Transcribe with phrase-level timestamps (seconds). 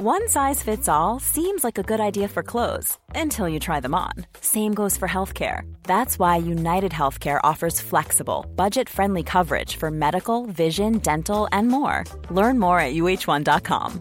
[0.00, 3.96] One size fits all seems like a good idea for clothes until you try them
[3.96, 4.12] on.
[4.40, 5.62] Same goes for healthcare.
[5.82, 12.04] That's why United Healthcare offers flexible, budget friendly coverage for medical, vision, dental, and more.
[12.30, 14.00] Learn more at uh1.com.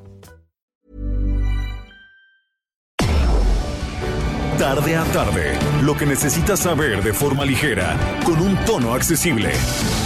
[4.59, 9.51] Tarde a tarde, lo que necesitas saber de forma ligera, con un tono accesible.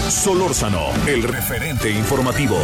[0.09, 2.57] Solórzano, el referente informativo.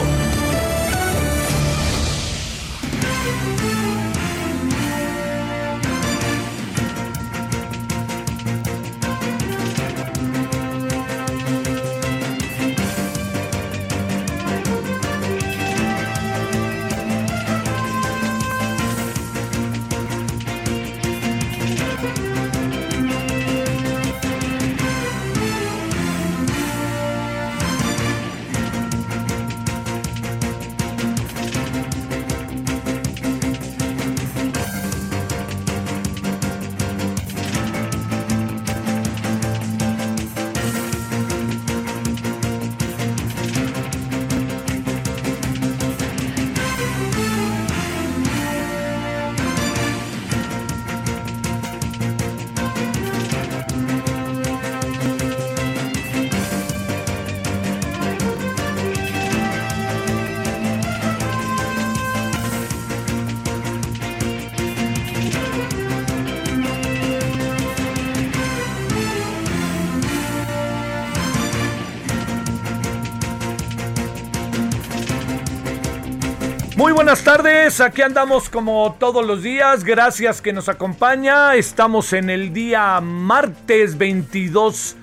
[77.37, 82.99] Tardes, aquí andamos como todos los días, gracias que nos acompaña, estamos en el día
[82.99, 84.95] martes 22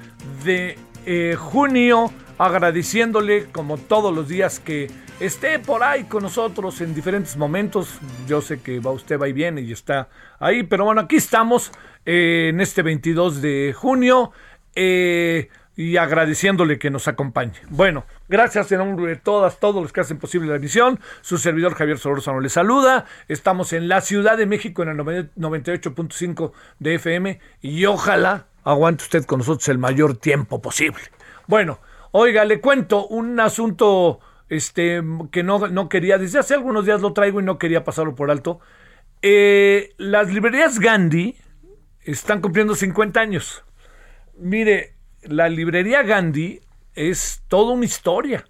[0.44, 4.90] de eh, junio, agradeciéndole como todos los días que
[5.20, 9.32] esté por ahí con nosotros en diferentes momentos, yo sé que va usted va y
[9.32, 10.08] viene y está
[10.40, 11.70] ahí, pero bueno, aquí estamos
[12.05, 14.32] eh, en este 22 de junio.
[14.74, 17.55] Eh, y agradeciéndole que nos acompañe.
[17.68, 21.01] Bueno, gracias en nombre de todas, todos los que hacen posible la emisión.
[21.20, 23.07] Su servidor Javier Solorzano le saluda.
[23.29, 29.24] Estamos en la Ciudad de México en el 98.5 de FM y ojalá aguante usted
[29.24, 31.02] con nosotros el mayor tiempo posible.
[31.46, 31.80] Bueno,
[32.13, 35.02] oiga, le cuento un asunto este,
[35.33, 38.30] que no, no quería, desde hace algunos días lo traigo y no quería pasarlo por
[38.30, 38.61] alto.
[39.23, 41.36] Eh, las librerías Gandhi
[42.02, 43.64] están cumpliendo 50 años.
[44.36, 44.93] Mire,
[45.27, 46.61] la librería Gandhi
[46.95, 48.45] es toda una historia.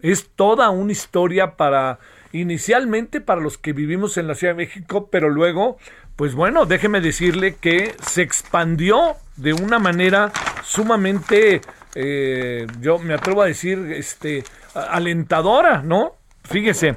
[0.00, 1.98] Es toda una historia para,
[2.32, 5.78] inicialmente para los que vivimos en la Ciudad de México, pero luego,
[6.16, 10.32] pues bueno, déjeme decirle que se expandió de una manera
[10.62, 11.62] sumamente,
[11.94, 14.44] eh, yo me atrevo a decir, este,
[14.74, 16.16] alentadora, ¿no?
[16.44, 16.96] Fíjese,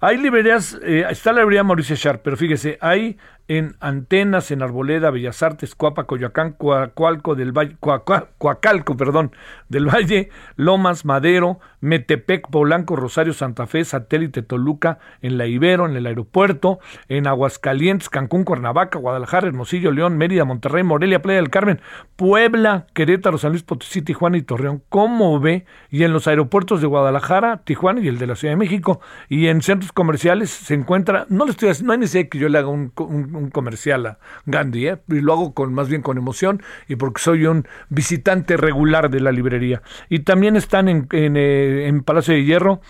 [0.00, 3.18] hay librerías, eh, está la librería Mauricio Sharp, pero fíjese, hay
[3.50, 9.32] en Antenas, en Arboleda, Bellas Artes, Cuapa, Coyoacán, Coacualco del Valle, Coacalco, perdón,
[9.68, 15.96] del Valle, Lomas, Madero, Metepec, Polanco, Rosario, Santa Fe, Satélite, Toluca, en La Ibero, en
[15.96, 16.78] el aeropuerto,
[17.08, 21.80] en Aguascalientes, Cancún, Cuernavaca, Guadalajara, Hermosillo, León, Mérida, Monterrey, Morelia, Playa del Carmen,
[22.14, 24.80] Puebla, Querétaro, San Luis Potosí, Tijuana y Torreón.
[24.88, 25.66] ¿Cómo ve?
[25.90, 29.48] Y en los aeropuertos de Guadalajara, Tijuana y el de la Ciudad de México, y
[29.48, 32.68] en centros comerciales se encuentra, no le estoy no hay necesidad que yo le haga
[32.68, 34.98] un, un un comercial a Gandhi, ¿eh?
[35.08, 39.20] y lo hago con más bien con emoción y porque soy un visitante regular de
[39.20, 39.82] la librería.
[40.08, 42.80] Y también están en, en, eh, Palacio de Hierro,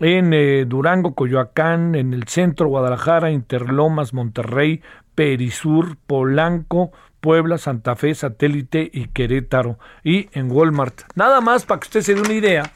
[0.00, 4.82] en eh, Durango, Coyoacán, en el centro, Guadalajara, Interlomas, Monterrey,
[5.14, 9.78] Perisur, Polanco, Puebla, Santa Fe, Satélite y Querétaro.
[10.02, 11.02] Y en Walmart.
[11.14, 12.70] Nada más para que usted se dé una idea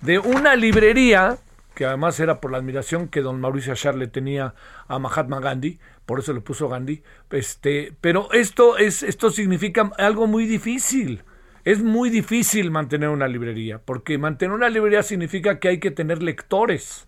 [0.00, 1.38] de una librería
[1.74, 4.54] que además era por la admiración que don Mauricio Achar le tenía
[4.86, 5.78] a Mahatma Gandhi,
[6.10, 7.04] por eso le puso Gandhi.
[7.30, 11.22] Este, pero esto es, esto significa algo muy difícil.
[11.64, 16.20] Es muy difícil mantener una librería, porque mantener una librería significa que hay que tener
[16.20, 17.06] lectores.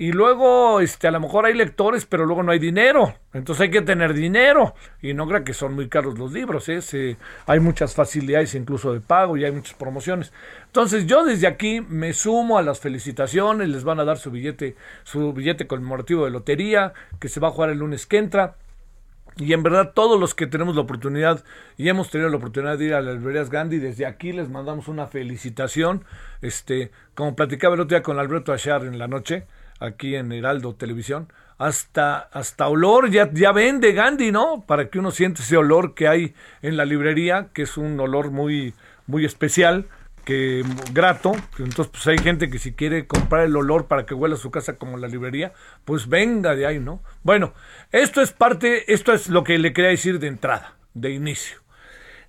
[0.00, 3.16] Y luego, este, a lo mejor hay lectores, pero luego no hay dinero.
[3.32, 4.74] Entonces hay que tener dinero.
[5.02, 6.68] Y no creo que son muy caros los libros.
[6.68, 7.16] ¿eh?
[7.46, 10.32] hay muchas facilidades incluso de pago y hay muchas promociones.
[10.66, 13.68] Entonces yo desde aquí me sumo a las felicitaciones.
[13.68, 17.50] Les van a dar su billete, su billete conmemorativo de lotería, que se va a
[17.50, 18.54] jugar el lunes que entra.
[19.36, 21.44] Y en verdad todos los que tenemos la oportunidad
[21.76, 24.86] y hemos tenido la oportunidad de ir a las librerías Gandhi, desde aquí les mandamos
[24.86, 26.04] una felicitación.
[26.40, 29.46] Este, como platicaba el otro día con Alberto Achar en la noche,
[29.80, 31.28] aquí en Heraldo Televisión,
[31.58, 34.64] hasta, hasta olor ya, ya vende Gandhi, ¿no?
[34.66, 38.30] Para que uno siente ese olor que hay en la librería, que es un olor
[38.30, 38.74] muy,
[39.06, 39.86] muy especial,
[40.24, 41.32] que grato.
[41.58, 44.76] Entonces, pues hay gente que si quiere comprar el olor para que huela su casa
[44.76, 45.52] como la librería,
[45.84, 47.02] pues venga de ahí, ¿no?
[47.22, 47.54] Bueno,
[47.90, 51.58] esto es parte, esto es lo que le quería decir de entrada, de inicio.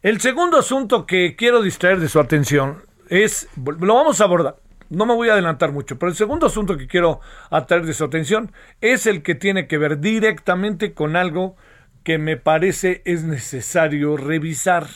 [0.01, 4.55] El segundo asunto que quiero distraer de su atención es, lo vamos a abordar,
[4.89, 7.19] no me voy a adelantar mucho, pero el segundo asunto que quiero
[7.49, 8.51] atraer de su atención
[8.81, 11.55] es el que tiene que ver directamente con algo
[12.03, 14.87] que me parece es necesario revisar.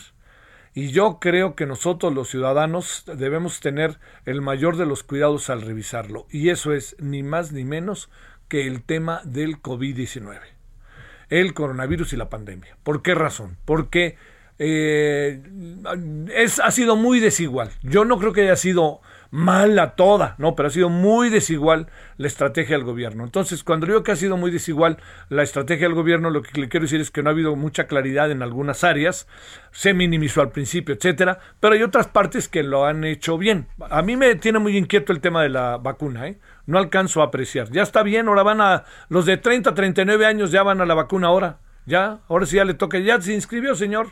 [0.74, 5.62] Y yo creo que nosotros los ciudadanos debemos tener el mayor de los cuidados al
[5.62, 6.26] revisarlo.
[6.32, 8.10] Y eso es ni más ni menos
[8.48, 10.40] que el tema del COVID-19.
[11.30, 12.78] El coronavirus y la pandemia.
[12.84, 13.58] ¿Por qué razón?
[13.66, 14.18] Porque
[14.58, 15.44] eh,
[16.34, 17.70] es, ha sido muy desigual.
[17.84, 19.02] Yo no creo que haya sido
[19.34, 21.88] mala toda, no, pero ha sido muy desigual
[22.18, 23.24] la estrategia del gobierno.
[23.24, 25.00] Entonces, cuando digo que ha sido muy desigual
[25.30, 27.88] la estrategia del gobierno, lo que le quiero decir es que no ha habido mucha
[27.88, 29.28] claridad en algunas áreas,
[29.72, 33.66] se minimizó al principio, etcétera, pero hay otras partes que lo han hecho bien.
[33.90, 36.38] A mí me tiene muy inquieto el tema de la vacuna, ¿eh?
[36.68, 37.72] No alcanzo a apreciar.
[37.72, 40.86] Ya está bien, ahora van a los de 30 a 39 años ya van a
[40.86, 41.58] la vacuna ahora.
[41.88, 43.00] Ya, ahora sí ya le toca.
[43.00, 44.10] Ya se inscribió, señor.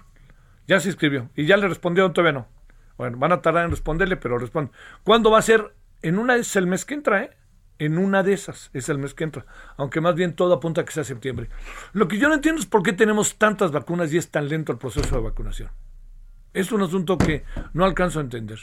[0.68, 1.30] Ya se inscribió.
[1.36, 2.61] Y ya le respondió, todavía no.
[3.02, 4.72] Bueno, van a tardar en responderle, pero responde.
[5.04, 5.74] ¿Cuándo va a ser?
[6.04, 7.32] En una es el mes que entra, ¿eh?
[7.80, 9.48] En una de esas es el mes que entra.
[9.76, 11.50] Aunque más bien todo apunta a que sea septiembre.
[11.94, 14.72] Lo que yo no entiendo es por qué tenemos tantas vacunas y es tan lento
[14.72, 15.72] el proceso de vacunación.
[16.54, 17.44] Es un asunto que
[17.74, 18.60] no alcanzo a entender.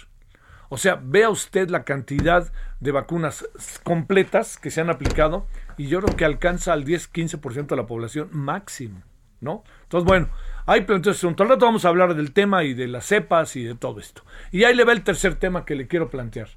[0.69, 3.45] O sea, vea usted la cantidad de vacunas
[3.83, 8.29] completas que se han aplicado y yo creo que alcanza al 10-15% de la población
[8.31, 9.03] máximo,
[9.41, 10.29] Entonces, bueno,
[10.67, 13.75] pero entonces, un rato vamos a hablar del tema y de las cepas y de
[13.75, 14.23] todo esto.
[14.51, 16.49] Y ahí le va el tercer tema que le quiero plantear.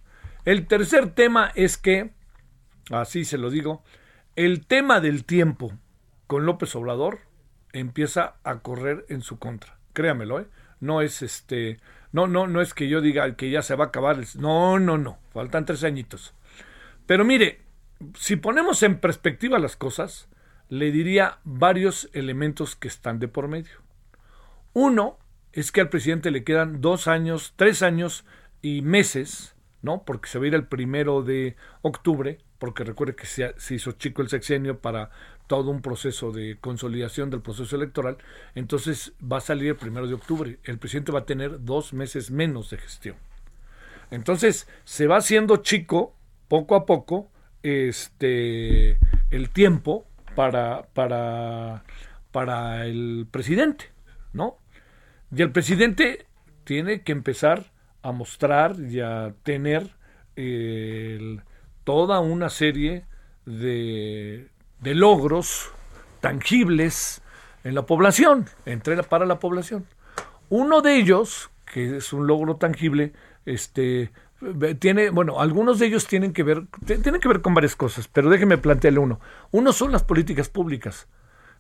[0.46, 2.12] El tercer tema es que,
[2.90, 3.84] así se lo digo,
[4.36, 5.74] el tema del tiempo
[6.28, 7.20] con López Obrador
[7.74, 9.78] empieza a correr en su contra.
[9.94, 10.48] Créamelo, ¿eh?
[10.80, 11.78] No es este,
[12.12, 14.18] no, no, no es que yo diga que ya se va a acabar.
[14.36, 15.20] no, no, no.
[15.32, 16.34] Faltan tres añitos.
[17.06, 17.62] Pero mire,
[18.16, 20.28] si ponemos en perspectiva las cosas,
[20.72, 23.82] le diría varios elementos que están de por medio.
[24.72, 25.20] Uno
[25.52, 28.24] es que al presidente le quedan dos años, tres años
[28.62, 30.04] y meses, ¿no?
[30.06, 34.22] Porque se va a ir el primero de octubre, porque recuerde que se, hizo chico
[34.22, 35.12] el sexenio para
[35.48, 38.18] todo un proceso de consolidación del proceso electoral,
[38.56, 40.58] entonces va a salir el primero de octubre.
[40.64, 43.18] El presidente va a tener dos meses menos de gestión.
[44.10, 46.16] Entonces se va haciendo chico,
[46.48, 47.30] poco a poco,
[47.62, 48.98] este,
[49.32, 51.84] el tiempo para, para,
[52.32, 53.92] para el presidente,
[54.34, 54.58] ¿no?
[55.36, 56.26] Y el presidente
[56.64, 59.90] tiene que empezar a mostrar y a tener
[61.84, 63.06] toda una serie
[63.46, 64.50] de,
[64.82, 65.72] logros
[66.20, 67.22] tangibles
[67.64, 69.86] en la población, entre para la población.
[70.50, 73.14] Uno de ellos, que es un logro tangible,
[73.46, 74.12] este
[74.80, 78.30] tiene, bueno, algunos de ellos tienen que ver, tienen que ver con varias cosas, pero
[78.30, 79.20] déjeme plantearle uno.
[79.52, 81.08] Uno son las políticas públicas.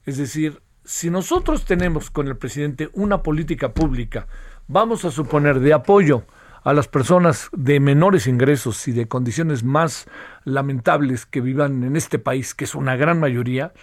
[0.06, 4.28] Es decir, si nosotros tenemos con el presidente una política pública,
[4.68, 6.24] vamos a suponer de apoyo
[6.64, 10.08] a las personas de menores ingresos y de condiciones más
[10.44, 13.74] lamentables que vivan en este país, que es una gran mayoría,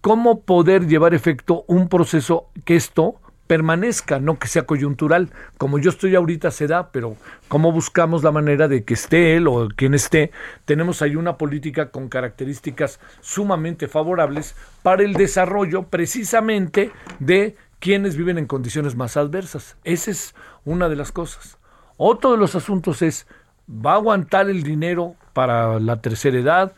[0.00, 5.30] ¿cómo poder llevar efecto un proceso que esto permanezca, no que sea coyuntural.
[5.58, 7.16] Como yo estoy ahorita se da, pero
[7.48, 10.30] ¿cómo buscamos la manera de que esté él o quien esté?
[10.64, 18.38] Tenemos ahí una política con características sumamente favorables para el desarrollo precisamente de quienes viven
[18.38, 19.76] en condiciones más adversas.
[19.84, 20.34] Esa es
[20.64, 21.58] una de las cosas.
[21.96, 23.26] Otro de los asuntos es,
[23.68, 26.72] ¿va a aguantar el dinero para la tercera edad?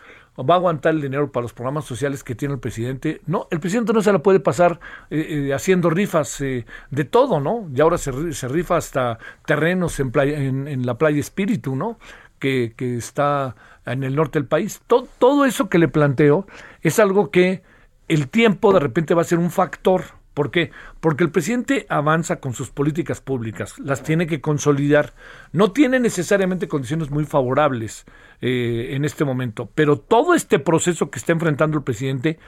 [0.44, 3.20] Va a aguantar el dinero para los programas sociales que tiene el presidente.
[3.26, 4.80] No, el presidente no se la puede pasar
[5.10, 7.68] eh, eh, haciendo rifas eh, de todo, ¿no?
[7.74, 11.98] Y ahora se, se rifa hasta terrenos en, playa, en, la playa Espíritu, ¿no?
[12.38, 14.80] Que, que, está en el norte del país.
[14.86, 16.46] Todo, todo eso que le planteo
[16.82, 17.62] es algo que
[18.06, 20.70] el tiempo de repente va a ser un factor ¿Por qué?
[21.00, 25.12] Porque el presidente avanza con sus políticas públicas, las tiene que consolidar.
[25.50, 28.04] No tiene necesariamente condiciones muy favorables
[28.40, 32.38] eh, en este momento, pero todo este proceso que está enfrentando el presidente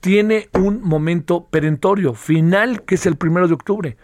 [0.00, 3.96] tiene un momento perentorio, final, que es el primero de octubre.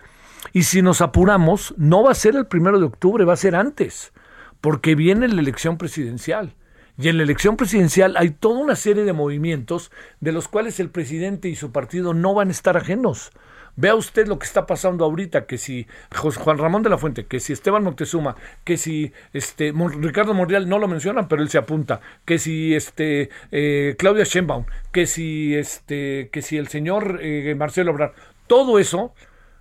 [0.52, 3.56] Y si nos apuramos, no va a ser el primero de octubre, va a ser
[3.56, 4.12] antes,
[4.60, 6.54] porque viene la elección presidencial.
[6.98, 10.90] Y en la elección presidencial hay toda una serie de movimientos de los cuales el
[10.90, 13.32] presidente y su partido no van a estar ajenos.
[13.74, 17.40] Vea usted lo que está pasando ahorita, que si Juan Ramón de la Fuente, que
[17.40, 22.02] si Esteban Moctezuma, que si este Ricardo Monreal no lo mencionan, pero él se apunta,
[22.26, 27.92] que si este eh, Claudia Sheinbaum, que si este que si el señor eh, Marcelo
[27.92, 28.12] Obrar,
[28.46, 29.14] todo eso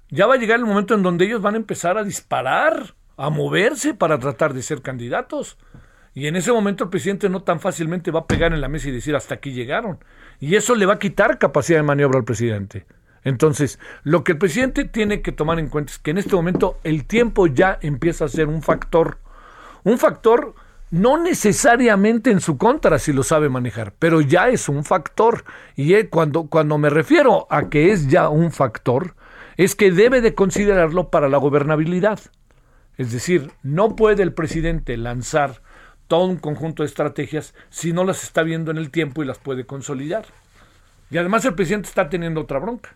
[0.09, 3.29] ya va a llegar el momento en donde ellos van a empezar a disparar, a
[3.29, 5.57] moverse para tratar de ser candidatos.
[6.13, 8.89] Y en ese momento el presidente no tan fácilmente va a pegar en la mesa
[8.89, 9.99] y decir hasta aquí llegaron.
[10.39, 12.85] Y eso le va a quitar capacidad de maniobra al presidente.
[13.23, 16.79] Entonces, lo que el presidente tiene que tomar en cuenta es que en este momento
[16.83, 19.19] el tiempo ya empieza a ser un factor.
[19.83, 20.55] Un factor
[20.89, 25.45] no necesariamente en su contra si lo sabe manejar, pero ya es un factor.
[25.75, 29.15] Y cuando, cuando me refiero a que es ya un factor,
[29.55, 32.19] es que debe de considerarlo para la gobernabilidad.
[32.97, 35.61] Es decir, no puede el presidente lanzar
[36.11, 39.37] todo un conjunto de estrategias si no las está viendo en el tiempo y las
[39.37, 40.25] puede consolidar.
[41.09, 42.89] Y además el presidente está teniendo otra bronca.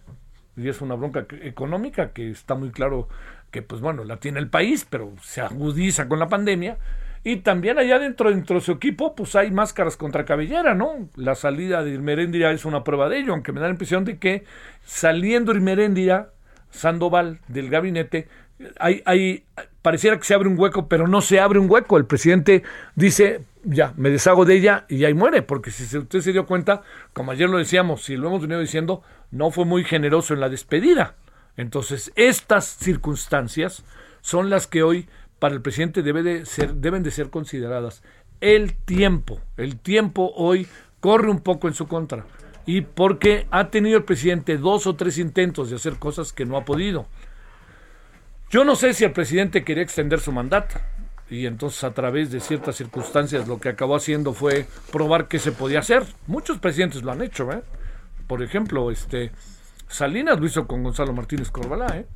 [0.57, 3.07] Y es una bronca económica que está muy claro
[3.51, 6.77] que, pues bueno, la tiene el país, pero se agudiza con la pandemia.
[7.23, 11.07] Y también allá dentro, dentro de su equipo, pues hay máscaras contra cabellera, ¿no?
[11.15, 14.17] La salida de Irmeréndira es una prueba de ello, aunque me da la impresión de
[14.17, 14.43] que
[14.83, 16.33] saliendo Irmeréndira,
[16.69, 18.27] Sandoval del gabinete,
[18.77, 19.45] hay, hay,
[19.85, 21.97] pareciera que se abre un hueco, pero no se abre un hueco.
[21.97, 22.63] El presidente
[22.95, 26.81] dice, ya, me deshago de ella y ahí muere, porque si usted se dio cuenta,
[27.13, 30.49] como ayer lo decíamos, si lo hemos venido diciendo, no fue muy generoso en la
[30.49, 31.13] despedida.
[31.55, 33.83] Entonces, estas circunstancias
[34.21, 38.01] son las que hoy para el presidente debe de ser, deben de ser consideradas.
[38.41, 40.67] El tiempo, el tiempo hoy
[40.99, 42.25] corre un poco en su contra.
[42.65, 46.57] Y porque ha tenido el presidente dos o tres intentos de hacer cosas que no
[46.57, 47.05] ha podido.
[48.55, 50.77] Yo no sé si el presidente quería extender su mandato
[51.29, 55.51] y entonces a través de ciertas circunstancias lo que acabó haciendo fue probar qué se
[55.51, 56.03] podía hacer.
[56.27, 57.63] Muchos presidentes lo han hecho, ¿eh?
[58.27, 59.33] Por ejemplo, este
[59.89, 62.07] Salinas lo hizo con Gonzalo Martínez Corbalá, ¿eh?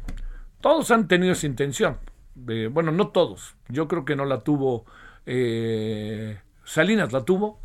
[0.62, 1.98] Todos han tenido esa intención.
[2.36, 3.58] bueno, no todos.
[3.68, 4.86] Yo creo que no la tuvo
[5.26, 7.60] eh, Salinas la tuvo.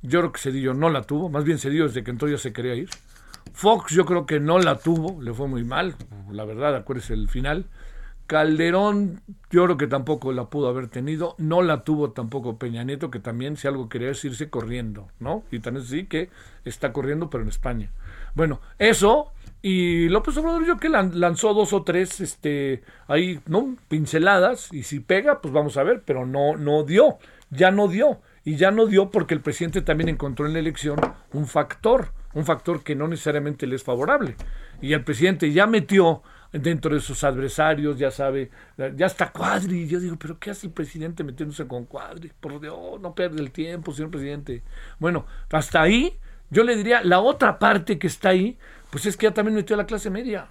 [0.00, 1.28] Yo creo que Cedillo no la tuvo.
[1.28, 2.88] Más bien Cedillo desde que entró ya se quería ir.
[3.52, 5.20] Fox yo creo que no la tuvo.
[5.20, 5.94] Le fue muy mal.
[6.30, 7.66] La verdad, acuérdese el final.
[8.26, 13.10] Calderón, yo creo que tampoco la pudo haber tenido, no la tuvo tampoco Peña Nieto,
[13.10, 15.44] que también si algo quería es irse corriendo, ¿no?
[15.50, 16.30] Y también sí que
[16.64, 17.90] está corriendo, pero en España.
[18.34, 23.76] Bueno, eso, y López Obrador yo que lanzó dos o tres, este, ahí, ¿no?
[23.88, 27.18] Pinceladas, y si pega, pues vamos a ver, pero no, no dio,
[27.50, 30.98] ya no dio, y ya no dio porque el presidente también encontró en la elección
[31.32, 34.36] un factor, un factor que no necesariamente le es favorable.
[34.80, 36.22] Y el presidente ya metió
[36.60, 38.50] dentro de sus adversarios, ya sabe,
[38.96, 39.88] ya está Cuadri.
[39.88, 42.30] Yo digo, pero ¿qué hace el presidente metiéndose con Cuadri?
[42.40, 44.62] Por Dios, no pierde el tiempo, señor presidente.
[44.98, 46.16] Bueno, hasta ahí,
[46.50, 48.56] yo le diría, la otra parte que está ahí,
[48.90, 50.48] pues es que ya también metió a la clase media.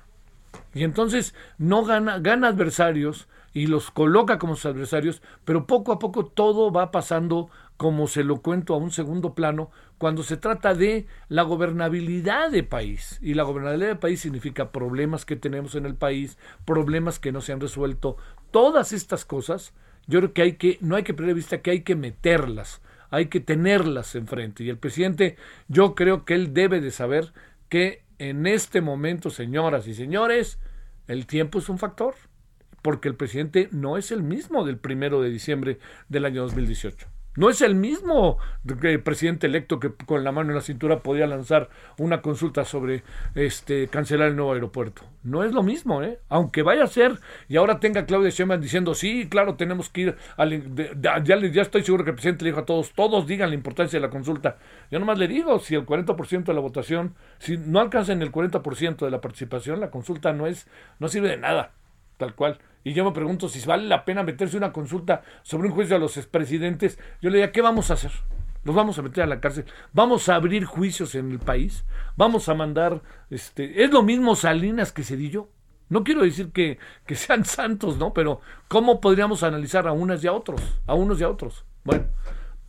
[0.74, 6.00] Y entonces no gana, gana adversarios y los coloca como sus adversarios, pero poco a
[6.00, 10.74] poco todo va pasando como se lo cuento a un segundo plano, cuando se trata
[10.74, 13.20] de la gobernabilidad de país.
[13.22, 17.42] Y la gobernabilidad de país significa problemas que tenemos en el país, problemas que no
[17.42, 18.18] se han resuelto.
[18.52, 19.74] Todas estas cosas,
[20.08, 23.28] yo creo que hay que, no hay que perder vista que hay que meterlas, hay
[23.28, 24.64] que tenerlas enfrente.
[24.64, 25.38] Y el presidente,
[25.68, 27.34] yo creo que él debe de saber
[27.70, 30.60] que en este momento, señoras y señores,
[31.08, 32.16] el tiempo es un factor,
[32.82, 37.08] porque el presidente no es el mismo del primero de diciembre del año 2018.
[37.36, 38.38] No es el mismo
[39.04, 43.88] presidente electo que con la mano en la cintura podía lanzar una consulta sobre este
[43.88, 45.02] cancelar el nuevo aeropuerto.
[45.24, 46.20] No es lo mismo, ¿eh?
[46.30, 47.18] Aunque vaya a ser
[47.50, 51.84] y ahora tenga Claudia Sheinbaum diciendo sí, claro, tenemos que ir al, ya, ya estoy
[51.84, 54.58] seguro que el presidente le dijo a todos, todos digan la importancia de la consulta.
[54.92, 58.98] Yo nomás le digo, si el 40% de la votación, si no alcanzan el 40%
[58.98, 60.68] de la participación, la consulta no es
[61.00, 61.72] no sirve de nada,
[62.18, 62.60] tal cual.
[62.84, 66.00] Y yo me pregunto si vale la pena meterse una consulta sobre un juicio a
[66.00, 67.00] los expresidentes.
[67.22, 68.12] Yo le diría, ¿qué vamos a hacer?
[68.64, 69.66] ¿Los vamos a meter a la cárcel?
[69.92, 71.86] ¿Vamos a abrir juicios en el país?
[72.16, 75.50] ¿Vamos a mandar, este, es lo mismo Salinas que Cedillo?
[75.90, 78.14] No quiero decir que, que sean santos, ¿no?
[78.14, 80.62] Pero ¿cómo podríamos analizar a unas y a otros?
[80.88, 81.66] A unos y a otros.
[81.84, 82.06] Bueno,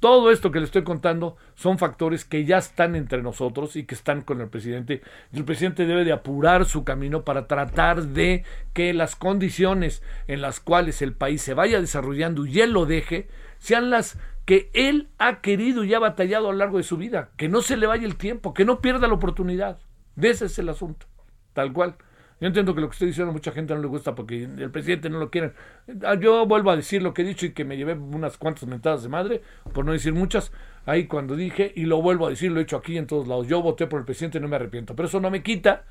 [0.05, 3.95] todo esto que le estoy contando son factores que ya están entre nosotros y que
[3.95, 5.01] están con el presidente.
[5.33, 8.45] Y el presidente debe de apurar su camino para tratar de
[8.75, 13.29] que las condiciones en las cuales el país se vaya desarrollando y él lo deje,
[13.57, 17.31] sean las que él ha querido y ha batallado a lo largo de su vida.
[17.39, 19.79] Que no se le vaya el tiempo, que no pierda la oportunidad.
[20.21, 21.07] Ese es el asunto.
[21.55, 21.97] Tal cual.
[22.45, 24.71] Yo entiendo que lo que estoy diciendo a mucha gente no le gusta porque el
[24.71, 25.55] presidente no lo quiere.
[26.03, 28.69] Ah, yo vuelvo a decir lo que he dicho y que me llevé unas cuantas
[28.69, 29.41] mentadas de madre,
[29.73, 30.53] por no decir muchas,
[30.85, 33.49] ahí cuando dije, y lo vuelvo a decir, lo he hecho aquí en todos lados.
[33.49, 34.95] Yo voté por el presidente y no me arrepiento.
[34.95, 35.85] Pero eso no me quita,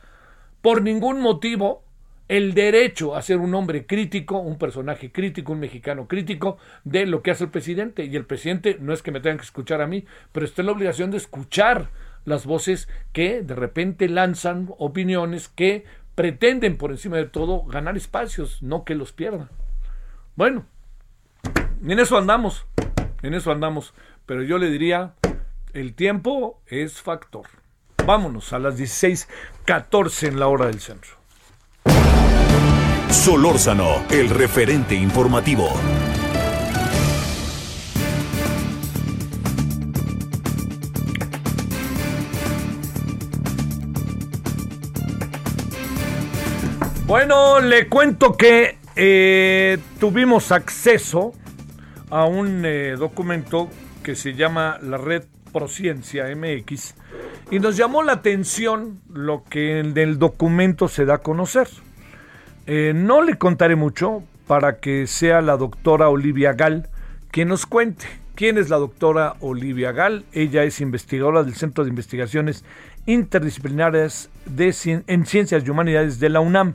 [0.61, 1.85] por ningún motivo,
[2.27, 7.23] el derecho a ser un hombre crítico, un personaje crítico, un mexicano crítico de lo
[7.23, 8.05] que hace el presidente.
[8.05, 10.67] Y el presidente no es que me tengan que escuchar a mí, pero está en
[10.67, 11.89] la obligación de escuchar
[12.25, 15.83] las voces que de repente lanzan opiniones que
[16.15, 19.49] pretenden por encima de todo ganar espacios, no que los pierdan.
[20.35, 20.65] Bueno,
[21.83, 22.65] en eso andamos,
[23.21, 23.93] en eso andamos,
[24.25, 25.13] pero yo le diría,
[25.73, 27.47] el tiempo es factor.
[28.05, 31.11] Vámonos a las 16:14 en la hora del centro.
[33.09, 35.69] Solórzano, el referente informativo.
[47.13, 51.33] Bueno, le cuento que eh, tuvimos acceso
[52.09, 53.69] a un eh, documento
[54.01, 56.95] que se llama la Red Prociencia MX
[57.51, 61.67] y nos llamó la atención lo que en el documento se da a conocer.
[62.65, 66.89] Eh, no le contaré mucho para que sea la doctora Olivia Gal
[67.29, 70.25] quien nos cuente quién es la doctora Olivia Gal.
[70.31, 72.65] Ella es investigadora del Centro de Investigaciones
[73.05, 76.73] Interdisciplinarias de, en Ciencias y Humanidades de la UNAM.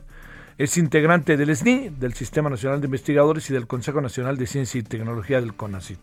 [0.59, 4.81] Es integrante del SNI, del Sistema Nacional de Investigadores y del Consejo Nacional de Ciencia
[4.81, 6.01] y Tecnología del CONACIT.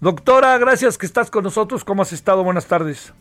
[0.00, 1.82] Doctora, gracias que estás con nosotros.
[1.82, 2.44] ¿Cómo has estado?
[2.44, 3.12] Buenas tardes.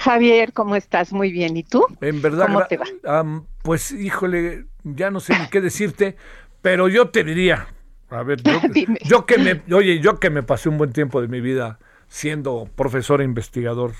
[0.00, 1.12] Javier, ¿cómo estás?
[1.12, 1.58] Muy bien.
[1.58, 1.84] ¿Y tú?
[2.00, 2.46] En verdad.
[2.46, 3.44] ¿Cómo te va?
[3.62, 6.16] pues, híjole, ya no sé ni qué decirte,
[6.62, 7.66] pero yo te diría,
[8.08, 8.58] a ver, yo,
[9.04, 12.70] yo, que me, oye, yo que me pasé un buen tiempo de mi vida siendo
[12.74, 13.92] profesor e investigador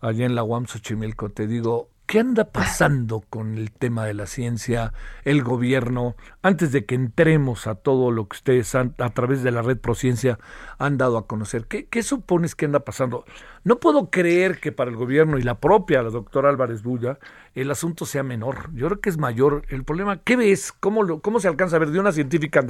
[0.00, 4.26] allá en la UAM Xochimilco, te digo, ¿Qué anda pasando con el tema de la
[4.26, 4.92] ciencia,
[5.24, 9.52] el gobierno, antes de que entremos a todo lo que ustedes han, a través de
[9.52, 10.40] la red Prociencia
[10.78, 11.66] han dado a conocer?
[11.66, 13.24] ¿Qué, ¿Qué, supones que anda pasando?
[13.62, 17.20] No puedo creer que para el gobierno y la propia, la doctora Álvarez Bulla,
[17.54, 18.74] el asunto sea menor.
[18.74, 19.62] Yo creo que es mayor.
[19.68, 20.72] El problema, ¿qué ves?
[20.72, 22.66] ¿Cómo, lo, cómo se alcanza a ver de una científica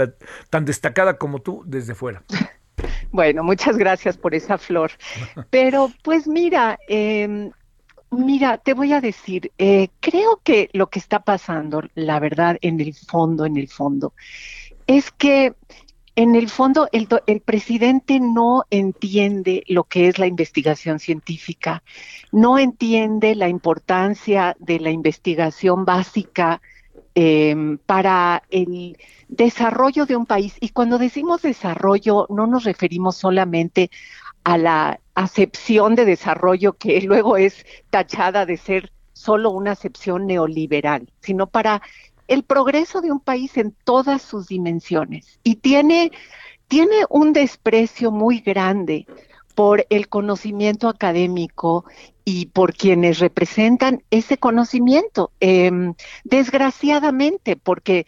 [0.51, 2.25] tan destacada como tú desde fuera?
[3.13, 4.93] Bueno, muchas gracias por esa flor.
[5.51, 7.51] Pero pues mira, eh,
[8.11, 12.81] Mira, te voy a decir, eh, creo que lo que está pasando, la verdad, en
[12.81, 14.15] el fondo, en el fondo,
[14.87, 15.55] es que
[16.17, 21.85] en el fondo el, el, presidente no entiende lo que es la investigación científica,
[22.33, 26.61] no entiende la importancia de la investigación básica
[27.15, 30.57] em, para el desarrollo de un país.
[30.61, 33.91] Y cuando decimos desarrollo, no nos referimos solamente
[34.45, 41.11] a la acepción de desarrollo que luego es tachada de ser solo una acepción neoliberal,
[41.21, 41.83] sino para
[42.27, 45.39] el progreso de un país en todas sus dimensiones.
[45.43, 46.13] Y tiene,
[46.69, 49.07] tiene un desprecio muy grande
[49.55, 51.85] por el conocimiento académico
[52.25, 55.33] y por quienes representan ese conocimiento.
[55.41, 58.07] Em, desgraciadamente, porque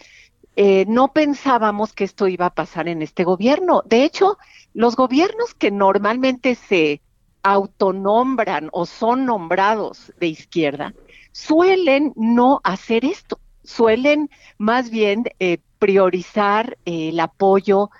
[0.56, 3.82] eh, no pensábamos que esto iba a pasar en este gobierno.
[3.86, 4.38] De hecho,
[4.74, 7.00] los gobiernos que normalmente se
[7.42, 10.94] autonombran o son nombrados de izquierda
[11.32, 17.90] suelen no hacer esto, suelen más bien eh, priorizar eh, el apoyo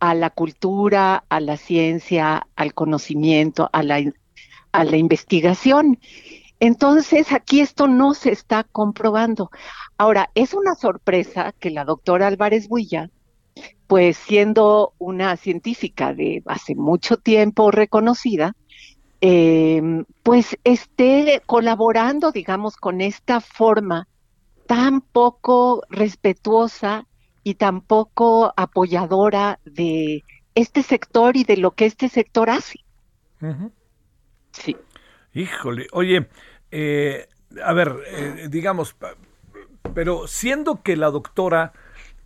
[0.00, 4.02] a la cultura, a la ciencia, al conocimiento, a la,
[4.72, 5.98] a la investigación.
[6.58, 9.50] Entonces, aquí esto no se está comprobando.
[10.00, 13.10] Ahora, es una sorpresa que la doctora Álvarez Builla,
[13.86, 18.56] pues siendo una científica de hace mucho tiempo reconocida,
[19.20, 24.08] em, pues esté colaborando, digamos, con esta forma
[24.66, 27.06] tan poco respetuosa
[27.44, 32.78] y tan poco apoyadora de este sector y de lo que este sector hace.
[34.52, 34.78] Sí.
[35.34, 36.26] Híjole, oye,
[36.70, 37.28] eh,
[37.62, 38.96] a ver, eh, digamos,
[39.94, 41.72] pero siendo que la doctora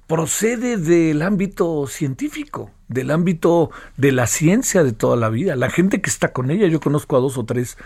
[0.07, 6.01] procede del ámbito científico, del ámbito de la ciencia de toda la vida, la gente
[6.01, 7.79] que está con ella, yo conozco a dos o tres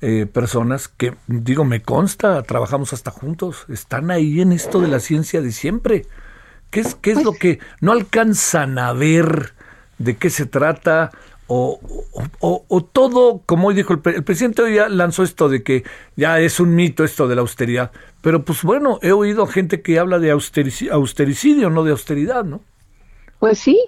[0.00, 5.00] eh, personas que, digo, me consta, trabajamos hasta juntos, están ahí en esto de la
[5.00, 6.06] ciencia de siempre.
[6.70, 9.54] ¿Qué es, qué es lo que no alcanzan a ver
[9.98, 11.10] de qué se trata?
[11.46, 11.78] O,
[12.40, 15.84] o, todo, como hoy dijo el, el, presidente, hoy ya lanzó esto de que
[16.16, 17.90] ya es un mito esto de la austeridad,
[18.22, 22.62] pero pues bueno, he oído gente que habla de austericidio, no de austeridad, ¿no?
[23.38, 23.78] Pues sí,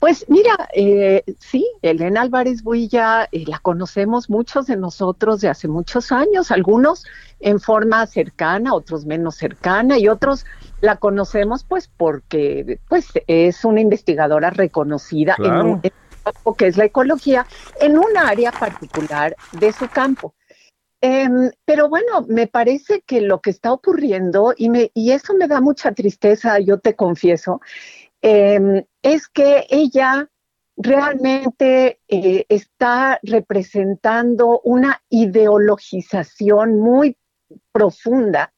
[0.00, 5.68] pues mira, eh, sí, Elena Álvarez Builla eh, la conocemos muchos de nosotros de hace
[5.68, 7.06] muchos años, algunos
[7.40, 10.44] en forma cercana, otros menos cercana y otros
[10.82, 15.80] la conocemos pues porque pues es una investigadora reconocida en un
[16.22, 17.46] campo que es la ecología
[17.80, 20.34] en un área particular de su campo.
[21.04, 25.48] Em, pero bueno, me parece que lo que está ocurriendo, y, me, y eso me
[25.48, 27.60] da mucha tristeza, yo te confieso,
[28.22, 30.30] em, es que ella
[30.76, 37.16] realmente eh, está representando una ideologización muy
[37.72, 38.52] profunda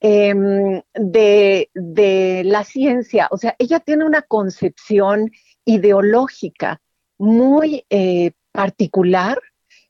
[0.00, 3.26] em, de, de, la ciencia.
[3.32, 5.32] O sea, ella tiene una concepción
[5.64, 6.80] ideológica
[7.24, 9.40] muy eh, particular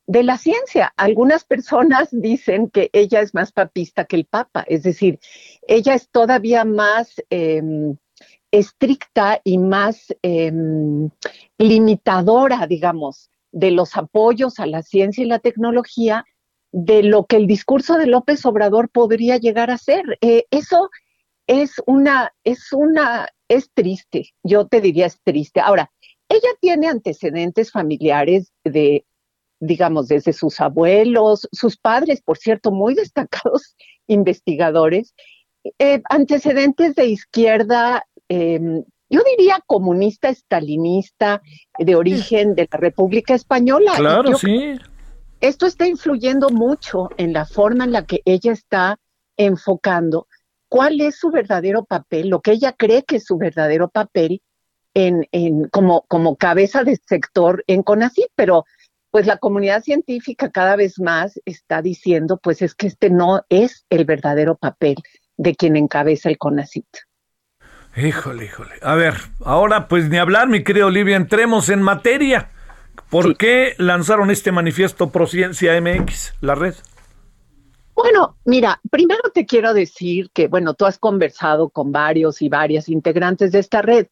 [0.06, 0.92] de la ciencia.
[0.96, 5.18] Algunas personas dicen que ella es más papista que el Papa, es decir,
[5.66, 7.96] ella es todavía más em,
[8.50, 11.10] estricta y más em,
[11.58, 16.24] limitadora, digamos, de los apoyos a la ciencia y la tecnología
[16.72, 20.18] de lo que el discurso de López Obrador podría llegar a ser.
[20.20, 20.90] Eh, eso
[21.46, 25.60] es una, es una, es triste, yo te diría es triste.
[25.60, 25.92] Ahora,
[26.28, 29.04] ella tiene antecedentes familiares de,
[29.60, 35.14] digamos, desde sus abuelos, sus padres, por cierto, muy destacados investigadores,
[35.78, 41.40] eh, antecedentes de izquierda, em, yo diría comunista, estalinista,
[41.78, 43.92] de origen de la República Española.
[43.96, 44.74] Claro, sí.
[45.40, 48.98] Esto está influyendo mucho en la forma en la que ella está
[49.36, 50.26] enfocando
[50.68, 54.42] cuál es su verdadero papel, lo que ella cree que es su verdadero papel
[54.94, 58.64] en, en como, como cabeza de sector en CONACYT, pero
[59.10, 63.84] pues la comunidad científica cada vez más está diciendo, pues es que este no es
[63.90, 64.96] el verdadero papel
[65.36, 66.86] de quien encabeza el CONACYT.
[67.96, 68.72] Híjole, híjole.
[68.82, 72.50] A ver, ahora pues ni hablar, mi querido Olivia, entremos en materia.
[73.08, 76.74] ¿Por qué lanzaron este manifiesto Prociencia MX, la red?
[77.94, 82.88] Bueno, mira, primero te quiero decir que, bueno, tú has conversado con varios y varias
[82.88, 84.08] integrantes de esta red.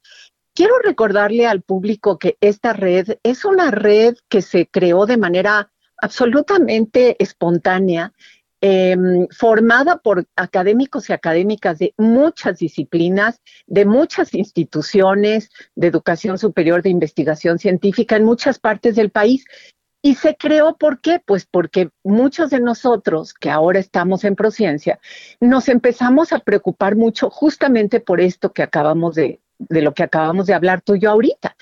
[0.54, 5.72] Quiero recordarle al público que esta red es una red que se creó de manera
[5.96, 8.12] absolutamente espontánea,
[8.60, 16.82] em, formada por académicos y académicas de muchas disciplinas, de muchas instituciones de educación superior,
[16.82, 19.46] de investigación científica en muchas partes del país.
[20.02, 21.18] Y se creó, ¿por qué?
[21.24, 25.00] Pues porque muchos de nosotros que ahora estamos en Prociencia,
[25.40, 30.46] nos empezamos a preocupar mucho justamente por esto que acabamos de, de lo que acabamos
[30.46, 31.56] de hablar tú y yo ahorita.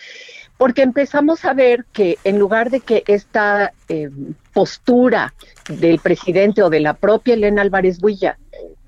[0.57, 4.11] Porque empezamos a ver que en lugar de que esta eh,
[4.53, 5.33] postura
[5.69, 8.39] del presidente o de la propia Elena Álvarez Builla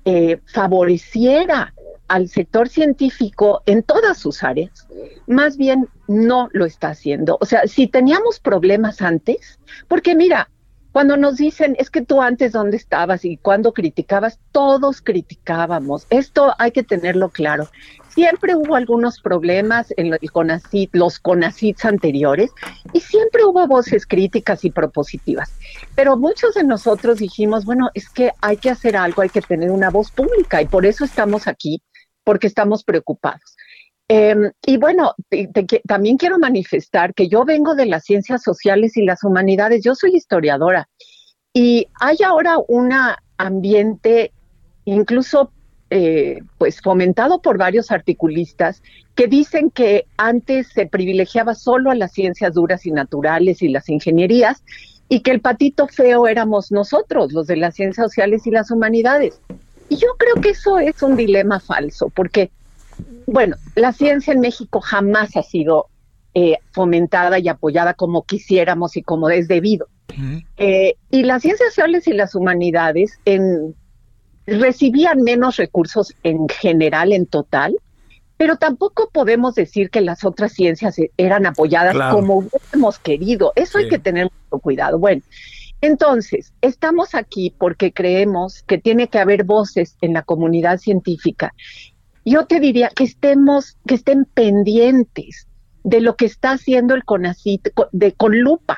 [0.05, 1.73] eh, favoreciera
[2.07, 4.87] al sector científico en todas sus áreas,
[5.25, 7.37] más bien no lo está haciendo.
[7.41, 10.49] O sea, si teníamos problemas antes, porque mira,
[10.93, 16.05] cuando nos dicen, es que tú antes dónde estabas y cuando criticabas, todos criticábamos.
[16.11, 17.67] Esto hay que tenerlo claro.
[18.09, 22.51] Siempre hubo algunos problemas en el CONACIT, los CONACITs anteriores,
[22.93, 25.51] y siempre hubo voces críticas y propositivas.
[25.95, 29.71] Pero muchos de nosotros dijimos, bueno, es que hay que hacer algo, hay que tener
[29.71, 31.81] una voz pública, y por eso estamos aquí
[32.23, 33.55] porque estamos preocupados.
[34.07, 35.15] Em, y bueno,
[35.87, 40.15] también quiero manifestar que yo vengo de las ciencias sociales y las humanidades, yo soy
[40.15, 40.89] historiadora
[41.53, 42.91] y hay ahora un
[43.37, 44.31] ambiente
[44.85, 45.51] incluso
[45.89, 48.81] eh, pues fomentado por varios articulistas
[49.13, 53.87] que dicen que antes se privilegiaba solo a las ciencias duras y naturales y las
[53.89, 54.63] ingenierías
[55.07, 59.39] y que el patito feo éramos nosotros, los de las ciencias sociales y las humanidades.
[59.87, 62.49] Y yo creo que eso es un dilema falso, porque,
[63.25, 65.87] bueno, la ciencia en México jamás ha sido
[66.33, 69.87] eh, fomentada y apoyada como quisiéramos y como es debido.
[70.57, 73.75] Eh, y las ciencias sociales y las humanidades en,
[74.45, 77.75] recibían menos recursos en general, en total,
[78.37, 83.53] pero tampoco podemos decir que las otras ciencias eran apoyadas como hubiéramos querido.
[83.55, 84.99] Eso hay que tener mucho cuidado.
[84.99, 85.21] Bueno,
[85.81, 91.53] entonces, estamos aquí porque creemos que tiene que haber voces en la comunidad científica.
[92.25, 95.47] Yo te diría que estemos, que estén pendientes
[95.83, 98.77] de lo que está haciendo el CONACIT de, con lupa,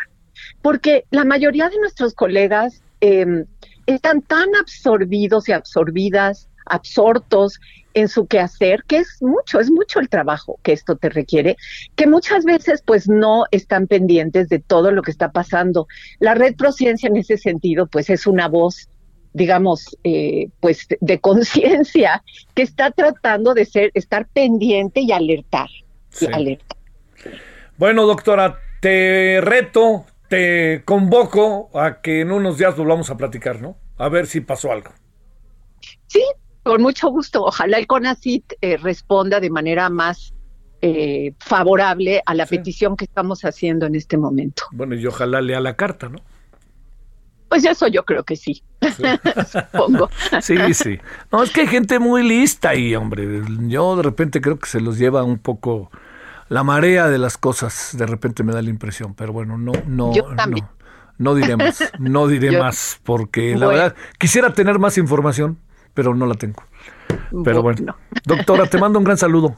[0.62, 3.46] porque la mayoría de nuestros colegas em,
[3.86, 7.60] están tan absorbidos y absorbidas, absortos
[7.94, 11.56] en su quehacer, que es mucho, es mucho el trabajo que esto te requiere,
[11.96, 15.88] que muchas veces pues no están pendientes de todo lo que está pasando.
[16.20, 18.90] La red Prociencia en ese sentido pues es una voz
[19.36, 25.69] digamos, eh, pues de conciencia que está tratando de ser, estar pendiente y alertar,
[26.32, 26.78] alertar.
[27.78, 33.76] Bueno, doctora, te reto, te convoco a que en unos días volvamos a platicar, ¿no?
[33.98, 34.91] A ver si pasó algo.
[36.08, 36.24] Sí,
[36.63, 37.43] con mucho gusto.
[37.43, 40.34] Ojalá el CONACIT eh, responda de manera más
[40.82, 44.63] eh, favorable a la petición que estamos haciendo en este momento.
[44.71, 46.19] Bueno, y ojalá lea la carta, ¿no?
[47.56, 48.62] Pues eso yo creo que sí,
[49.50, 50.10] supongo.
[50.41, 51.00] Sí, sí.
[51.32, 53.44] No, es que hay gente muy lista ahí, hombre.
[53.70, 55.89] Yo de repente creo que se los lleva un poco
[56.50, 60.12] la marea de las cosas, de repente me da la impresión, pero bueno, no, no,
[60.28, 60.70] no,
[61.18, 65.58] no diré más, no diré más, porque la verdad quisiera tener más información,
[65.94, 66.62] pero no la tengo.
[67.46, 69.56] Pero bueno, doctora, te mando un gran saludo.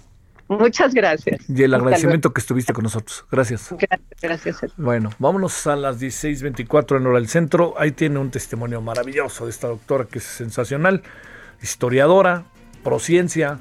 [0.47, 1.41] Muchas gracias.
[1.49, 3.25] Y el agradecimiento que estuviste con nosotros.
[3.31, 3.69] Gracias.
[3.71, 4.73] Gracias, gracias.
[4.77, 7.73] Bueno, vámonos a las 16.24 en hora del centro.
[7.77, 11.03] Ahí tiene un testimonio maravilloso de esta doctora que es sensacional,
[11.61, 12.45] historiadora,
[12.83, 13.59] prociencia,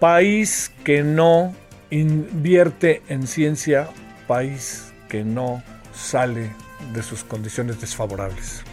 [0.00, 1.54] país que no
[1.90, 3.88] invierte en ciencia,
[4.26, 5.62] país que no
[5.94, 6.50] sale
[6.92, 8.64] de sus condiciones desfavorables.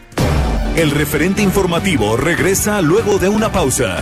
[0.76, 4.02] El referente informativo regresa luego de una pausa.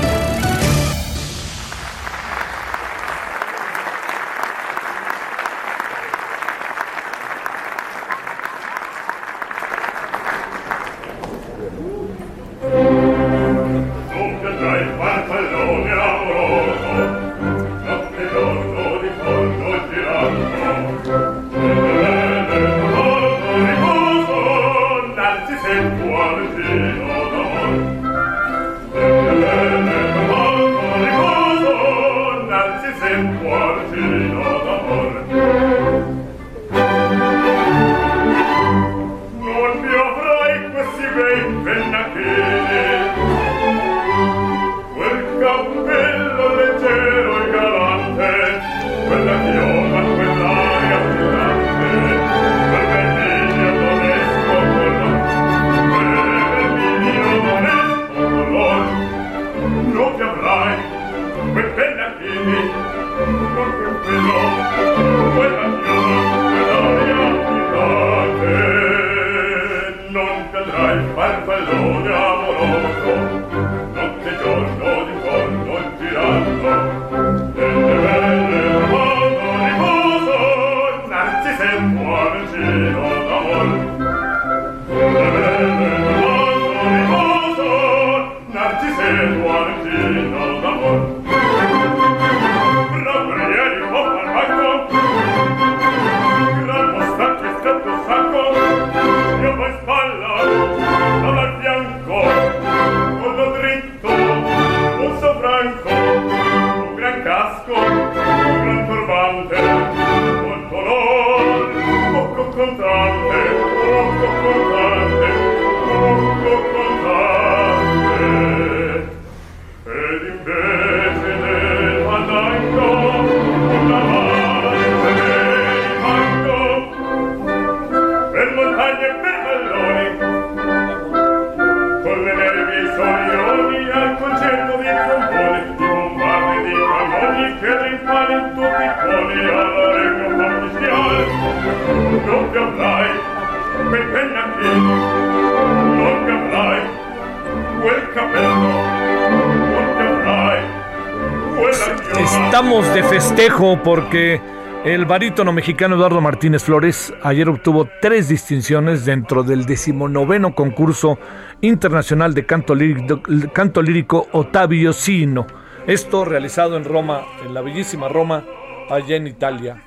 [153.79, 154.41] Porque
[154.83, 161.17] el barítono mexicano Eduardo Martínez Flores ayer obtuvo tres distinciones dentro del decimonoveno concurso
[161.61, 163.21] internacional de canto lírico,
[163.53, 165.47] canto lírico Ottavio Sino.
[165.87, 168.43] Esto realizado en Roma, en la bellísima Roma,
[168.89, 169.83] allá en Italia.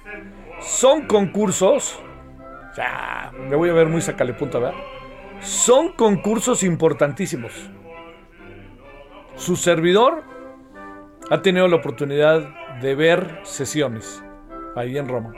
[0.60, 2.00] Son concursos,
[2.76, 4.78] ya, me voy a ver muy sacale punta, ¿verdad?
[5.40, 7.52] Son concursos importantísimos.
[9.36, 10.22] Su servidor
[11.30, 12.48] ha tenido la oportunidad
[12.80, 14.22] de ver sesiones
[14.76, 15.32] ahí en Roma.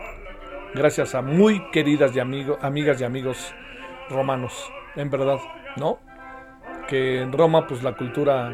[0.75, 3.55] Gracias a muy queridas y amigas y amigos
[4.11, 5.39] romanos, en verdad,
[5.77, 5.99] ¿no?
[6.89, 8.53] Que en Roma, pues la cultura,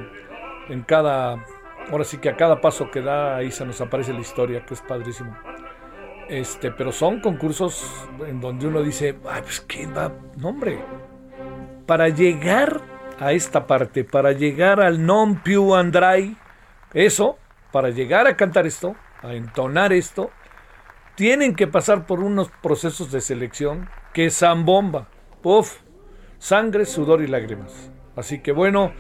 [0.69, 1.45] en cada,
[1.91, 4.75] ahora sí que a cada paso que da, ahí se nos aparece la historia, que
[4.75, 5.37] es padrísimo.
[6.29, 10.79] Este, pero son concursos en donde uno dice, ay, pues qué va, no hombre,
[11.87, 12.81] para llegar
[13.19, 16.37] a esta parte, para llegar al non più andrai,
[16.95, 17.39] eso,
[17.73, 20.31] para llegar a cantar esto, a entonar esto,
[21.15, 24.31] tienen que pasar por unos procesos de selección que
[24.65, 25.09] bomba,
[25.43, 25.81] Puf,
[26.39, 27.91] sangre, sudor y lágrimas.
[28.15, 28.93] Así que bueno,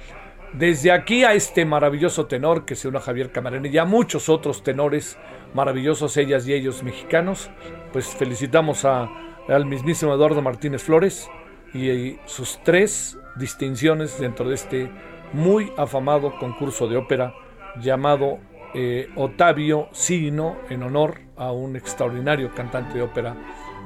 [0.52, 4.62] desde aquí a este maravilloso tenor que se une Javier Camarena y a muchos otros
[4.62, 5.18] tenores
[5.54, 7.50] maravillosos, ellas y ellos mexicanos,
[7.92, 9.08] pues felicitamos a,
[9.48, 11.28] al mismísimo Eduardo Martínez Flores
[11.74, 14.90] y sus tres distinciones dentro de este
[15.32, 17.34] muy afamado concurso de ópera
[17.80, 18.38] llamado
[18.74, 23.34] eh, Ottavio Sino en honor a un extraordinario cantante de ópera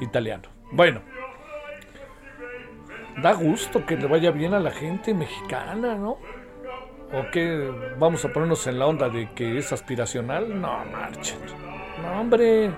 [0.01, 0.49] italiano.
[0.73, 1.01] Bueno,
[3.23, 6.19] da gusto que le vaya bien a la gente mexicana, ¿no?
[7.13, 10.61] ¿O que vamos a ponernos en la onda de que es aspiracional?
[10.61, 11.39] No, marchen.
[12.03, 12.71] No, hombre.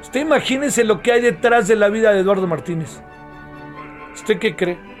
[0.00, 3.02] Usted imagínese lo que hay detrás de la vida de Eduardo Martínez.
[4.14, 4.95] ¿Usted qué cree?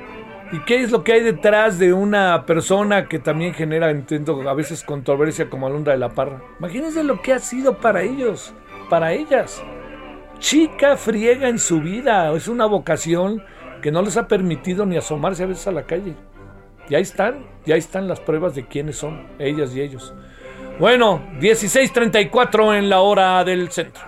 [0.52, 4.54] ¿Y qué es lo que hay detrás de una persona que también genera, entiendo, a
[4.54, 6.40] veces controversia como Alondra de la Parra?
[6.58, 8.54] Imagínense lo que ha sido para ellos,
[8.88, 9.62] para ellas.
[10.38, 13.42] Chica friega en su vida, es una vocación
[13.82, 16.14] que no les ha permitido ni asomarse a veces a la calle.
[16.88, 20.14] Y ahí están, ya están las pruebas de quiénes son, ellas y ellos.
[20.78, 24.02] Bueno, 16.34 en la hora del centro.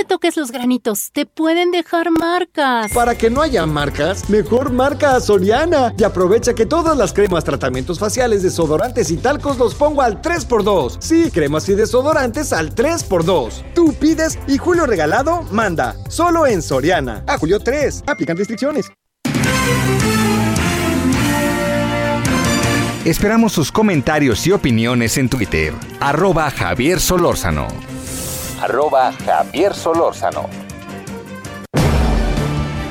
[0.00, 2.90] Te toques los granitos, te pueden dejar marcas.
[2.94, 7.44] Para que no haya marcas, mejor marca a Soriana y aprovecha que todas las cremas,
[7.44, 10.96] tratamientos faciales, desodorantes y talcos los pongo al 3x2.
[11.00, 13.74] Sí, cremas y desodorantes al 3x2.
[13.74, 15.94] Tú pides y Julio Regalado manda.
[16.08, 17.22] Solo en Soriana.
[17.26, 18.04] A Julio 3.
[18.06, 18.90] Aplican restricciones.
[23.04, 25.74] Esperamos sus comentarios y opiniones en Twitter.
[26.00, 27.68] Arroba Javier Solórzano
[28.60, 30.48] arroba Javier Solórzano.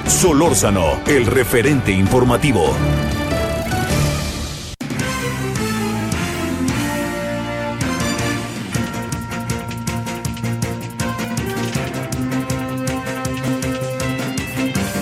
[0.07, 2.73] Solórzano, el referente informativo.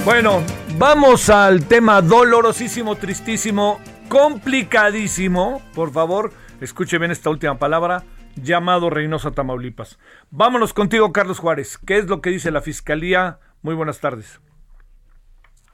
[0.04, 0.44] Bueno,
[0.78, 5.62] vamos al tema dolorosísimo, tristísimo, complicadísimo.
[5.74, 8.04] Por favor, escuche bien esta última palabra
[8.44, 10.00] llamado Reynosa, Tamaulipas.
[10.32, 11.78] Vámonos contigo, Carlos Juárez.
[11.78, 13.40] ¿Qué es lo que dice la Fiscalía?
[13.62, 14.40] Muy buenas tardes.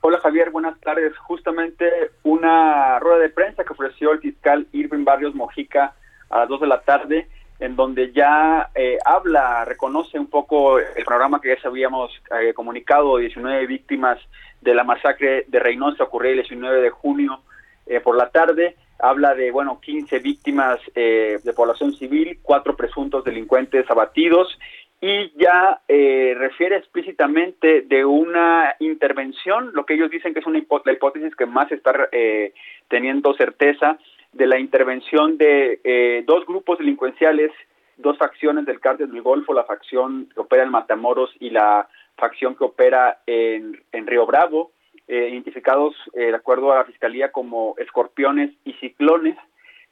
[0.02, 1.18] Hola Javier, buenas tardes.
[1.18, 1.90] Justamente
[2.24, 5.94] una rueda de prensa que ofreció el fiscal Irving Barrios Mojica
[6.30, 11.06] a las 2 de la tarde, en donde ya eh, habla, reconoce un poco el
[11.06, 14.20] programa que ya se habíamos eh, comunicado, 19 víctimas
[14.60, 17.42] de la masacre de Reynosa ocurrió el 19 de junio
[17.86, 23.26] eh, por la tarde habla de, bueno, 15 víctimas eh, de población civil, cuatro presuntos
[23.26, 24.58] delincuentes abatidos
[25.02, 30.64] y ya eh, refiere explícitamente de una intervención, lo que ellos dicen que es una
[30.86, 32.54] la hipótesis que más está eh,
[32.88, 34.00] teniendo certeza,
[34.32, 37.52] de la intervención de dos grupos delincuenciales,
[37.98, 41.88] dos facciones del cártel del Golfo, la facción que opera en Matamoros y la
[42.18, 44.72] facción que opera en, en Río Bravo,
[45.06, 49.36] eh, identificados eh, de acuerdo a la fiscalía como escorpiones y ciclones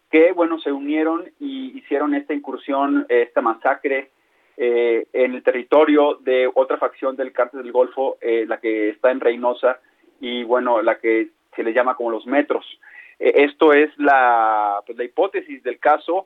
[0.09, 4.11] que bueno se unieron y hicieron esta incursión esta masacre
[4.55, 9.19] eh, en el territorio de otra facción del cártel del Golfo la que está en
[9.19, 9.81] Reynosa
[10.21, 12.65] y bueno la que se le llama como los metros
[13.19, 16.25] esto es la, pues, la hipótesis del caso.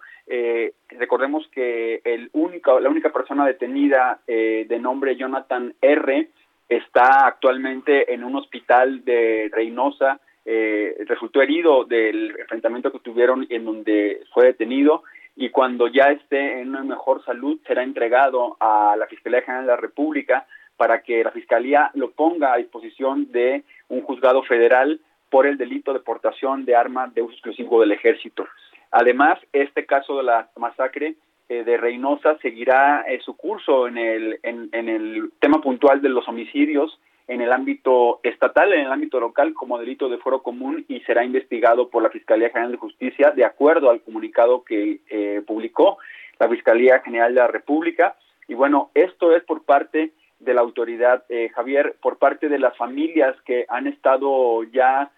[0.88, 6.30] recordemos que el único, la única persona detenida de nombre Jonathan R
[6.70, 13.66] está actualmente en un hospital de Reynosa, eh, resultó herido del enfrentamiento que tuvieron en
[13.66, 15.04] donde fue detenido
[15.36, 19.72] y cuando ya esté en una mejor salud será entregado a la Fiscalía General de
[19.72, 20.46] la República
[20.78, 25.00] para que la Fiscalía lo ponga a disposición de un juzgado federal
[25.30, 28.48] por el delito de portación de armas de uso exclusivo del ejército.
[28.92, 31.16] Además, este caso de la masacre
[31.48, 36.28] eh, de Reynosa seguirá eh, su curso en el, en, el tema puntual de los
[36.28, 41.02] homicidios en el ámbito estatal, en el ámbito local, como delito de foro común y
[41.02, 46.00] será investigado por la Fiscalía General de Justicia de acuerdo al comunicado que eh, publicó
[46.40, 48.16] la Fiscalía General de la República.
[48.48, 53.36] Y bueno, esto es por parte de la autoridad, Javier, por parte de las familias
[53.46, 55.12] que han estado ya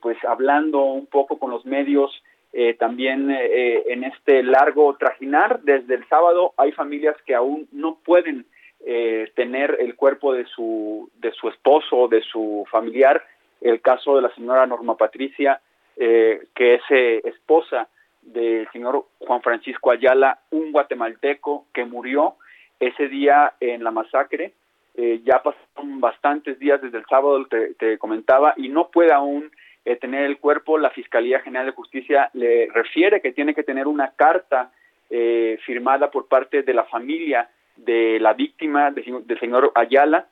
[0.00, 2.12] pues hablando un poco con los medios
[2.58, 5.60] eh, también eh, en este largo trajinar.
[5.60, 8.46] Desde el sábado hay familias que aún no pueden
[8.80, 13.22] eh, tener el cuerpo de su, de su esposo, de su familiar.
[13.60, 15.60] El caso de la señora Norma Patricia,
[15.96, 16.82] que es
[17.24, 17.88] esposa
[18.22, 22.36] del señor Juan Francisco Ayala, un guatemalteco que murió
[22.80, 24.52] ese día en la masacre.
[24.94, 29.50] ya pasaron bastantes días desde el sábado, te, te comentaba, y no puede aún
[29.86, 33.86] eh, tener el cuerpo, la Fiscalía General de Justicia le refiere que tiene que tener
[33.86, 34.72] una carta
[35.08, 40.26] eh, firmada por parte de la familia de la víctima del señor Ayala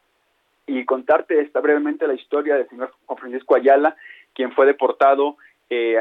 [0.66, 3.94] y contarte esta brevemente la historia del señor Juan Francisco Ayala,
[4.34, 5.36] quien fue deportado
[5.70, 5.98] eh,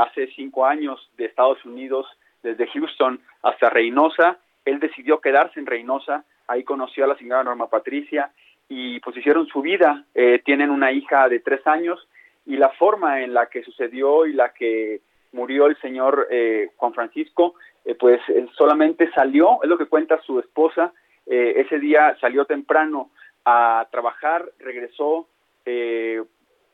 [0.00, 2.08] hace cinco años de Estados Unidos
[2.42, 4.38] desde Houston hasta Reynosa.
[4.64, 8.32] Él decidió quedarse en Reynosa, ahí conoció a la señora Norma Patricia
[8.68, 10.04] y pues hicieron su vida.
[10.44, 12.04] tienen una hija de tres años
[12.46, 15.00] y la forma en la que sucedió y la que
[15.32, 20.20] murió el señor eh, Juan Francisco, eh, pues eh, solamente salió, es lo que cuenta
[20.22, 20.92] su esposa,
[21.28, 23.10] ese día salió temprano
[23.44, 25.26] a trabajar, regresó
[25.64, 26.22] eh,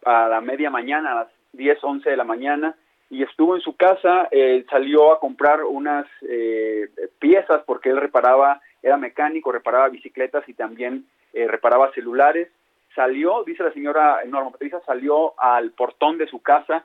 [0.05, 2.77] a la media mañana, a las 10, 11 de la mañana,
[3.13, 8.63] y estuvo en su casa, eh, salió a comprar unas eh, piezas porque él reparaba,
[8.83, 11.05] era mecánico, reparaba bicicletas y también
[11.35, 12.49] eh, reparaba celulares.
[12.95, 16.85] Salió, dice la señora Norma Patricia, salió al portón de su casa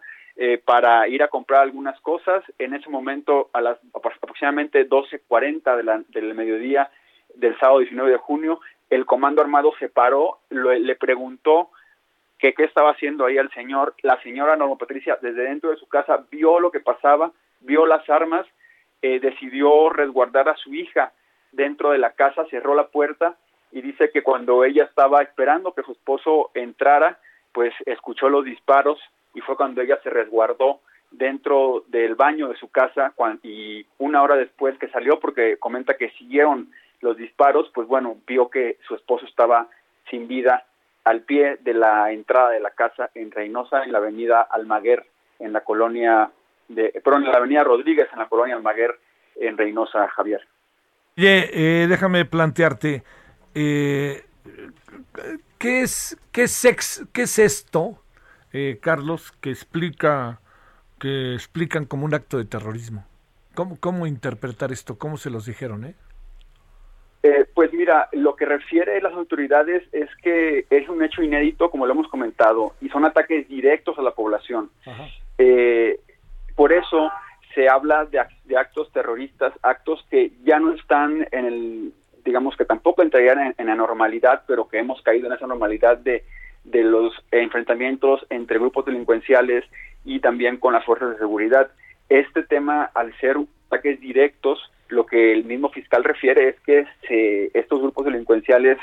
[0.66, 2.44] para ir a comprar algunas cosas.
[2.60, 6.92] En ese momento, a las aproximadamente 12.40 de la, del mediodía
[7.36, 11.72] del sábado 19 de junio, el comando armado se paró, le preguntó
[12.38, 13.96] que qué estaba haciendo ahí el señor.
[14.02, 17.32] La señora Norma Patricia, desde dentro de su casa, vio lo que pasaba,
[17.62, 18.46] vio las armas,
[19.02, 21.12] eh, decidió resguardar a su hija
[21.52, 23.36] dentro de la casa, cerró la puerta
[23.72, 27.20] y dice que cuando ella estaba esperando que su esposo entrara,
[27.52, 29.00] pues escuchó los disparos
[29.34, 30.80] y fue cuando ella se resguardó
[31.12, 33.14] dentro del baño de su casa
[33.44, 36.70] y una hora después que salió, porque comenta que siguieron
[37.02, 39.68] los disparos, pues bueno, vio que su esposo estaba
[40.10, 40.66] sin vida
[41.04, 45.06] al pie de la entrada de la casa en Reynosa, en la avenida Almaguer,
[45.40, 46.32] en la colonia
[46.68, 49.00] de, perdón, en la avenida Rodríguez, en la colonia Almaguer,
[49.40, 50.46] en Reynosa, Javier.
[51.18, 53.04] Oye, eh, déjame plantearte,
[53.60, 54.24] eh,
[55.58, 58.02] ¿qué, es, qué, es ¿qué es esto,
[58.54, 60.40] eh, Carlos, que explica
[61.00, 63.06] que explican como un acto de terrorismo?
[63.56, 64.98] ¿Cómo, ¿Cómo interpretar esto?
[64.98, 65.86] ¿Cómo se los dijeron?
[65.86, 65.96] Eh?
[67.24, 71.86] Eh, pues mira, lo que refiere las autoridades es que es un hecho inédito, como
[71.86, 74.70] lo hemos comentado, y son ataques directos a la población.
[75.38, 76.00] Eh,
[76.56, 77.12] por eso
[77.54, 78.20] se habla de,
[78.56, 81.94] actos terroristas, actos que ya no están en el,
[82.28, 86.26] digamos que tampoco entrarían en, la normalidad, pero que hemos caído en esa normalidad de,
[86.66, 89.64] de los enfrentamientos entre grupos delincuenciales
[90.04, 91.72] y también con las fuerzas de seguridad.
[92.10, 94.60] Este tema, al ser ataques directos,
[94.90, 96.60] lo que el mismo fiscal refiere es
[97.08, 98.78] que estos grupos delincuenciales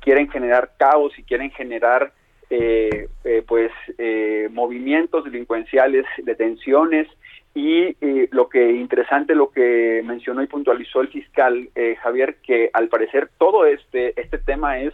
[0.00, 2.12] quieren generar caos y quieren generar
[2.50, 7.08] eh, eh, pues eh, movimientos delincuenciales, detenciones
[7.56, 7.96] y
[8.32, 11.70] lo que interesante lo que mencionó y puntualizó el fiscal
[12.02, 14.92] Javier que al parecer todo este este tema es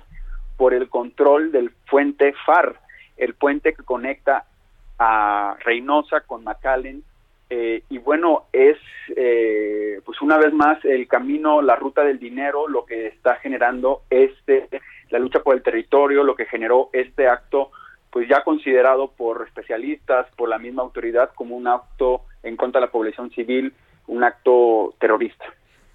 [0.56, 2.76] por el control del puente FAR,
[3.16, 4.44] el puente que conecta
[4.96, 7.02] a Reynosa con McAllen
[7.54, 8.78] eh, y bueno, es
[9.14, 14.04] eh, pues una vez más el camino, la ruta del dinero, lo que está generando
[14.08, 14.70] este,
[15.10, 17.70] la lucha por el territorio, lo que generó este acto,
[18.10, 22.86] pues ya considerado por especialistas, por la misma autoridad como un acto en contra de
[22.86, 23.72] la población civil,
[24.07, 25.45] un acto terrorista.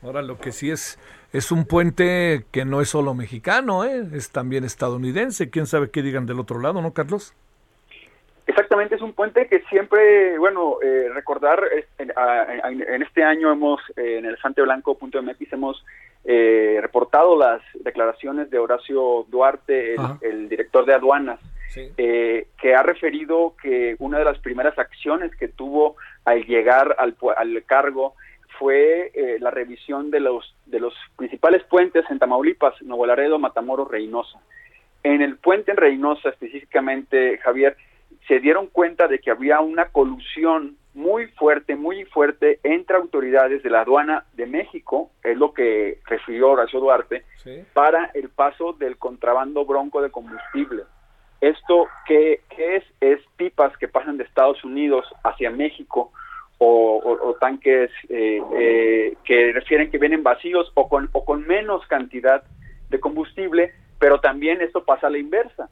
[0.04, 1.00] Ahora lo que sí es
[1.34, 4.06] es un puente que no es solo mexicano, ¿eh?
[4.14, 5.50] es también estadounidense.
[5.50, 7.34] ¿Quién sabe qué digan del otro lado, no, Carlos?
[8.48, 11.62] Exactamente, es un puente que siempre, bueno, eh, recordar,
[11.98, 15.86] en, este año hemos, eh, en el santeblanco.mx hemos
[16.24, 21.42] eh, reportado las declaraciones de Horacio Duarte, el, director de aduanas,
[21.76, 25.96] que ha referido que una de las primeras acciones que tuvo
[26.26, 28.16] al llegar al, al cargo
[28.58, 34.40] fue la revisión de los, de los principales puentes en Tamaulipas, Nuevo Laredo, Matamoros, Reynosa.
[35.04, 37.78] En el puente en Reynosa específicamente, Javier,
[38.28, 43.70] se dieron cuenta de que había una colusión muy fuerte, muy fuerte entre autoridades de
[43.70, 47.24] la aduana de México, es lo que refirió Horacio Duarte,
[47.74, 50.84] para el paso del contrabando bronco de combustible.
[51.42, 52.84] Esto, ¿qué, es?
[53.00, 56.12] Es pipas que pasan de Estados Unidos hacia México
[56.60, 62.44] o, tanques eh, eh, que refieren que vienen vacíos o con, o con menos cantidad
[62.90, 65.70] de combustible, pero también esto pasa a la inversa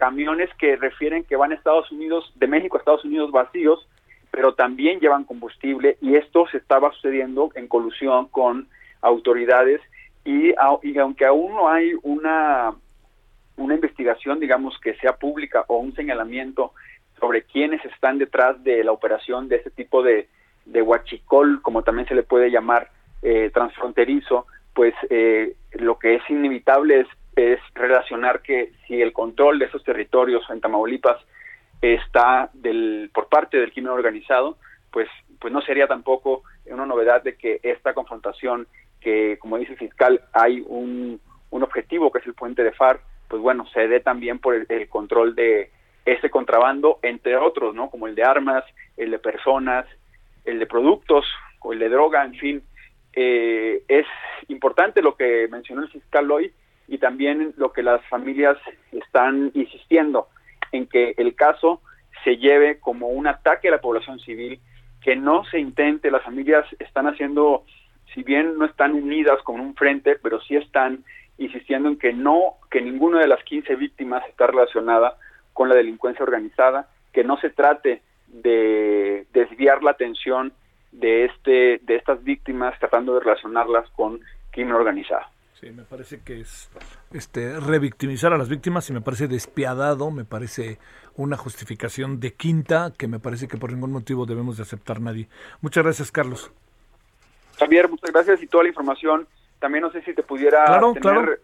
[0.00, 3.86] camiones que refieren que van a Estados Unidos, de México a Estados Unidos vacíos,
[4.30, 8.66] pero también llevan combustible y esto se estaba sucediendo en colusión con
[9.02, 9.82] autoridades
[10.24, 12.72] y, aunque aún no hay una,
[13.60, 16.72] una investigación, digamos, que sea pública o un señalamiento
[17.18, 20.28] sobre quiénes están detrás de la operación de este tipo de,
[20.64, 22.90] de huachicol, como también se le puede llamar,
[23.22, 29.58] eh, transfronterizo, pues eh, lo que es inevitable es es relacionar que si el control
[29.58, 31.18] de esos territorios en Tamaulipas
[31.80, 34.58] está del, por parte del crimen organizado,
[34.90, 35.08] pues,
[35.38, 38.66] pues no sería tampoco una novedad de que esta confrontación,
[39.00, 43.00] que como dice el fiscal, hay un, un objetivo que es el puente de FAR,
[43.30, 45.70] pues bueno, se dé también por el, control de
[46.04, 47.88] ese contrabando, entre otros, ¿no?
[47.88, 48.64] Como el de armas,
[48.96, 49.86] el de personas,
[50.44, 51.24] el de productos,
[51.60, 52.62] o el de droga, en fin.
[53.12, 54.06] Eh, es
[54.48, 56.52] importante lo que mencionó el fiscal hoy,
[56.88, 58.58] y también lo que las familias
[58.90, 60.26] están insistiendo
[60.72, 61.80] en que el caso
[62.24, 64.58] se lleve como un ataque a la población civil,
[65.00, 67.64] que no se intente, las familias están haciendo,
[68.12, 71.04] si bien no están unidas con un frente, pero sí están
[71.40, 75.16] insistiendo en que no, que ninguna de las 15 víctimas está relacionada
[75.52, 80.52] con la delincuencia organizada, que no se trate de desviar la atención
[80.92, 84.20] de este de estas víctimas tratando de relacionarlas con
[84.50, 85.24] crimen organizado.
[85.54, 86.70] Sí, me parece que es
[87.12, 90.78] este revictimizar a las víctimas y me parece despiadado, me parece
[91.16, 95.28] una justificación de quinta que me parece que por ningún motivo debemos de aceptar nadie.
[95.60, 96.50] Muchas gracias, Carlos.
[97.58, 99.26] Javier, muchas gracias y toda la información.
[99.60, 101.40] También no sé si te pudiera claro, tener,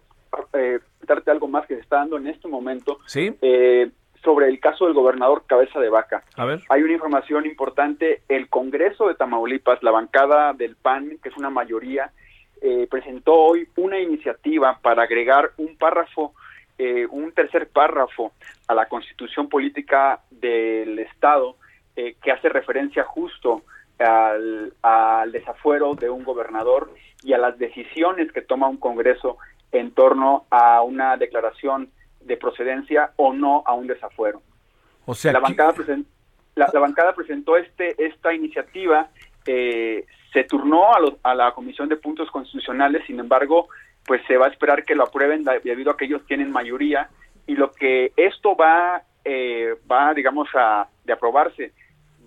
[0.54, 2.98] eh, darte algo más que se está dando en este momento.
[3.06, 3.32] Sí.
[3.40, 3.90] Eh,
[4.24, 6.24] sobre el caso del gobernador Cabeza de Vaca.
[6.34, 6.60] A ver.
[6.68, 8.22] Hay una información importante.
[8.28, 12.10] El Congreso de Tamaulipas, la bancada del PAN, que es una mayoría,
[12.60, 16.34] eh, presentó hoy una iniciativa para agregar un párrafo,
[16.78, 18.32] eh, un tercer párrafo
[18.66, 21.56] a la constitución política del Estado
[21.94, 23.62] eh, que hace referencia justo
[23.98, 26.90] al, al desafuero de un gobernador
[27.26, 29.36] y a las decisiones que toma un Congreso
[29.72, 34.42] en torno a una declaración de procedencia o no a un desafuero.
[35.06, 36.06] O sea, la bancada, present,
[36.54, 39.08] la, la, bancada presentó este esta iniciativa,
[39.44, 43.68] eh, se turnó a, los, a la Comisión de Puntos Constitucionales, sin embargo,
[44.04, 47.10] pues se va a esperar que lo aprueben debido a que ellos tienen mayoría
[47.48, 51.72] y lo que esto va, eh, va digamos, a, de aprobarse,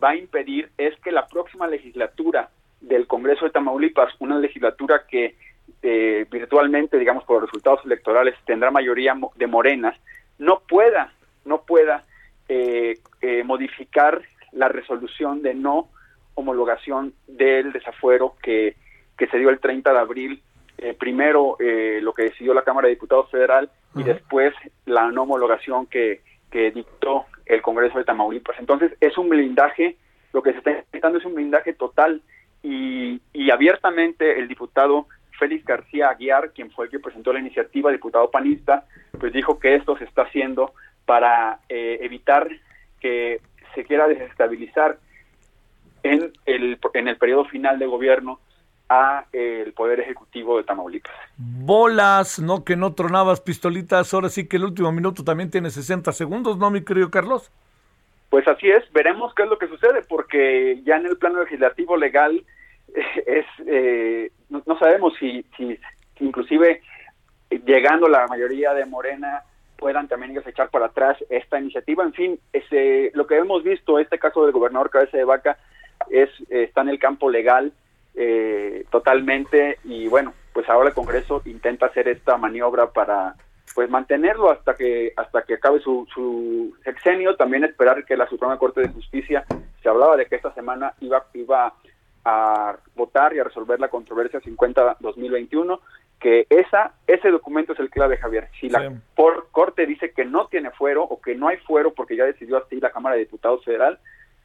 [0.03, 2.49] va a impedir es que la próxima legislatura
[2.81, 5.35] del Congreso de Tamaulipas, una legislatura que
[5.81, 9.95] eh, virtualmente, digamos, por los resultados electorales, tendrá mayoría de morenas,
[10.37, 11.13] no pueda,
[11.45, 12.03] no pueda
[12.47, 14.21] eh, eh, modificar
[14.51, 15.89] la resolución de no
[16.33, 18.75] homologación del desafuero que,
[19.17, 20.41] que se dio el 30 de abril.
[20.77, 24.05] Eh, primero eh, lo que decidió la Cámara de Diputados Federal y uh -huh.
[24.05, 24.53] después
[24.85, 28.57] la no homologación que, que dictó el Congreso de Tamaulipas.
[28.59, 29.97] Entonces es un blindaje,
[30.31, 32.21] lo que se está intentando es un blindaje total
[32.63, 35.07] y, y abiertamente el diputado
[35.39, 38.85] Félix García Aguiar, quien fue el que presentó la iniciativa, diputado panista,
[39.19, 40.73] pues dijo que esto se está haciendo
[41.05, 42.47] para eh, evitar
[42.99, 43.41] que
[43.73, 44.99] se quiera desestabilizar
[46.03, 48.39] en el, en el periodo final de gobierno
[48.89, 51.13] a eh, el Poder Ejecutivo de Tamaulipas.
[51.37, 56.11] Bolas, no que no tronabas pistolitas, ahora sí que el último minuto también tiene 60
[56.11, 57.51] segundos, ¿no, mi querido Carlos?
[58.29, 61.97] Pues así es, veremos qué es lo que sucede, porque ya en el plano legislativo
[61.97, 62.43] legal
[63.25, 65.77] es eh, no, sabemos si, si,
[66.17, 66.81] si, inclusive
[67.65, 69.43] llegando la mayoría de Morena
[69.77, 72.03] puedan también echar para atrás esta iniciativa.
[72.03, 75.57] En fin, ese, lo que hemos visto, este caso del gobernador Cabeza de Vaca,
[76.09, 77.71] es está en el campo legal
[78.15, 83.35] eh, totalmente y bueno, pues ahora el Congreso intenta hacer esta maniobra para
[83.79, 88.57] pues mantenerlo hasta que hasta que acabe su, su sexenio, también esperar que la Suprema
[88.57, 89.45] Corte de Justicia
[89.81, 91.73] se hablaba de que esta semana iba iba
[92.25, 95.79] a votar y a resolver la controversia 50-2021,
[96.19, 98.49] que esa ese documento es el clave, Javier.
[98.59, 98.95] Si la sí.
[99.15, 102.57] por, Corte dice que no tiene fuero o que no hay fuero porque ya decidió
[102.57, 103.97] así la Cámara de Diputados Federal,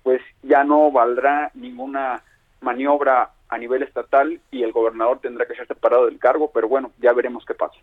[0.04, 2.22] pues ya no valdrá ninguna
[2.60, 6.92] maniobra a nivel estatal y el gobernador tendrá que ser separado del cargo, pero bueno,
[7.00, 7.80] ya veremos qué pasa.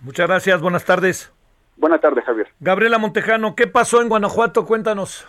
[0.00, 1.32] Muchas gracias, buenas tardes.
[1.76, 2.48] Buenas tardes, Javier.
[2.60, 4.64] Gabriela Montejano, ¿qué pasó en Guanajuato?
[4.64, 5.28] Cuéntanos.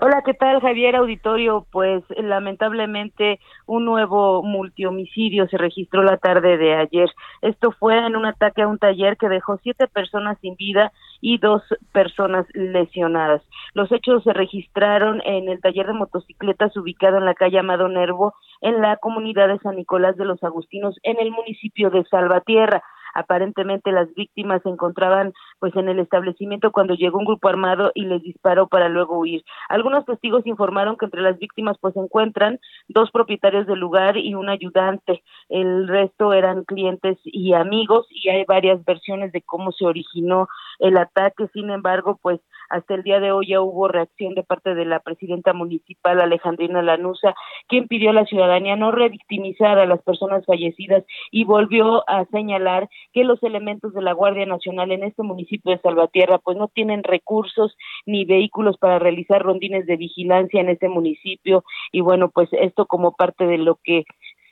[0.00, 1.66] Hola, ¿qué tal Javier Auditorio?
[1.70, 7.10] Pues lamentablemente un nuevo multihomicidio se registró la tarde de ayer.
[7.42, 11.38] Esto fue en un ataque a un taller que dejó siete personas sin vida y
[11.38, 11.62] dos
[11.92, 13.42] personas lesionadas.
[13.74, 18.34] Los hechos se registraron en el taller de motocicletas ubicado en la calle Amado Nervo,
[18.62, 22.82] en la comunidad de San Nicolás de los Agustinos, en el municipio de Salvatierra
[23.14, 28.04] aparentemente las víctimas se encontraban pues en el establecimiento cuando llegó un grupo armado y
[28.04, 29.42] les disparó para luego huir.
[29.68, 32.58] Algunos testigos informaron que entre las víctimas pues se encuentran
[32.88, 35.22] dos propietarios del lugar y un ayudante.
[35.48, 40.48] El resto eran clientes y amigos y hay varias versiones de cómo se originó
[40.78, 41.48] el ataque.
[41.52, 42.40] Sin embargo, pues
[42.72, 46.80] hasta el día de hoy ya hubo reacción de parte de la presidenta municipal Alejandrina
[46.80, 47.34] Lanusa,
[47.68, 52.88] quien pidió a la ciudadanía no revictimizar a las personas fallecidas y volvió a señalar
[53.12, 57.02] que los elementos de la Guardia Nacional en este municipio de Salvatierra pues no tienen
[57.04, 61.64] recursos ni vehículos para realizar rondines de vigilancia en este municipio.
[61.92, 64.04] Y bueno pues esto como parte de lo que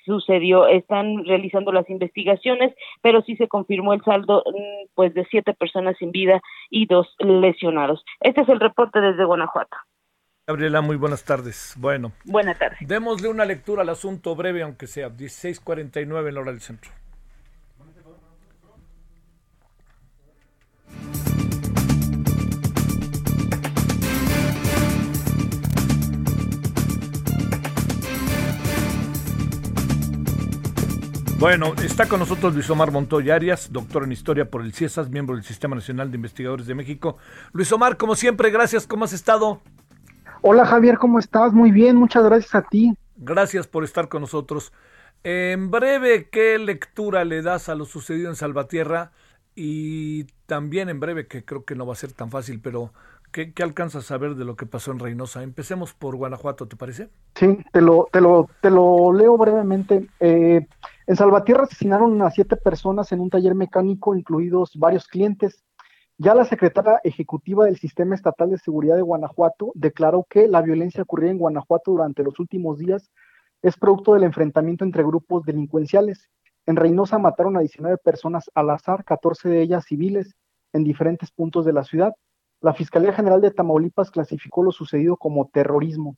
[0.04, 0.66] sucedió.
[0.66, 4.42] Están realizando las investigaciones, pero sí se confirmó el saldo
[4.94, 6.40] pues de siete personas sin vida
[6.70, 8.04] y dos lesionados.
[8.20, 9.76] Este es el reporte desde Guanajuato.
[10.46, 11.74] Gabriela, muy buenas tardes.
[11.78, 12.12] Bueno.
[12.24, 12.78] Buenas tardes.
[12.80, 16.90] Démosle una lectura al asunto breve, aunque sea 16:49 en la hora del centro.
[31.40, 35.36] Bueno, está con nosotros Luis Omar Montoya Arias, doctor en historia por el CIESAS, miembro
[35.36, 37.16] del Sistema Nacional de Investigadores de México.
[37.54, 38.86] Luis Omar, como siempre, gracias.
[38.86, 39.62] ¿Cómo has estado?
[40.42, 41.54] Hola Javier, ¿cómo estás?
[41.54, 42.94] Muy bien, muchas gracias a ti.
[43.16, 44.74] Gracias por estar con nosotros.
[45.24, 49.12] En breve, ¿qué lectura le das a lo sucedido en Salvatierra?
[49.54, 52.92] Y también en breve, que creo que no va a ser tan fácil, pero
[53.32, 55.42] ¿qué, alcanzas a ver de lo que pasó en Reynosa?
[55.42, 57.08] Empecemos por Guanajuato, ¿te parece?
[57.34, 60.08] Sí, te lo, te lo, te lo leo brevemente.
[60.20, 60.66] Eh,
[61.06, 65.64] en Salvatierra asesinaron a siete personas en un taller mecánico, incluidos varios clientes.
[66.18, 71.02] Ya la secretaria ejecutiva del Sistema Estatal de Seguridad de Guanajuato declaró que la violencia
[71.02, 73.10] ocurrida en Guanajuato durante los últimos días
[73.62, 76.28] es producto del enfrentamiento entre grupos delincuenciales.
[76.66, 80.34] En Reynosa mataron a 19 personas al azar, 14 de ellas civiles,
[80.72, 82.14] en diferentes puntos de la ciudad.
[82.62, 86.16] La Fiscalía General de Tamaulipas clasificó lo sucedido como terrorismo.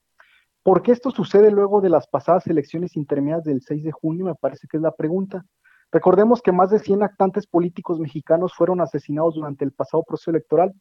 [0.64, 4.26] ¿Por qué esto sucede luego de las pasadas elecciones intermedias del 6 de junio?
[4.26, 5.44] Me parece que es la pregunta.
[5.92, 10.72] Recordemos que más de 100 actantes políticos mexicanos fueron asesinados durante el pasado proceso electoral.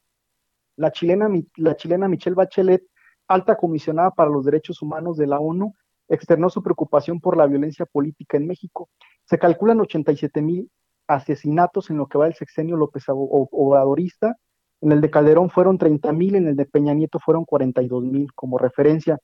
[0.77, 2.83] La chilena, la chilena Michelle Bachelet,
[3.27, 5.75] alta comisionada para los derechos humanos de la ONU,
[6.07, 8.89] externó su preocupación por la violencia política en México.
[9.25, 10.71] Se calculan 87 mil
[11.07, 14.37] asesinatos en lo que va del sexenio López Obradorista.
[14.81, 18.33] En el de Calderón fueron 30 mil, en el de Peña Nieto fueron 42 mil
[18.33, 19.19] como referencia.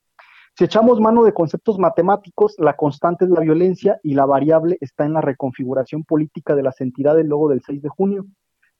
[0.55, 5.05] Si echamos mano de conceptos matemáticos, la constante es la violencia y la variable está
[5.05, 8.25] en la reconfiguración política de las entidades luego del 6 de junio.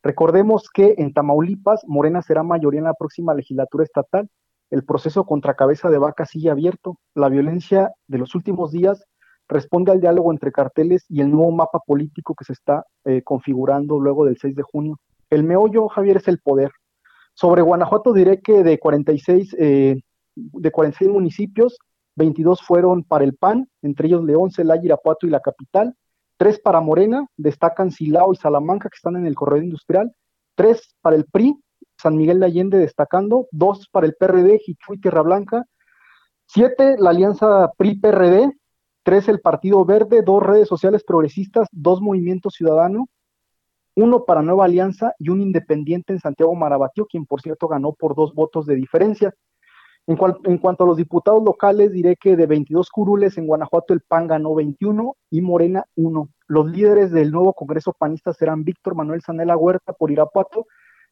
[0.02, 4.30] Recordemos que en Tamaulipas, Morena será mayoría en la próxima legislatura estatal
[4.70, 7.00] el proceso contra cabeza de vaca sigue abierto.
[7.16, 9.06] La violencia de los últimos días
[9.48, 14.00] responde al diálogo entre carteles y el nuevo mapa político que se está eh, configurando
[14.00, 15.00] luego del 6 de junio.
[15.30, 16.72] El meollo, Javier, es el poder.
[17.34, 20.02] Sobre Guanajuato diré que de 46, eh,
[20.36, 21.78] de 46 municipios,
[22.16, 25.96] 22 fueron para el PAN, entre ellos León, Celaya, Irapuato y la capital.
[26.38, 30.12] Tres para Morena, destacan Silao y Salamanca, que están en el corredor industrial.
[30.56, 31.56] Tres para el PRI,
[31.98, 35.66] San Miguel de Allende destacando, dos para el PRD, Jichuy, Tierra Blanca,
[36.48, 38.52] siete la alianza PRI-PRD,
[39.04, 43.08] tres el Partido Verde, dos redes sociales progresistas, dos Movimiento Ciudadano,
[43.98, 48.16] uno para Nueva Alianza y un independiente en Santiago Marabatío, quien por cierto ganó por
[48.16, 49.34] dos votos de diferencia.
[50.06, 54.02] En, en, cuanto a los diputados locales, diré que de 22 curules en Guanajuato el
[54.02, 56.30] PAN ganó 21 y Morena 1.
[56.48, 60.68] Los líderes del nuevo Congreso panista serán Víctor Manuel Sanela Huerta por Irapuato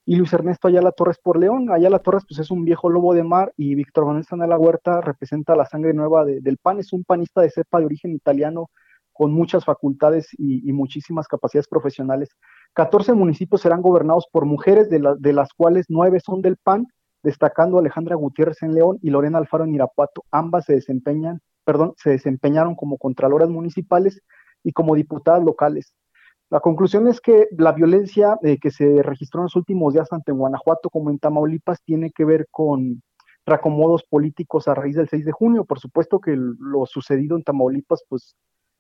[0.06, 1.72] y Luis Ernesto Ayala Torres por León.
[1.72, 5.56] Ayala Torres pues es un viejo lobo de mar y Víctor Manuel Sanela Huerta representa
[5.56, 8.70] la sangre nueva del PAN, es un panista de cepa de origen italiano
[9.16, 12.30] con muchas facultades y, muchísimas capacidades profesionales.
[12.76, 16.86] 14 municipios serán gobernados por mujeres, de, de las cuales nueve son del PAN,
[17.24, 20.24] destacando Alejandra Gutiérrez en León y Lorena Alfaro en Irapuato.
[20.30, 24.22] Ambas se desempeñan, perdón, se desempeñaron como contraloras municipales
[24.64, 25.96] y como diputadas locales.
[26.50, 30.32] La conclusión es que la violencia eh, que se registró en los últimos días tanto
[30.32, 33.02] en Guanajuato como en Tamaulipas tiene que ver con
[33.46, 35.66] reacomodos políticos a raíz del 6 de junio.
[35.66, 38.36] Por supuesto que lo sucedido en Tamaulipas, pues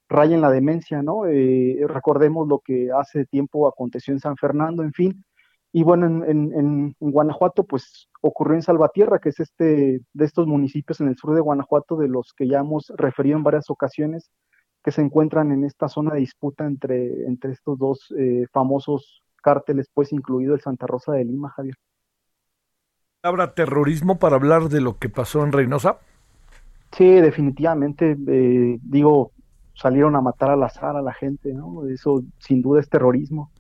[0.07, 1.25] raya en la demencia, ¿no?
[1.25, 5.25] Eh, recordemos lo que hace tiempo aconteció en San Fernando, en fin.
[5.71, 11.01] Y bueno, en, en, Guanajuato, pues ocurrió en Salvatierra, que es este de estos municipios
[11.01, 14.31] en el sur de Guanajuato, de los que ya hemos referido en varias ocasiones,
[14.81, 19.89] que se encuentran en esta zona de disputa entre, entre estos dos eh, famosos cárteles,
[19.93, 21.75] pues incluido el Santa Rosa de Lima, Javier.
[23.21, 25.97] ¿Habrá terrorismo para hablar de lo que pasó en Reynosa?
[26.91, 28.15] Sí, definitivamente.
[28.27, 29.31] Eh, digo,
[29.75, 31.87] salieron a matar al azar a la gente, ¿no?
[31.87, 33.51] Eso sin duda es terrorismo.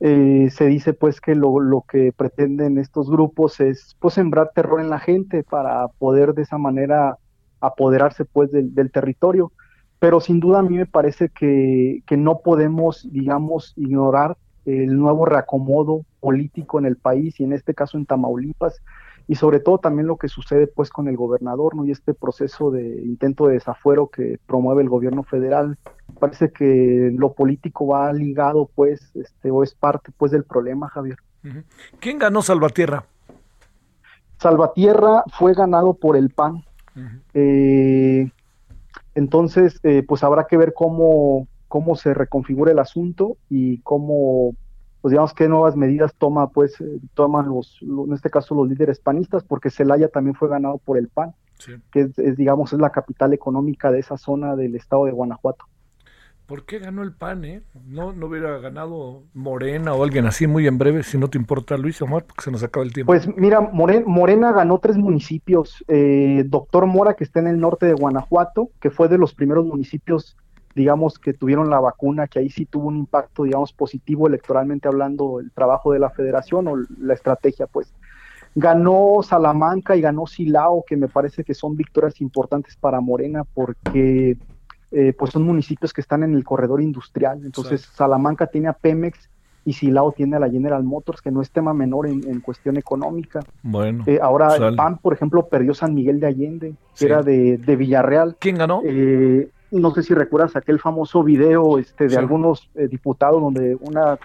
[0.00, 4.80] Eh, se dice pues que lo, lo, que pretenden estos grupos es pues sembrar terror
[4.80, 7.18] en la gente para poder de esa manera
[7.60, 9.52] apoderarse pues del, del territorio
[10.00, 16.04] pero sin duda a mí me parece que, no podemos, digamos, ignorar el nuevo reacomodo
[16.20, 18.80] político en el país y en este caso en Tamaulipas
[19.30, 21.84] y sobre todo también lo que sucede pues con el gobernador ¿no?
[21.84, 25.78] y este proceso de intento de desafuero que promueve el gobierno federal.
[26.18, 31.16] Parece que lo político va ligado pues este o es parte pues del problema Javier.
[32.00, 33.04] ¿quién ganó Salvatierra?
[34.38, 36.64] Salvatierra fue ganado por el PAN.
[39.14, 44.56] Entonces, eh, pues habrá que ver cómo, cómo se reconfigura el asunto y cómo,
[45.00, 49.00] pues digamos, qué nuevas medidas toma, pues, eh, toman los, en este caso los líderes
[49.00, 51.34] panistas, porque Celaya también fue ganado por el PAN,
[51.90, 55.64] que es, digamos, es la capital económica de esa zona del estado de Guanajuato.
[56.50, 57.62] ¿Por qué ganó el PAN, eh?
[57.86, 61.76] No, no hubiera ganado Morena o alguien así muy en breve, si no te importa,
[61.76, 63.12] Luis Omar, porque se nos acaba el tiempo.
[63.12, 65.84] Pues mira, Morena, ganó tres municipios.
[65.86, 69.64] Eh, Doctor Mora, que está en el norte de Guanajuato, que fue de los primeros
[69.64, 70.36] municipios
[70.74, 75.40] digamos, que tuvieron la vacuna, que ahí sí tuvo un impacto, digamos, positivo electoralmente hablando,
[75.40, 77.92] el trabajo de la federación o la estrategia, pues.
[78.54, 84.36] Ganó Salamanca y ganó Silao, que me parece que son victorias importantes para Morena porque
[84.90, 87.42] eh, pues son municipios que están en el corredor industrial.
[87.44, 89.30] Entonces, Salamanca tiene a Pemex
[89.64, 93.40] y Silao tiene a la General Motors, que no es tema menor en, cuestión económica.
[93.62, 94.02] Bueno.
[94.06, 98.36] Eh, ahora, el PAN, por ejemplo, perdió San Miguel de Allende, que era de, Villarreal.
[98.40, 98.82] ¿Quién ganó?
[98.84, 104.18] Eh, no sé si recuerdas aquel famoso video este, de algunos diputados donde una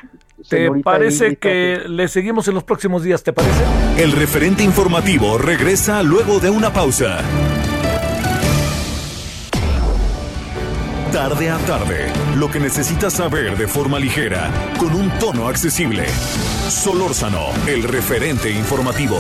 [0.50, 3.64] ¿Te parece que le seguimos en los próximos días, te parece?
[3.98, 7.20] El referente informativo regresa luego de una pausa.
[11.12, 16.06] Tarde a tarde, lo que necesitas saber de forma ligera, con un tono accesible.
[16.68, 19.18] Solórzano, el referente informativo.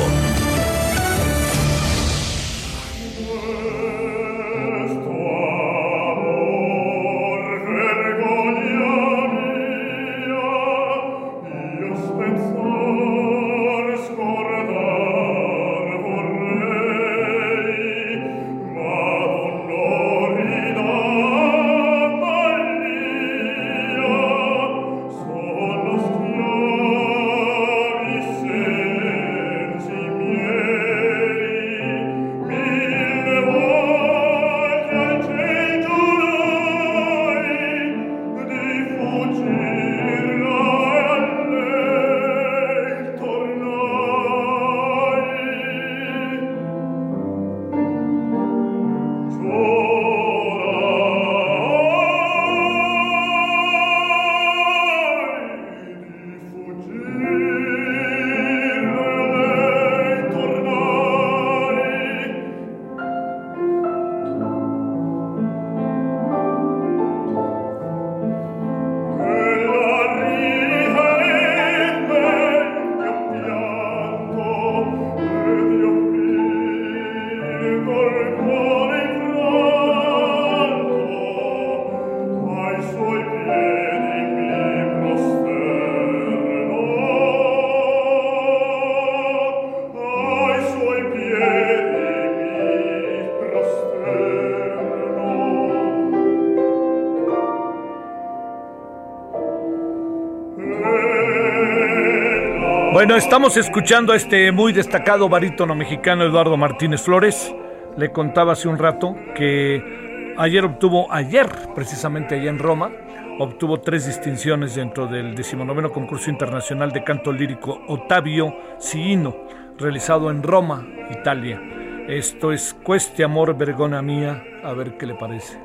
[103.05, 107.53] Bueno, estamos escuchando a este muy destacado barítono mexicano Eduardo Martínez Flores.
[107.97, 112.89] Le contaba hace un rato que ayer obtuvo, ayer, precisamente allá en Roma,
[113.37, 119.35] obtuvo tres distinciones dentro del decimonoveno concurso internacional de canto lírico Ottavio Cigino,
[119.77, 121.61] realizado en Roma, Italia.
[122.07, 125.64] Esto es Cueste Amor Vergona Mía, a ver qué le parece.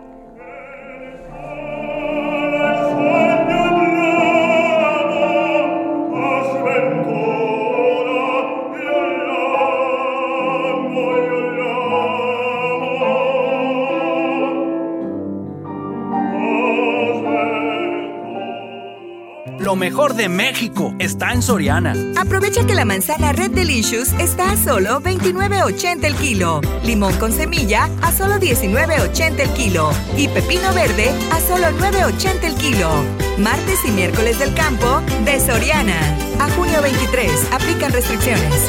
[19.81, 21.95] Mejor de México está en Soriana.
[22.19, 27.89] Aprovecha que la manzana Red Delicious está a solo 29.80 el kilo, limón con semilla
[28.03, 32.91] a solo 19.80 el kilo y pepino verde a solo 9.80 el kilo.
[33.39, 35.99] Martes y miércoles del campo de Soriana.
[36.39, 38.69] A junio 23, aplican restricciones.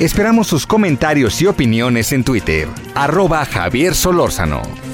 [0.00, 2.68] Esperamos sus comentarios y opiniones en Twitter.
[2.94, 4.87] Arroba Javier Solórzano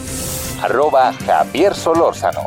[0.64, 2.46] arroba Javier Solórzano.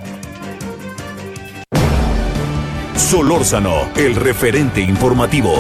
[2.95, 5.53] Solórzano, el referente informativo.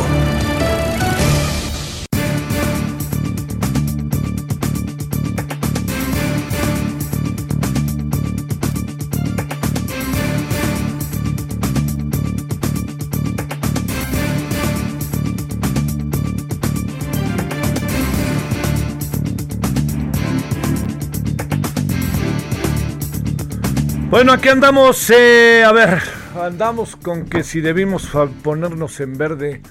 [24.17, 25.99] Bueno, aquí andamos, eh, a ver,
[26.41, 28.09] andamos con que si debimos
[28.41, 29.61] ponernos en verde,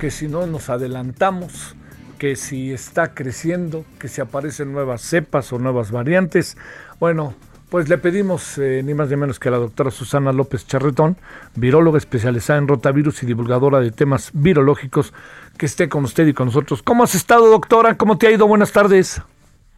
[0.00, 1.76] que si no nos adelantamos,
[2.18, 6.56] que si está creciendo, que si aparecen nuevas cepas o nuevas variantes.
[6.98, 7.34] Bueno,
[7.70, 11.16] pues le pedimos eh, ni más ni menos que a la doctora Susana López Charretón,
[11.54, 15.14] viróloga especializada en rotavirus y divulgadora de temas virológicos,
[15.56, 16.82] que esté con usted y con nosotros.
[16.82, 17.96] ¿Cómo has estado, doctora?
[17.96, 18.48] ¿Cómo te ha ido?
[18.48, 19.22] Buenas tardes.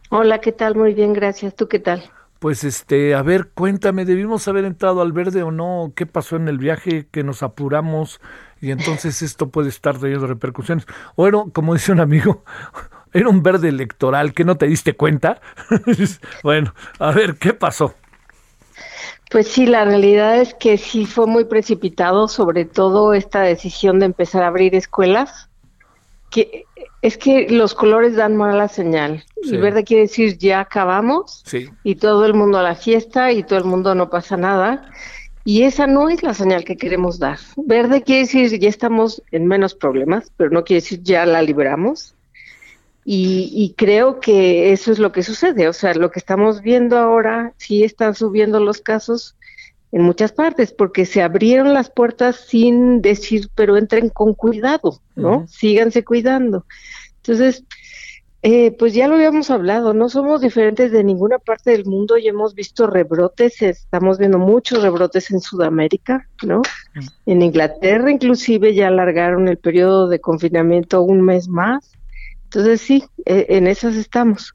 [0.09, 0.73] Hola, ¿qué tal?
[0.73, 1.55] Muy bien, gracias.
[1.55, 2.09] ¿Tú qué tal?
[2.39, 5.93] Pues este, a ver, cuéntame, ¿debimos haber entrado al verde o no?
[5.95, 7.07] ¿Qué pasó en el viaje?
[7.09, 8.21] Que nos apuramos
[8.61, 10.85] y entonces esto puede estar teniendo repercusiones.
[11.15, 12.43] Bueno, como dice un amigo,
[13.13, 15.41] era un verde electoral que no te diste cuenta.
[16.43, 17.95] bueno, a ver, ¿qué pasó?
[19.29, 24.05] Pues sí, la realidad es que sí fue muy precipitado, sobre todo esta decisión de
[24.05, 25.49] empezar a abrir escuelas,
[26.29, 26.65] que
[27.01, 29.23] es que los colores dan mala señal.
[29.43, 31.43] El verde quiere decir ya acabamos
[31.83, 34.91] y todo el mundo a la fiesta y todo el mundo no pasa nada.
[35.45, 37.39] Y esa no es la señal que queremos dar.
[37.55, 42.15] Verde quiere decir ya estamos en menos problemas, pero no quiere decir ya la liberamos.
[43.09, 45.69] Y, creo que eso es lo que sucede.
[45.69, 49.36] O sea, lo que estamos viendo ahora, sí están subiendo los casos
[49.97, 55.47] en muchas partes, porque se abrieron las puertas sin decir, pero entren con cuidado, ¿no?
[55.47, 56.67] Síganse cuidando.
[57.15, 57.63] Entonces,
[58.43, 62.27] eh, pues ya lo habíamos hablado, no somos diferentes de ninguna parte del mundo y
[62.27, 66.61] hemos visto rebrotes, estamos viendo muchos rebrotes en Sudamérica, ¿no?
[67.25, 71.91] En Inglaterra inclusive ya alargaron el periodo de confinamiento un mes más.
[72.43, 74.53] Entonces sí, e, en esas estamos.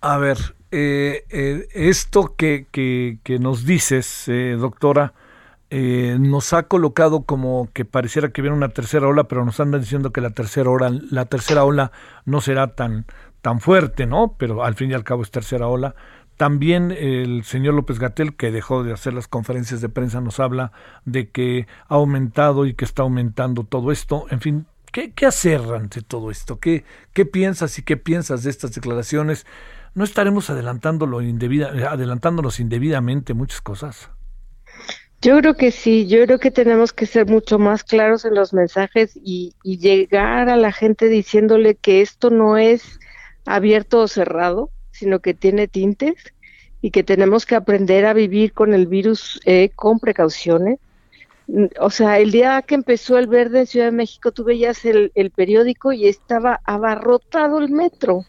[0.00, 5.14] A ver, eh, eh, esto que, que, nos dices, eh, doctora,
[5.70, 10.12] nos ha colocado como que pareciera que viene una tercera ola, pero nos andan diciendo
[10.12, 11.92] que la tercera ola, la tercera ola
[12.24, 13.04] no será tan,
[13.42, 14.36] tan fuerte, ¿no?
[14.38, 15.94] Pero al fin y al cabo es tercera ola.
[16.36, 20.72] También el señor López Gatel, que dejó de hacer las conferencias de prensa, nos habla
[21.04, 24.26] de que ha aumentado y que está aumentando todo esto.
[24.30, 24.66] En fin,
[25.14, 26.58] ¿Qué, hacer ante todo esto?
[26.58, 29.44] ¿Qué, ¿Qué piensas y qué piensas de estas declaraciones?
[29.96, 34.10] ¿No estaremos adelantándolo indebida, adelantándonos indebidamente muchas cosas?
[35.22, 38.52] Yo creo que sí, yo creo que tenemos que ser mucho más claros en los
[38.52, 43.00] mensajes y, y llegar a la gente diciéndole que esto no es
[43.46, 46.34] abierto o cerrado, sino que tiene tintes
[46.82, 50.78] y que tenemos que aprender a vivir con el virus eh, con precauciones
[51.80, 55.12] o sea, el día que empezó el verde en Ciudad de México, tú veías el,
[55.14, 58.24] el periódico y estaba abarrotado el metro.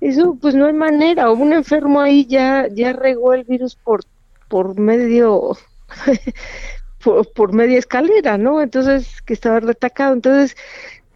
[0.00, 1.30] Eso, pues no hay manera.
[1.30, 4.02] Un enfermo ahí ya, ya regó el virus por,
[4.48, 5.56] por medio,
[7.34, 8.60] por, media escalera, ¿no?
[8.60, 10.12] Entonces, que estaba retacado.
[10.12, 10.54] Entonces,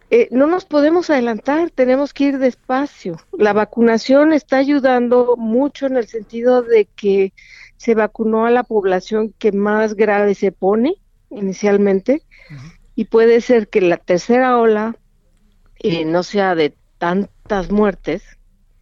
[0.09, 3.17] eh, no nos podemos adelantar, tenemos que ir despacio.
[3.31, 7.31] La vacunación está ayudando mucho en el sentido de que
[7.77, 10.95] se vacunó a la población que más grave se pone
[11.35, 12.23] inicialmente
[12.95, 14.95] y puede ser que la tercera ola
[15.79, 18.23] eh, no sea de tantas muertes,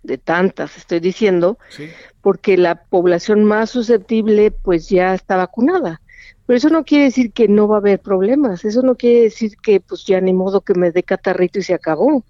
[0.04, 1.58] de tantas estoy diciendo,
[2.22, 6.02] porque la población más susceptible pues ya está vacunada.
[6.46, 9.56] Pero eso no quiere decir que no va a haber problemas, eso no quiere decir
[9.58, 12.26] que pues ya ni modo que me dé catarrito y se acabó.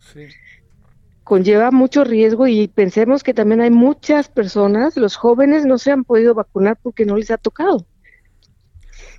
[1.23, 6.03] Conlleva mucho riesgo y pensemos que también hay muchas personas, los jóvenes no se han
[6.03, 7.85] podido vacunar porque no les ha tocado.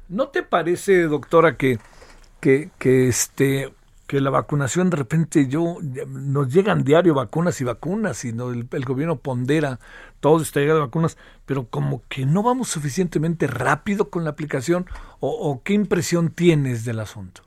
[0.09, 1.78] ¿No te parece, doctora, que,
[2.40, 3.72] que, que este
[4.12, 8.84] que la vacunación de repente yo nos llegan diario vacunas y vacunas y no, el,
[8.84, 9.80] gobierno pondera
[10.20, 14.84] todo esta llegada de vacunas, pero como que no vamos suficientemente rápido con la aplicación
[15.20, 17.40] o, o qué impresión tienes del asunto.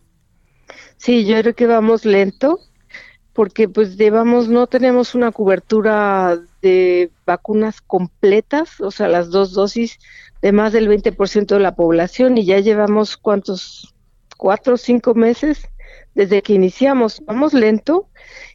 [0.97, 2.59] Sí, yo creo que vamos lento
[3.33, 9.99] porque pues llevamos no tenemos una cobertura de vacunas completas, o sea, las dos dosis
[10.45, 13.95] de más del 20% de la población y ya llevamos cuántos,
[14.37, 15.67] cuatro o cinco meses
[16.13, 17.23] desde que iniciamos.
[17.25, 18.09] Vamos lento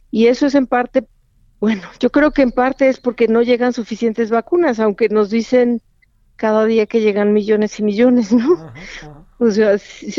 [0.09, 1.05] y eso es en parte,
[1.59, 5.81] bueno, yo creo que en parte es porque no llegan suficientes vacunas, aunque nos dicen
[6.37, 8.71] cada día que llegan millones y millones, ¿no?
[9.39, 9.75] O sea,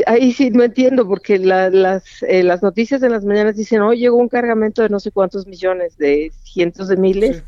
[0.06, 4.18] ahí sí no entiendo, porque las, eh, las noticias de las mañanas dicen, hoy llegó
[4.18, 7.44] un cargamento de no sé cuántos millones, de cientos de miles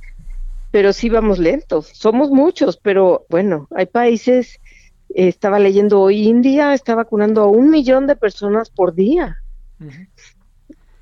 [0.75, 1.87] pero sí vamos lentos.
[1.95, 4.59] Somos muchos, pero bueno, hay países,
[5.11, 9.37] eh, estaba leyendo hoy, India está vacunando a un millón de personas por día.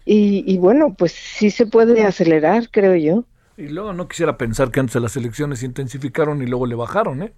[0.04, 3.24] y, bueno, pues sí se puede acelerar, creo yo.
[3.56, 6.74] Y luego no quisiera pensar que antes de las elecciones se intensificaron y luego le
[6.74, 7.32] bajaron, ¿eh?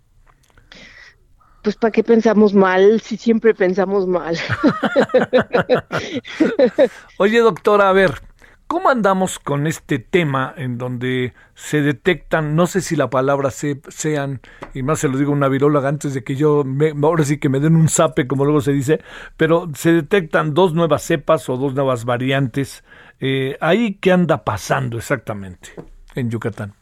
[1.63, 4.37] Pues para qué pensamos mal si siempre pensamos mal.
[7.19, 8.21] Oye, doctora, a ver,
[8.67, 13.81] ¿Cómo andamos con este tema en donde se detectan, no sé si la palabra se,
[13.89, 14.41] sean,
[14.73, 17.51] y más se lo digo una viróloga antes de que yo, me, ahora sí que
[17.51, 19.01] me den un zape, como luego se dice,
[19.37, 22.85] pero se detectan dos nuevas cepas o dos nuevas variantes.
[23.21, 25.71] Eh, ¿Ahí qué anda pasando exactamente
[26.15, 26.73] en Yucatán?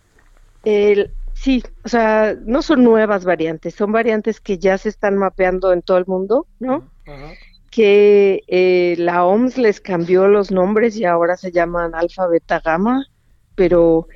[1.35, 5.83] sí, o sea, no son nuevas variantes, son variantes que ya se están mapeando en
[5.83, 6.89] todo el mundo, ¿no?
[7.07, 7.33] Ajá
[7.73, 13.07] que eh, la OMS les cambió los nombres y ahora se llaman alfa, beta, gamma,
[13.55, 14.07] pero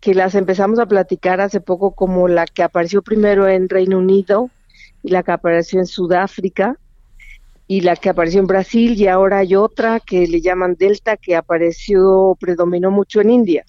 [0.00, 4.50] que las empezamos a platicar hace poco como la que apareció primero en Reino Unido
[5.04, 6.78] y la que apareció en Sudáfrica.
[7.68, 11.36] y la que apareció en Brasil y ahora hay otra que le llaman Delta que
[11.36, 13.64] apareció, predominó mucho en India.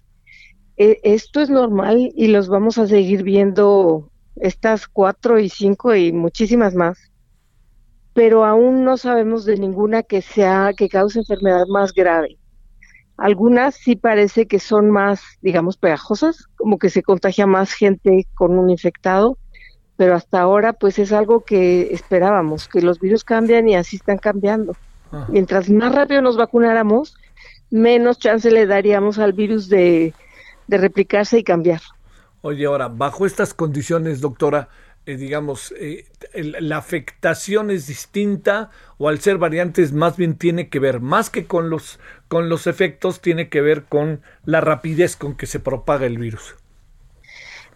[0.78, 6.12] E, esto es normal y los vamos a seguir viendo estas cuatro y cinco y
[6.12, 7.07] muchísimas más,
[8.18, 12.40] pero aún no sabemos de ninguna que sea que cause enfermedad más grave.
[13.16, 18.58] Algunas sí parece que son más, digamos, pegajosas, como que se contagia más gente con
[18.58, 19.38] un infectado,
[19.98, 24.18] pero hasta ahora pues es algo que esperábamos, que los virus cambian y así están
[24.18, 24.76] cambiando.
[25.28, 27.16] Mientras más rápido nos vacunáramos,
[27.70, 30.16] menos chance le daríamos al virus de,
[30.66, 31.82] de replicarse y cambiar.
[32.42, 34.70] Oye, ahora, bajo estas condiciones, doctora,
[35.08, 40.80] eh, digamos, eh, la afectación es distinta o al ser variantes más bien tiene que
[40.80, 41.98] ver, más que con los,
[42.28, 46.56] con los efectos, tiene que ver con la rapidez con que se propaga el virus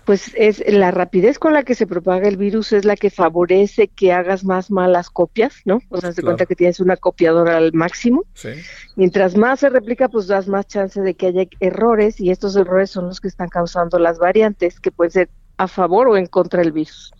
[0.06, 3.88] pues es la rapidez con la que se propaga el virus es la que favorece
[3.88, 5.80] que hagas más malas copias, ¿no?
[5.90, 8.26] O sea, se cuenta que tienes una copiadora al máximo.
[8.34, 8.50] Sí.
[8.96, 12.90] Mientras más se replica, pues das más chance de que haya errores y estos errores
[12.90, 15.30] son los que están causando las variantes que pueden ser
[15.64, 17.12] a favor o en contra del virus.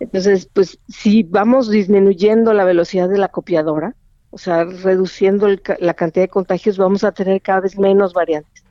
[0.00, 3.94] Entonces, pues si vamos disminuyendo la velocidad de la copiadora,
[4.30, 5.46] o sea, reduciendo
[5.78, 8.64] la cantidad de contagios, vamos a tener cada vez menos variantes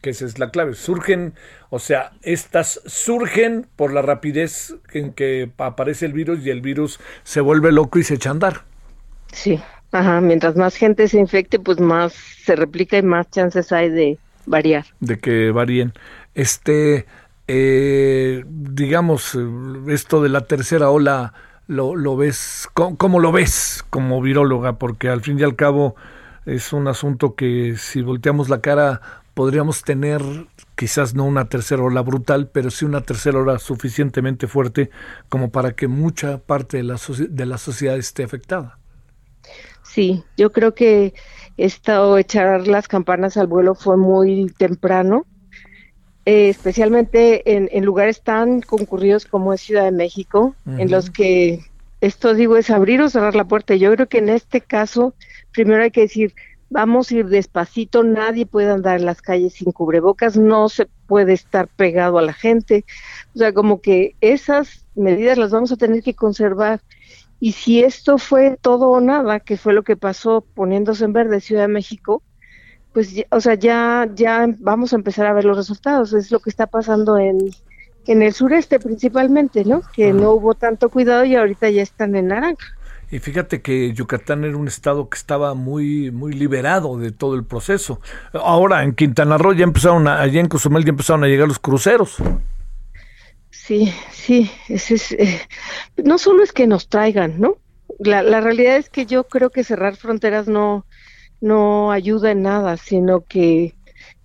[0.00, 0.74] que esa es la clave.
[0.74, 1.34] Surgen,
[1.68, 7.00] o sea, estas surgen por la rapidez en que aparece el virus y el virus
[7.22, 8.62] se vuelve loco y se echa a andar.
[9.32, 9.60] Sí,
[9.92, 14.18] ajá, mientras más gente se infecte, pues más se replica y más chances hay de
[14.46, 14.86] variar.
[15.00, 15.92] De que varíen.
[16.34, 17.06] Este,
[17.52, 19.36] eh, digamos,
[19.88, 21.34] esto de la tercera ola,
[21.66, 22.68] ¿lo, ves?
[22.74, 24.74] ¿Cómo, ¿Cómo lo ves como viróloga?
[24.74, 25.96] Porque al fin y al cabo
[26.46, 29.00] es un asunto que si volteamos la cara
[29.34, 30.22] podríamos tener
[30.76, 34.90] quizás no una tercera ola brutal, pero sí una tercera ola suficientemente fuerte
[35.28, 38.78] como para que mucha parte de la, de la sociedad esté afectada.
[39.82, 41.14] Sí, yo creo que
[41.56, 45.26] esto echar las campanas al vuelo fue muy temprano,
[46.26, 51.60] eh, especialmente en, lugares tan concurridos como es Ciudad de México, en los que
[52.00, 53.74] esto digo es abrir o cerrar la puerta.
[53.74, 55.14] Yo creo que en este caso,
[55.52, 56.34] primero hay que decir,
[56.70, 61.32] vamos a ir despacito, nadie puede andar en las calles sin cubrebocas, no se puede
[61.32, 62.84] estar pegado a la gente,
[63.34, 66.80] o sea, como que esas medidas las vamos a tener que conservar.
[67.40, 71.40] Y si esto fue todo o nada, que fue lo que pasó poniéndose en verde
[71.40, 72.22] Ciudad de México,
[72.92, 76.12] pues, o sea, ya, ya vamos a empezar a ver los resultados.
[76.12, 77.38] Es lo que está pasando en,
[78.06, 79.82] en el sureste principalmente, ¿no?
[79.92, 82.66] Que no hubo tanto cuidado y ahorita ya están en naranja.
[83.12, 87.44] Y fíjate que Yucatán era un estado que estaba muy, muy liberado de todo el
[87.44, 88.00] proceso.
[88.32, 91.58] Ahora en Quintana Roo ya empezaron, a, allá en Cozumel ya empezaron a llegar los
[91.58, 92.16] cruceros.
[93.50, 95.40] Sí, sí, es, eh,
[96.04, 97.56] no solo es que nos traigan, ¿no?
[97.98, 100.86] La, la realidad es que yo creo que cerrar fronteras no,
[101.40, 103.74] no ayuda en nada, sino que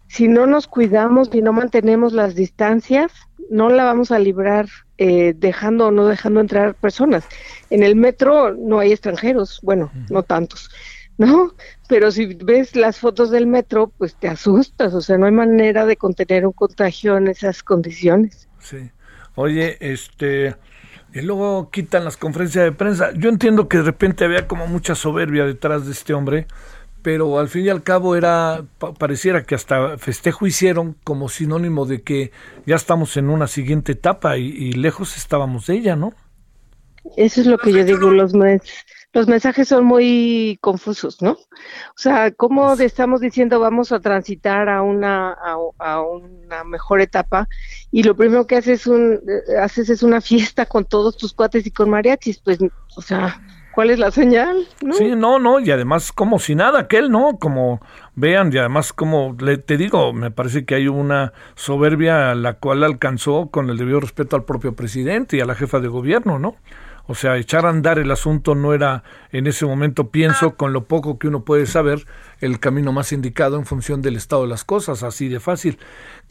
[0.07, 3.11] si no nos cuidamos y no mantenemos las distancias,
[3.49, 7.25] no la vamos a librar eh, dejando o no dejando entrar personas.
[7.69, 10.69] En el metro no hay extranjeros, bueno, no tantos,
[11.17, 11.53] ¿no?
[11.87, 15.85] Pero si ves las fotos del metro, pues te asustas, o sea, no hay manera
[15.85, 18.47] de contener un contagio en esas condiciones.
[18.59, 18.89] Sí.
[19.35, 20.55] Oye, este,
[21.13, 23.11] y luego quitan las conferencias de prensa.
[23.13, 26.47] Yo entiendo que de repente había como mucha soberbia detrás de este hombre,
[27.05, 28.65] pero al fin y al cabo era
[28.97, 32.31] pareciera que hasta festejo hicieron como sinónimo de que
[32.65, 36.13] ya estamos en una siguiente etapa y, lejos estábamos de ella, ¿no?
[37.15, 38.33] Eso es lo que yo digo, los
[39.13, 41.33] los mensajes son muy confusos, ¿no?
[41.33, 45.31] O sea, ¿cómo estamos diciendo vamos a transitar a una
[45.77, 47.47] a, una mejor etapa
[47.91, 51.67] y lo primero que haces un eh, haces es una fiesta con todos tus cuates
[51.67, 52.57] y con mariachis, pues,
[52.95, 53.39] o sea,
[53.75, 54.65] ¿Cuál es la señal?
[54.93, 57.37] Sí, no, no, y además como si nada, aquel, ¿no?
[57.37, 57.81] Como
[58.15, 62.85] vean, y además como le, te digo, me parece que hay una soberbia la cual
[62.85, 66.55] alcanzó con el debido respeto al propio presidente y a la jefa de gobierno, ¿no?
[67.07, 70.85] O sea, echar a andar el asunto no era en ese momento, pienso, con lo
[70.85, 72.05] poco que uno puede saber,
[72.39, 75.77] el camino más indicado en función del estado de las cosas, así de fácil.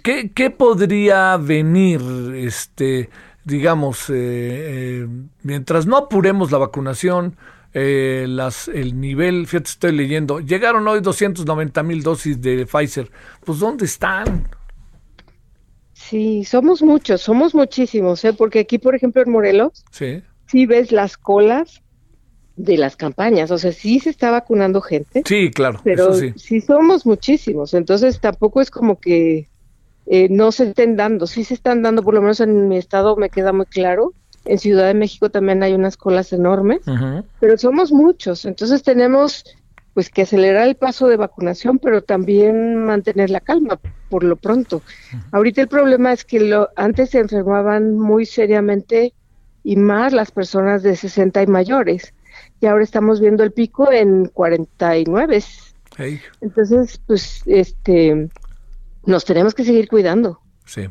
[0.03, 2.01] ¿Qué, qué podría venir,
[2.35, 3.11] este,
[3.45, 5.09] digamos, eh, eh,
[5.43, 7.37] mientras no apuremos la vacunación,
[7.73, 13.11] eh, las, el nivel, fíjate, estoy leyendo, llegaron hoy 290 mil dosis de Pfizer,
[13.45, 14.49] pues ¿dónde están?
[15.93, 18.33] Sí, somos muchos, somos muchísimos, ¿eh?
[18.33, 20.23] porque aquí, por ejemplo, en Morelos, sí.
[20.47, 21.83] sí ves las colas
[22.57, 25.23] de las campañas, o sea, sí se está vacunando gente.
[25.27, 26.33] Sí, claro, pero sí.
[26.37, 29.49] sí somos muchísimos, entonces tampoco es como que
[30.07, 33.17] eh, no se estén dando, sí se están dando, por lo menos en mi estado
[33.17, 34.13] me queda muy claro,
[34.45, 36.81] En Ciudad de México también hay unas colas enormes,
[37.41, 39.45] pero somos muchos, entonces tenemos
[39.95, 43.79] pues que acelerar el paso de vacunación, pero también mantener la calma
[44.09, 44.83] por lo pronto.
[45.31, 49.15] Ahorita el problema es que lo, antes se enfermaban muy seriamente
[49.63, 52.13] y más las personas de 60 y mayores.
[52.61, 55.43] Y ahora estamos viendo el pico en 49.
[56.41, 58.29] Entonces, pues, este,
[59.07, 60.41] nos tenemos que seguir cuidando.
[60.65, 60.89] Sí.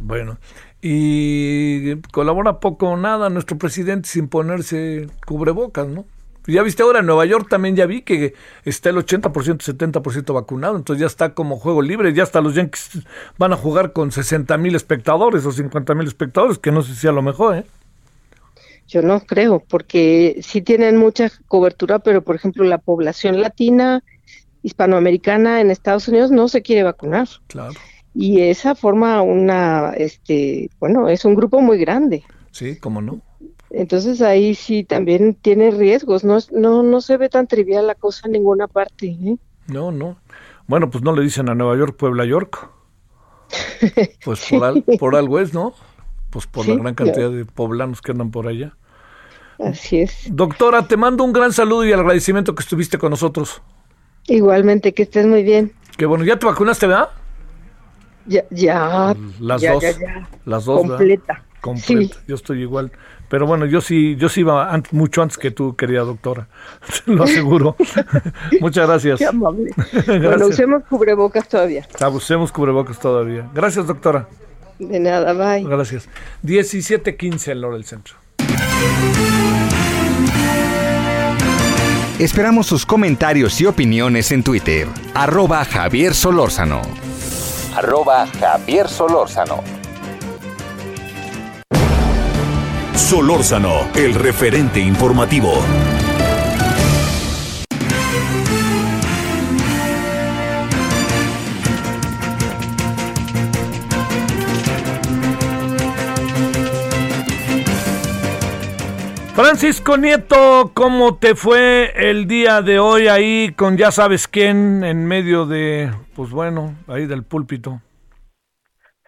[0.00, 0.38] bueno.
[0.80, 6.04] Y colabora poco o nada nuestro presidente sin ponerse cubrebocas, ¿no?
[6.46, 10.76] Ya viste ahora en Nueva York también ya vi que está el 80%, 70% vacunado,
[10.76, 12.98] entonces ya está como juego libre, ya hasta los Yankees
[13.38, 17.06] van a jugar con 60 mil espectadores o 50 mil espectadores, que no sé si
[17.06, 17.64] a lo mejor, ¿eh?
[18.88, 24.02] Yo no creo, porque sí tienen mucha cobertura, pero por ejemplo la población latina,
[24.62, 27.28] hispanoamericana en Estados Unidos no se quiere vacunar.
[27.48, 27.74] Claro.
[28.14, 32.24] Y esa forma una, este, bueno, es un grupo muy grande.
[32.50, 33.20] Sí, cómo no.
[33.70, 38.26] Entonces ahí sí también tiene riesgos, no, no, no se ve tan trivial la cosa
[38.26, 39.06] en ninguna parte.
[39.06, 39.36] ¿eh?
[39.66, 40.18] No, no.
[40.66, 42.70] Bueno, pues no le dicen a Nueva York Puebla York.
[44.24, 45.74] Pues por, por algo es, ¿no?
[46.30, 48.76] Pues por la gran cantidad de poblanos que andan por allá.
[49.58, 50.28] Así es.
[50.30, 53.60] Doctora, te mando un gran saludo y agradecimiento que estuviste con nosotros.
[54.26, 55.72] Igualmente, que estés muy bien.
[55.96, 57.10] Qué bueno, ¿ya te vacunaste, verdad?
[58.26, 59.14] Ya, ya.
[59.40, 59.84] Las dos.
[60.44, 60.80] Las dos.
[60.80, 61.44] Completa.
[61.60, 62.16] Completa.
[62.26, 62.92] Yo estoy igual.
[63.28, 66.48] Pero bueno, yo sí, yo sí iba mucho antes que tú, querida doctora.
[67.06, 67.76] Lo aseguro.
[68.60, 69.18] Muchas gracias.
[69.18, 69.70] Qué amable.
[70.06, 71.86] Bueno, usemos cubrebocas todavía.
[72.00, 73.48] Ah, usemos cubrebocas todavía.
[73.54, 74.28] Gracias, doctora.
[74.78, 75.64] De nada, bye.
[75.64, 76.08] Gracias.
[76.44, 78.16] 17.15 en hora del centro.
[82.22, 84.86] Esperamos sus comentarios y opiniones en Twitter.
[85.12, 86.80] Arroba Javier Solórzano.
[87.74, 89.64] Arroba Javier Solórzano.
[92.94, 95.52] Solórzano, el referente informativo.
[109.44, 115.04] Francisco Nieto, ¿cómo te fue el día de hoy ahí con ya sabes quién en
[115.04, 117.80] medio de, pues bueno, ahí del púlpito?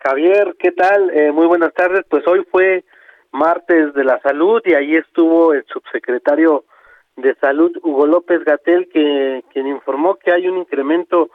[0.03, 1.11] Javier, ¿qué tal?
[1.11, 2.05] Eh, muy buenas tardes.
[2.11, 2.85] Pues hoy fue
[3.31, 6.65] martes de la salud y ahí estuvo el subsecretario
[7.15, 11.31] de salud Hugo López Gatel que quien informó que hay un incremento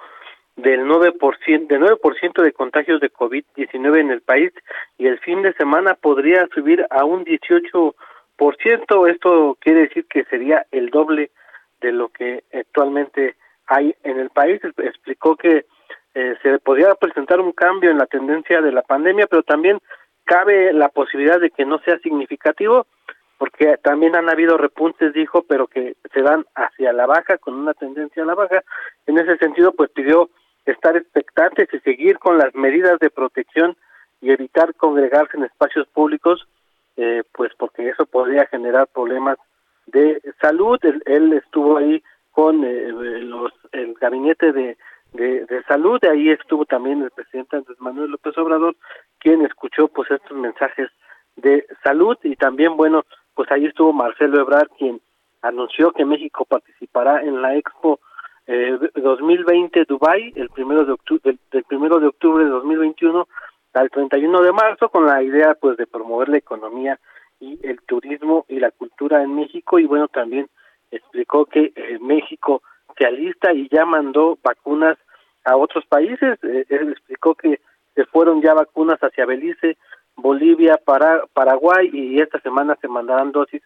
[0.58, 4.52] del 9%, de 9% de contagios de COVID-19 en el país
[4.98, 7.94] y el fin de semana podría subir a un 18%.
[9.20, 11.32] Esto quiere decir que sería el doble
[11.82, 13.36] de lo que actualmente
[13.68, 14.62] hay en el país.
[14.78, 15.66] Explicó que
[16.16, 19.80] eh, se podría presentar un cambio en la tendencia de la pandemia, pero también
[20.24, 22.88] cabe la posibilidad de que no sea significativo,
[23.38, 27.74] porque también han habido repuntes, dijo, pero que se dan hacia la baja, con una
[27.74, 28.64] tendencia a la baja.
[29.06, 30.30] En ese sentido, pues pidió
[30.66, 33.76] estar expectantes y seguir con las medidas de protección
[34.22, 36.48] y evitar congregarse en espacios públicos,
[37.00, 39.38] eh, pues porque eso podría generar problemas
[39.88, 40.80] de salud.
[41.06, 44.78] Él, estuvo ahí con eh, los, el gabinete de
[45.14, 46.04] de, salud.
[46.06, 48.76] Ahí estuvo también el presidente Andrés Manuel López Obrador,
[49.20, 50.90] quien escuchó pues estos mensajes
[51.36, 55.00] de salud y también bueno pues ahí estuvo Marcelo Ebrard quien
[55.42, 58.02] anunció que México participará en la Expo
[58.46, 63.26] eh, 2020 Dubai el primero de octubre del, primero de octubre de 2021
[63.74, 67.00] al 31 de marzo con la idea pues de promover la economía
[67.40, 70.50] y el turismo y la cultura en México y bueno también
[70.92, 72.62] explicó que eh, México
[73.06, 74.98] alista y ya mandó vacunas
[75.46, 76.40] a otros países.
[76.44, 77.60] Eh, él explicó que
[77.96, 79.78] se fueron ya vacunas hacia Belice,
[80.16, 83.62] Bolivia, para, Paraguay y esta semana se mandarán dosis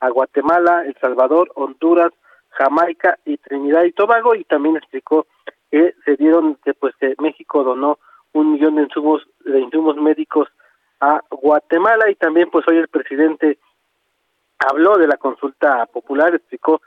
[0.00, 2.12] a Guatemala, El Salvador, Honduras,
[2.50, 5.26] Jamaica y Trinidad y Tobago y también explicó
[5.70, 7.98] que se dieron que pues que México donó
[8.34, 10.48] un millón de insumos de insumos médicos
[11.00, 13.58] a Guatemala y también pues hoy el presidente
[14.58, 16.80] habló de la consulta popular explicó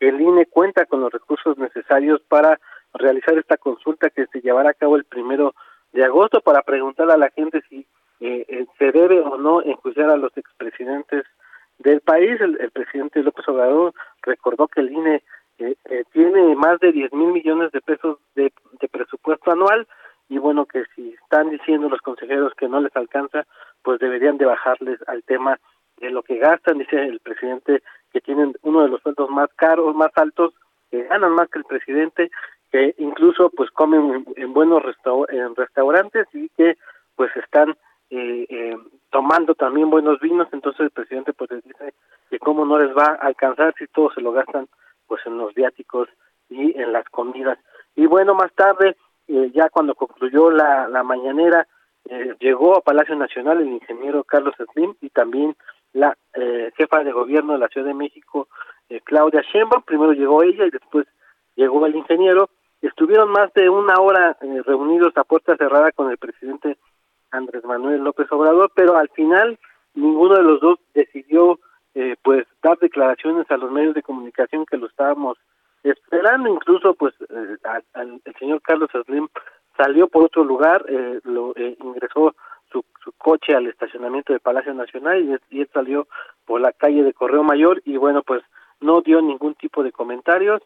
[0.00, 2.58] el INE cuenta con los recursos necesarios para
[2.92, 5.54] realizar esta consulta que se llevará a cabo el primero
[5.92, 7.86] de agosto para preguntar a la gente si
[8.20, 11.24] eh, eh, se debe o no enjuiciar a los expresidentes
[11.78, 12.40] del país.
[12.40, 15.22] El, presidente López Obrador recordó que el INE
[15.58, 19.86] eh, tiene más de 10 mil millones de pesos de, de presupuesto anual
[20.28, 23.46] y bueno que si están diciendo los consejeros que no les alcanza
[23.82, 25.58] pues deberían de bajarles al tema
[25.98, 27.82] de lo que gastan dice el presidente
[28.14, 30.54] que tienen uno de los sueldos más caros, más altos,
[30.90, 32.30] que ganan más que el presidente,
[32.70, 34.84] que incluso pues comen en buenos
[35.28, 36.78] en restaurantes y que
[37.16, 37.70] pues están
[38.10, 38.76] eh, eh,
[39.10, 41.92] tomando también buenos vinos, entonces el presidente pues les dice
[42.30, 44.68] que cómo no les va a alcanzar si todos se lo gastan
[45.08, 46.08] pues en los viáticos
[46.48, 47.58] y en las comidas.
[47.96, 48.96] Y bueno, más tarde,
[49.34, 51.66] eh, ya cuando concluyó la, la mañanera,
[52.08, 55.56] eh, llegó a Palacio Nacional el ingeniero Carlos Slim y también
[55.92, 58.46] la eh, jefa de gobierno de la Ciudad de México,
[59.02, 59.82] Claudia Sheinbaum.
[59.82, 61.06] Primero llegó ella y después
[61.56, 62.48] llegó el ingeniero.
[62.80, 64.36] Estuvieron más de una hora
[64.66, 66.76] reunidos a puerta cerrada con el presidente
[67.32, 69.58] Andrés Manuel López Obrador, pero al final
[69.94, 71.58] ninguno de los dos decidió
[72.22, 75.38] pues dar declaraciones a los medios de comunicación que lo estábamos
[75.84, 77.56] esperando incluso pues eh,
[77.94, 79.28] el señor Carlos Slim
[79.76, 82.34] salió por otro lugar eh, lo eh, ingresó
[82.72, 86.08] su, su, coche al estacionamiento de Palacio Nacional y, él salió
[86.46, 88.42] por la calle de Correo Mayor y bueno pues
[88.80, 90.60] no dio ningún tipo de comentarios.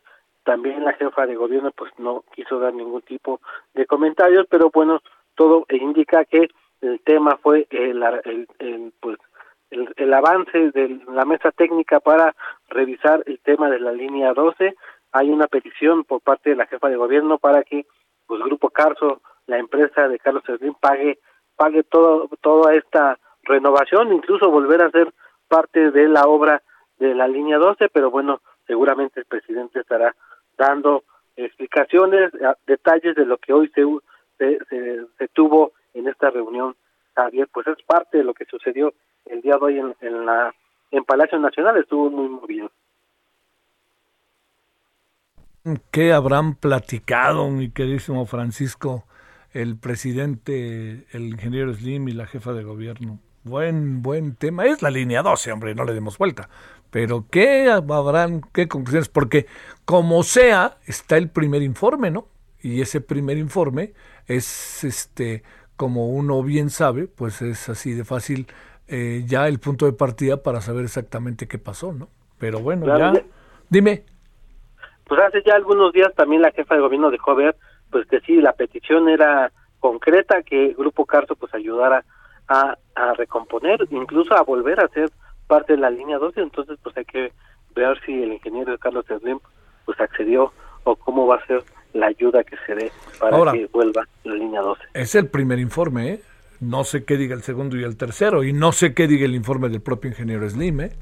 [0.44, 3.40] También la jefa de gobierno pues no quiso dar ningún tipo
[3.74, 5.00] de comentarios pero bueno
[5.34, 6.48] todo indica que
[6.80, 9.18] el tema fue el, el, el pues
[9.70, 12.34] el, el, avance de la mesa técnica para
[12.68, 14.74] revisar el tema de la línea 12
[15.18, 17.86] hay una petición por parte de la jefa de gobierno para que
[18.26, 21.18] pues Grupo Carso, la empresa de Carlos Slim, pague
[21.56, 25.12] pague todo toda esta renovación, incluso volver a ser
[25.48, 26.62] parte de la obra
[26.98, 30.14] de la línea 12, pero bueno, seguramente el presidente estará
[30.56, 31.02] dando
[31.36, 32.30] explicaciones,
[32.66, 33.84] detalles de lo que hoy se,
[34.68, 36.76] se, tuvo en esta reunión,
[37.14, 38.92] Javier, pues es parte de lo que sucedió
[39.26, 40.54] el día de hoy en, en la
[40.90, 42.70] en Palacio Nacional, estuvo muy movido.
[45.90, 49.04] ¿Qué habrán platicado, mi queridísimo Francisco,
[49.52, 53.18] el presidente, el ingeniero Slim y la jefa de gobierno?
[53.44, 54.66] Buen, buen tema.
[54.66, 56.48] Es la línea 12, hombre, no le demos vuelta.
[56.90, 59.08] Pero ¿qué habrán, qué conclusiones?
[59.08, 59.46] Porque
[59.84, 62.28] como sea, está el primer informe, ¿no?
[62.60, 63.92] Y ese primer informe
[64.26, 65.42] es, este,
[65.76, 68.46] como uno bien sabe, pues es así de fácil
[68.86, 72.08] eh, ya el punto de partida para saber exactamente qué pasó, ¿no?
[72.38, 73.12] Pero bueno, ya.
[73.68, 74.04] Dime
[75.08, 77.56] pues hace ya algunos días también la jefa de gobierno dejó ver
[77.90, 82.04] pues que sí la petición era concreta que Grupo Carso pues ayudara
[82.46, 85.10] a, a recomponer incluso a volver a ser
[85.46, 87.32] parte de la línea 12 entonces pues hay que
[87.74, 89.40] ver si el ingeniero Carlos Slim
[89.86, 90.52] pues accedió
[90.84, 91.62] o cómo va a ser
[91.94, 96.12] la ayuda que se dé para que vuelva la línea 12 es el primer informe
[96.12, 96.20] ¿eh?
[96.60, 99.34] no sé qué diga el segundo y el tercero y no sé qué diga el
[99.34, 100.92] informe del propio ingeniero Slim ¿eh?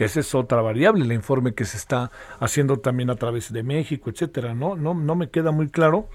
[0.00, 3.62] Que esa es otra variable, el informe que se está haciendo también a través de
[3.62, 4.74] México, etcétera, ¿no?
[4.74, 6.06] No, no me queda muy claro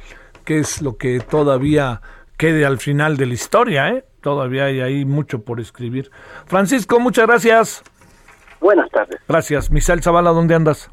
[0.44, 2.02] qué es lo que todavía
[2.36, 4.04] quede al final de la historia, ¿eh?
[4.22, 6.10] Todavía hay ahí mucho por escribir.
[6.48, 7.84] Francisco, muchas gracias.
[8.60, 9.22] Buenas tardes.
[9.28, 9.70] Gracias.
[9.70, 10.90] Misael Zavala, ¿dónde andas?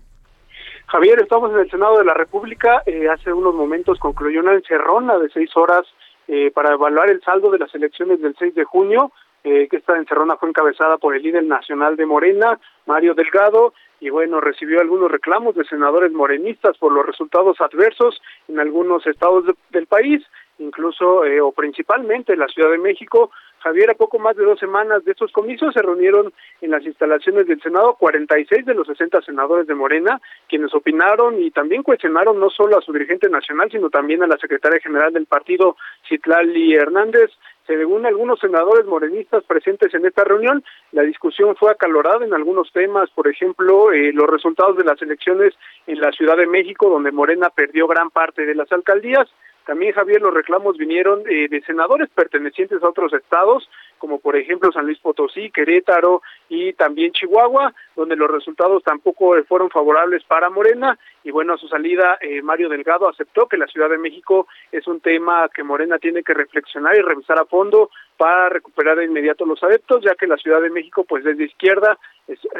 [0.89, 2.83] Javier, estamos en el Senado de la República.
[2.85, 5.87] Eh, hace unos momentos concluyó una encerrona de seis horas
[6.29, 9.13] eh, para evaluar el saldo de las elecciones del 6 de junio
[9.45, 14.11] eh, que esta encerrona fue encabezada por el líder nacional de Morena, Mario Delgado, y
[14.11, 19.87] bueno, recibió algunos reclamos de senadores morenistas por los resultados adversos en algunos estados del
[19.87, 20.23] país,
[20.63, 23.31] incluso eh, o principalmente en la Ciudad de México.
[23.59, 27.47] Javier, a poco más de dos semanas de estos comicios se reunieron en las instalaciones
[27.47, 32.51] del Senado 46 de los 60 senadores de Morena, quienes opinaron y también cuestionaron no
[32.51, 35.77] solo a su dirigente nacional, sino también a la secretaria general del partido,
[36.09, 37.31] Citlali Hernández,
[37.67, 43.09] según algunos senadores morenistas presentes en esta reunión, la discusión fue acalorada en algunos temas,
[43.11, 45.55] por ejemplo, eh, los resultados de las elecciones
[45.87, 49.29] en la Ciudad de México, donde Morena perdió gran parte de las alcaldías.
[49.67, 53.69] También, Javier, los reclamos vinieron eh, de senadores pertenecientes a otros estados,
[54.03, 59.71] como por ejemplo San Luis Potosí, Querétaro y también Chihuahua, donde los resultados tampoco fueron
[59.71, 60.99] favorables para Morena.
[61.23, 64.89] Y bueno, a su salida, eh, Mario Delgado aceptó que la Ciudad de México es
[64.89, 69.47] un tema que Morena tiene que reflexionar y revisar a fondo para recuperar de inmediato
[69.47, 71.99] los adeptos, ya que la Ciudad de México pues es de izquierda,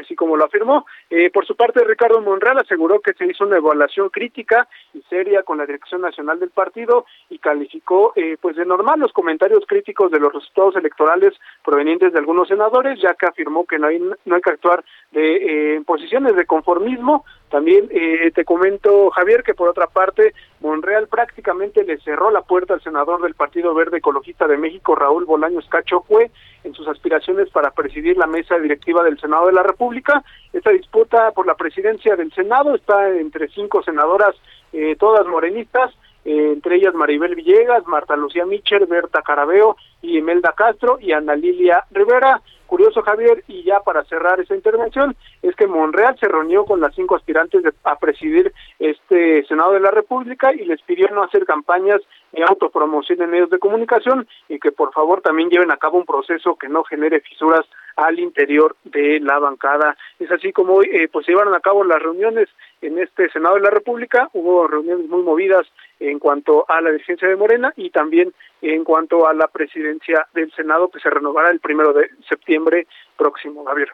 [0.01, 0.87] así como lo afirmó.
[1.11, 5.43] Eh, por su parte, Ricardo Monreal aseguró que se hizo una evaluación crítica y seria
[5.43, 10.11] con la Dirección Nacional del partido y calificó eh, pues de normal los comentarios críticos
[10.11, 11.32] de los resultados electorales
[11.65, 15.77] provenientes de algunos senadores, ya que afirmó que no hay, no hay que actuar de
[15.77, 17.25] eh, posiciones de conformismo.
[17.51, 22.75] También eh, te comento, Javier, que por otra parte, Monreal prácticamente le cerró la puerta
[22.75, 26.31] al senador del Partido Verde Ecologista de México, Raúl Bolaños Cachocue,
[26.65, 30.23] en sus aspiraciones para presidir la mesa directiva del Senado de la República.
[30.53, 34.35] Esta disputa por la presidencia del Senado está entre cinco senadoras,
[34.73, 35.93] eh, todas morenistas,
[36.25, 41.35] eh, entre ellas Maribel Villegas, Marta Lucía Micher, Berta Carabeo y Imelda Castro y Ana
[41.35, 42.41] Lilia Rivera
[42.73, 46.95] curioso, Javier, y ya para cerrar esta intervención, es que Monreal se reunió con las
[46.95, 52.01] cinco aspirantes a presidir este Senado de la República y les pidió no hacer campañas
[52.33, 56.07] ni autopromoción en medios de comunicación y que por favor también lleven a cabo un
[56.07, 57.67] proceso que no genere fisuras
[57.97, 59.95] al interior de la bancada.
[60.19, 62.49] Es así como eh, pues se llevaron a cabo las reuniones
[62.81, 65.67] en este Senado de la República, hubo reuniones muy movidas
[66.09, 70.53] en cuanto a la dirigencia de Morena y también en cuanto a la presidencia del
[70.53, 73.89] Senado que se renovará el primero de septiembre próximo, Javier.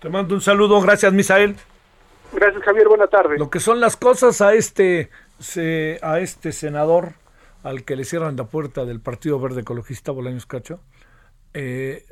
[0.00, 1.56] Te mando un saludo, gracias Misael.
[2.32, 3.38] Gracias Javier, buena tarde.
[3.38, 5.10] Lo que son las cosas a este,
[6.02, 7.12] a este senador
[7.62, 10.80] al que le cierran la puerta del Partido Verde Ecologista, Bolaños Cacho,
[11.54, 12.04] eh,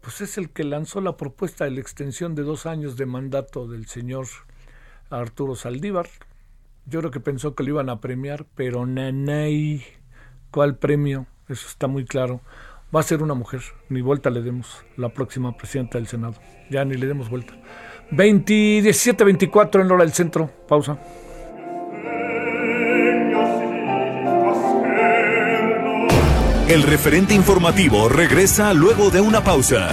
[0.00, 3.66] pues es el que lanzó la propuesta de la extensión de dos años de mandato
[3.66, 4.26] del señor
[5.10, 6.06] Arturo Saldívar.
[6.86, 9.82] Yo creo que pensó que lo iban a premiar, pero nanay,
[10.50, 11.26] ¿cuál premio?
[11.48, 12.40] Eso está muy claro.
[12.94, 16.34] Va a ser una mujer, ni vuelta le demos, la próxima presidenta del Senado.
[16.70, 17.54] Ya ni le demos vuelta.
[18.10, 20.50] 17-24 en hora del centro.
[20.68, 20.98] Pausa.
[26.68, 29.92] El referente informativo regresa luego de una pausa.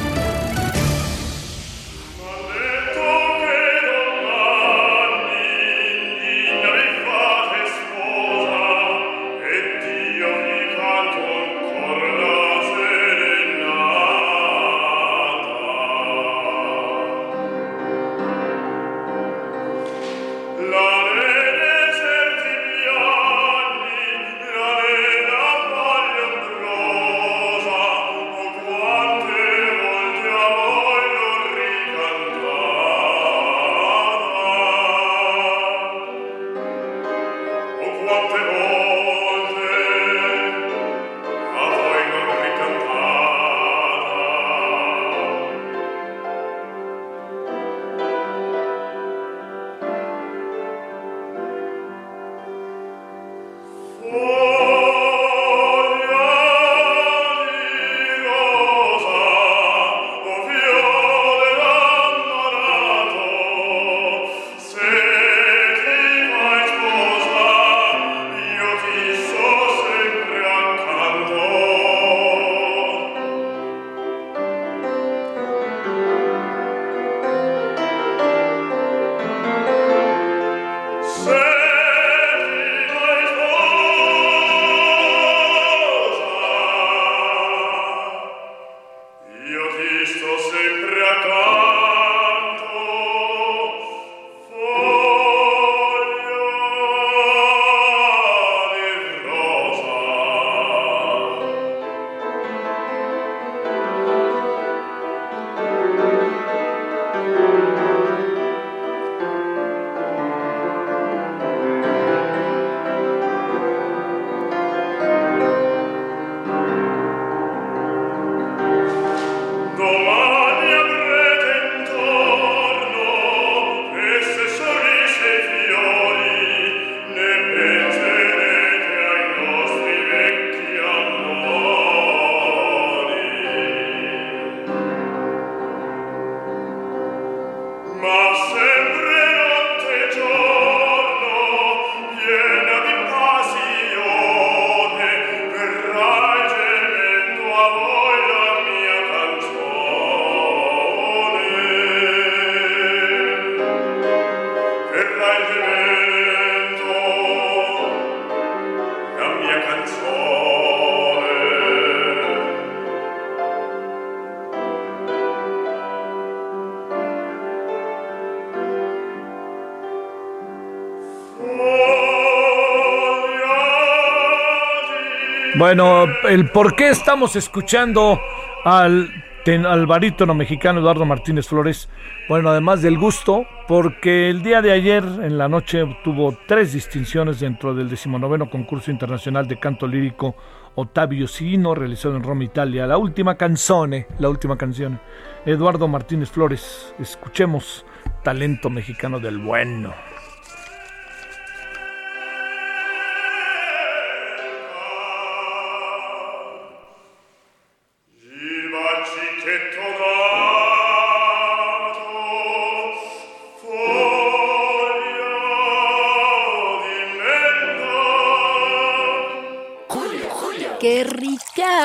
[175.61, 178.19] Bueno, el por qué estamos escuchando
[178.65, 179.11] al,
[179.45, 181.87] al barítono mexicano Eduardo Martínez Flores.
[182.27, 187.39] Bueno, además del gusto, porque el día de ayer en la noche obtuvo tres distinciones
[187.39, 190.35] dentro del decimonoveno concurso internacional de canto lírico
[190.73, 192.87] Ottavio Sino, realizado en Roma, Italia.
[192.87, 194.99] La última canzone, la última canción.
[195.45, 196.95] Eduardo Martínez Flores.
[196.97, 197.85] Escuchemos
[198.23, 199.93] talento mexicano del bueno.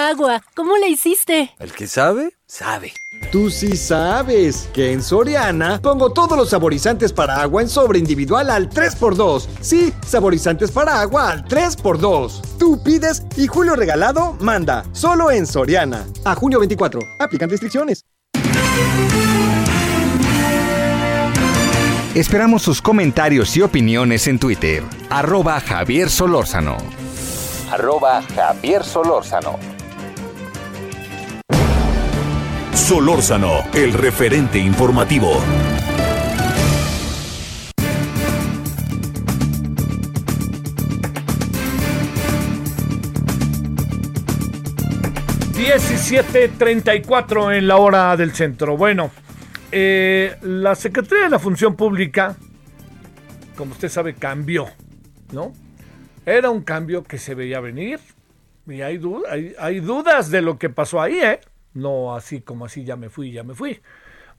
[0.08, 0.42] Agua!
[0.54, 1.54] ¿Cómo la hiciste?
[1.58, 2.92] El que sabe, sabe.
[3.32, 8.50] Tú sí sabes que en Soriana pongo todos los saborizantes para agua en sobre individual
[8.50, 9.46] al 3x2.
[9.60, 12.58] Sí, saborizantes para agua al 3x2.
[12.58, 14.84] Tú pides y Julio Regalado manda.
[14.92, 16.06] Solo en Soriana.
[16.24, 17.00] A junio 24.
[17.18, 18.04] Aplican restricciones.
[22.14, 24.82] Esperamos sus comentarios y opiniones en Twitter.
[25.10, 26.78] Arroba Javier Solórzano.
[27.70, 29.75] Arroba Javier Solórzano.
[32.86, 35.42] Solórzano, el referente informativo.
[45.56, 48.76] ...17.34 en la hora del centro.
[48.76, 49.10] Bueno,
[49.72, 52.36] eh, la Secretaría de la Función Pública,
[53.56, 54.68] como usted sabe, cambió,
[55.32, 55.52] ¿no?
[56.24, 57.98] Era un cambio que se veía venir
[58.68, 61.40] y hay, dudas de lo que pasó ahí, ¿eh?
[61.76, 63.80] No así como así, ya me fui, ya me fui.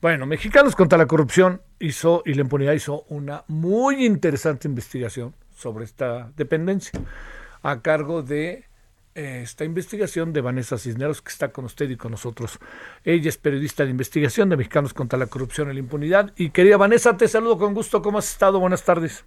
[0.02, 5.86] Bueno, Mexicanos contra la Corrupción hizo y la impunidad hizo una muy interesante investigación sobre
[5.86, 7.00] esta dependencia
[7.64, 8.66] a cargo de
[9.16, 12.60] eh, esta investigación de Vanessa Cisneros, que está con usted y con nosotros.
[13.04, 16.32] Ella es periodista de investigación de Mexicanos contra la Corrupción y la Impunidad.
[16.36, 18.04] Y querida Vanessa, te saludo con gusto.
[18.04, 18.60] ¿Cómo has estado?
[18.60, 19.26] Buenas tardes.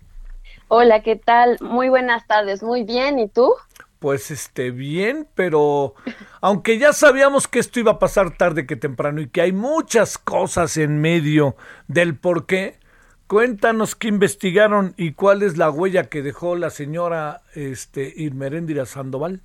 [0.69, 1.59] Hola, ¿qué tal?
[1.61, 2.63] Muy buenas tardes.
[2.63, 3.19] Muy bien.
[3.19, 3.53] ¿Y tú?
[4.01, 5.95] Pues este bien, pero
[6.41, 10.17] aunque ya sabíamos que esto iba a pasar tarde que temprano y que hay muchas
[10.17, 11.55] cosas en medio
[11.87, 12.81] del por qué,
[13.27, 19.43] cuéntanos qué investigaron y cuál es la huella que dejó la señora este Irmeréndira Sandoval.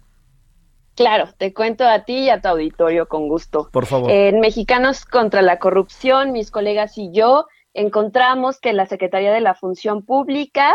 [0.95, 3.69] Claro, te cuento a ti y a tu auditorio con gusto.
[3.73, 4.09] Por favor.
[4.09, 9.53] En Mexicanos contra la Corrupción, mis colegas y yo encontramos que la Secretaría de la
[9.53, 10.73] Función Pública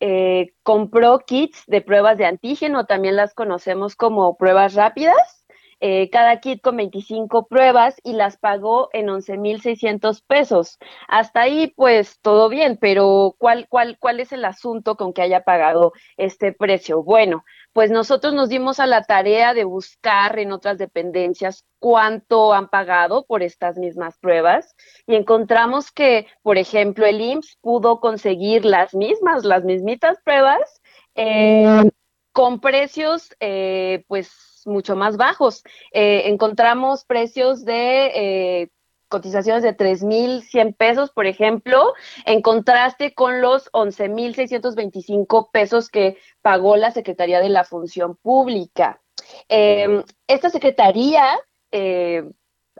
[0.00, 5.44] eh, compró kits de pruebas de antígeno, también las conocemos como pruebas rápidas,
[5.80, 10.78] eh, cada kit con 25 pruebas y las pagó en 11.600 pesos.
[11.06, 15.42] Hasta ahí, pues todo bien, pero ¿cuál, cuál, ¿cuál es el asunto con que haya
[15.42, 17.02] pagado este precio?
[17.02, 22.68] Bueno, pues nosotros nos dimos a la tarea de buscar en otras dependencias cuánto han
[22.68, 24.74] pagado por estas mismas pruebas
[25.06, 30.80] y encontramos que, por ejemplo, el IMSS pudo conseguir las mismas, las mismitas pruebas
[31.14, 31.88] eh,
[32.32, 35.64] con precios eh, pues mucho más bajos.
[35.92, 38.70] Eh, encontramos precios de
[39.08, 46.90] cotizaciones de 3.100 pesos, por ejemplo, en contraste con los 11.625 pesos que pagó la
[46.90, 49.00] Secretaría de la Función Pública.
[49.48, 51.38] Em, esta Secretaría,
[51.72, 52.24] eh,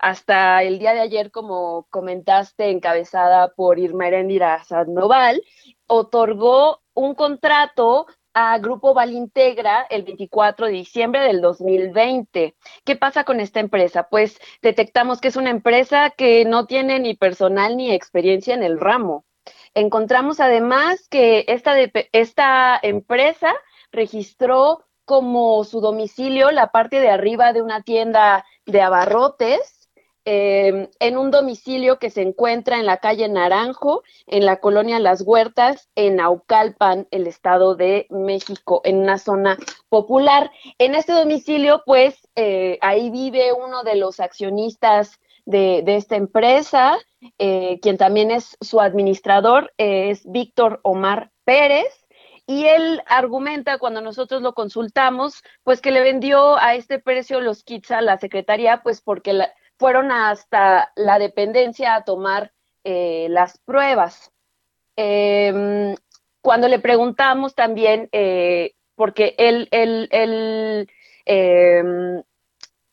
[0.01, 5.43] hasta el día de ayer, como comentaste, encabezada por Irma Erendira Sandoval,
[5.87, 8.07] otorgó un contrato
[8.41, 12.55] a Grupo Valintegra el 24 de diciembre del 2020.
[12.85, 14.07] ¿Qué pasa con esta empresa?
[14.09, 18.79] Pues detectamos que es una empresa que no tiene ni personal ni experiencia en el
[18.79, 19.25] ramo.
[19.75, 21.75] Encontramos además que esta,
[22.13, 23.53] esta empresa
[23.91, 29.78] registró como su domicilio la parte de arriba de una tienda de abarrotes
[30.31, 35.23] Em, en un domicilio que se encuentra en la calle Naranjo, en la colonia Las
[35.23, 39.57] Huertas, en Naucalpan, el Estado de México, en una zona
[39.89, 40.51] popular.
[40.77, 46.99] En este domicilio, pues, eh, ahí vive uno de los accionistas de, esta empresa,
[47.39, 52.05] eh, quien también es su administrador, es Víctor Omar Pérez.
[52.47, 57.65] Y él argumenta cuando nosotros lo consultamos, pues que le vendió a este precio los
[57.65, 62.53] kits a la secretaría, pues porque la, fueron hasta la dependencia a tomar
[62.85, 64.33] eh, las pruebas.
[64.97, 65.95] Em,
[66.41, 70.87] cuando le preguntamos también, eh, porque em,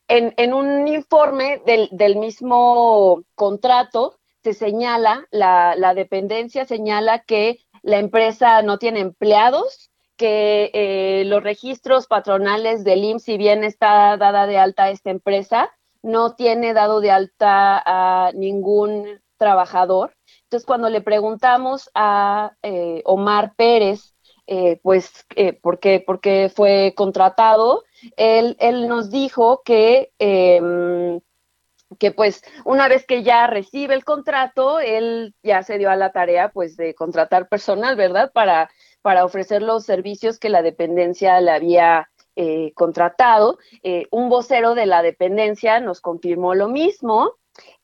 [0.08, 8.62] en, un informe del, mismo contrato se señala, la, la, dependencia señala que la empresa
[8.62, 14.58] no tiene empleados, que eh, los registros patronales del IMSS, si bien está dada de
[14.58, 15.75] alta esta empresa,
[16.06, 20.14] no tiene dado de alta a ningún trabajador.
[20.44, 24.14] Entonces, cuando le preguntamos a eh, Omar Pérez,
[24.46, 27.82] eh, pues, eh, ¿por, qué, ¿por, qué, fue contratado?
[28.16, 31.20] Él, él nos dijo que, em,
[31.98, 36.12] que, pues, una vez que ya recibe el contrato, él ya se dio a la
[36.12, 38.30] tarea, pues, de contratar personal, ¿verdad?
[38.32, 38.70] Para,
[39.02, 43.58] para ofrecer los servicios que la dependencia le había eh, contratado.
[43.82, 47.32] Eh, un vocero de la dependencia nos confirmó lo mismo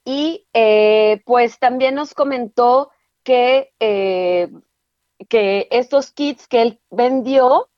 [0.04, 2.90] y eh, pues también nos comentó
[3.24, 7.68] que, que estos kits que él vendió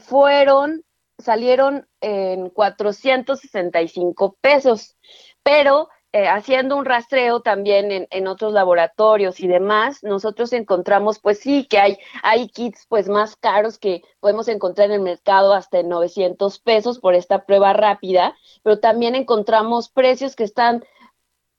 [0.00, 0.84] fueron
[1.18, 4.96] salieron en 465 pesos,
[5.42, 11.66] pero eh, haciendo un rastreo también en, otros laboratorios y demás, nosotros encontramos, pues sí,
[11.68, 15.90] que hay, hay kits pues más caros que podemos encontrar en el mercado hasta en
[15.90, 20.82] 900 pesos por esta prueba rápida, pero también encontramos precios que están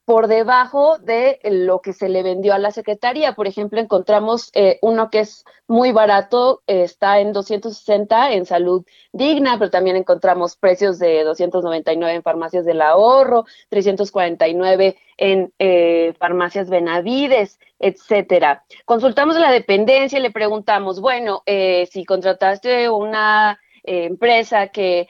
[0.07, 3.33] por debajo de lo que se le vendió a la Secretaría.
[3.33, 8.85] Por ejemplo, encontramos eh, uno que es muy barato, eh, está en 260 en salud
[9.11, 16.69] digna, pero también encontramos precios de 299 en farmacias del ahorro, 349 en eh, farmacias
[16.69, 18.63] Benavides, etcétera.
[18.85, 25.09] Consultamos la dependencia y le preguntamos, bueno, si contrataste una empresa que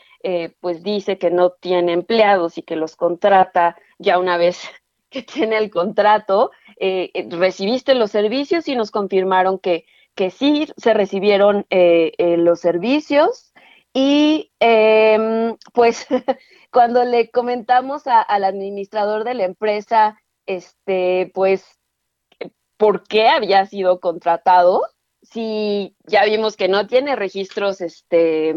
[0.60, 4.60] pues dice que no tiene empleados y que los contrata ya una vez
[5.09, 9.85] que tiene el contrato, eh, eh, recibiste los servicios y nos confirmaron que,
[10.15, 13.53] que sí se recibieron eh, los servicios.
[13.93, 16.07] Y em, pues
[16.71, 21.65] cuando le comentamos al administrador de la empresa, este, pues,
[22.77, 24.84] por qué había sido contratado,
[25.23, 28.55] si ya vimos que no tiene registros, este,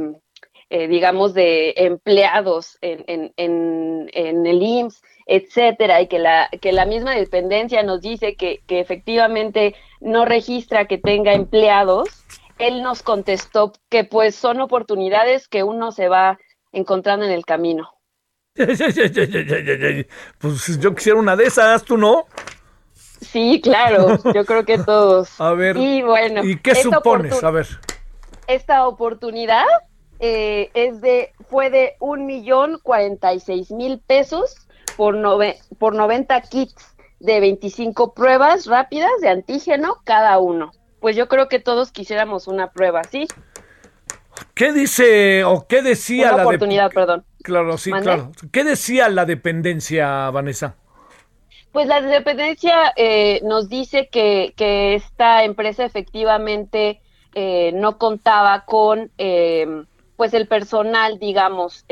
[0.68, 7.15] digamos, de empleados en, en, en el IMSS etcétera, y que la, que la misma
[7.15, 12.09] dependencia nos dice que, que efectivamente no registra que tenga empleados,
[12.59, 16.40] él nos contestó que pues son oportunidades que uno se va
[16.73, 17.90] encontrando en el camino.
[20.39, 22.27] Pues yo quisiera una de esas, ¿tú no?
[22.93, 25.31] Sí, claro, yo creo que todos.
[25.40, 27.44] A ver, y bueno, ¿y qué supones?
[27.44, 27.69] A ver.
[28.48, 29.66] Esta oportunidad
[30.19, 34.66] eh, es de, fue de un millón cuarenta y seis mil pesos
[35.01, 35.16] por,
[35.78, 40.72] por 90 kits de 25 pruebas rápidas de antígeno cada uno.
[41.01, 43.27] Pues yo creo que todos quisiéramos una prueba, ¿sí?
[44.52, 47.24] ¿Qué dice o qué decía la oportunidad, perdón.
[47.43, 48.32] Claro, sí, claro.
[48.52, 50.74] ¿Qué decía la dependencia, Vanessa?
[51.72, 57.01] Pues la dependencia eh, nos dice que, que, esta empresa efectivamente
[57.35, 59.66] eh, no contaba con eh,
[60.18, 61.86] pues el personal, digamos,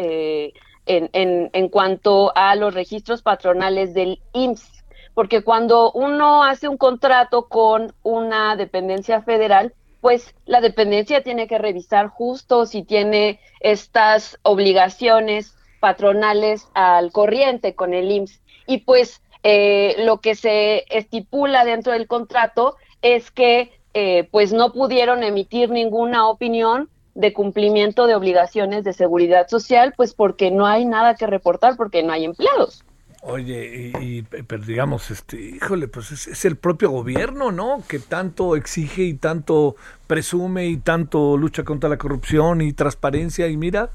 [0.88, 4.84] en, en, cuanto a los registros patronales del IMSS,
[5.14, 11.58] porque cuando uno hace un contrato con una dependencia federal, pues la dependencia tiene que
[11.58, 18.40] revisar justo si tiene estas obligaciones patronales al corriente con el IMSS.
[18.66, 24.72] Y pues eh, lo que se estipula dentro del contrato es que eh, pues no
[24.72, 26.88] pudieron emitir ninguna opinión
[27.18, 32.04] de cumplimiento de obligaciones de seguridad social, pues porque no hay nada que reportar, porque
[32.04, 32.84] no hay empleados.
[33.22, 37.82] Oye, y, pero digamos, este, híjole, pues es, el propio gobierno, ¿no?
[37.88, 39.74] Que tanto exige y tanto
[40.06, 43.90] presume y tanto lucha contra la corrupción y transparencia y mira.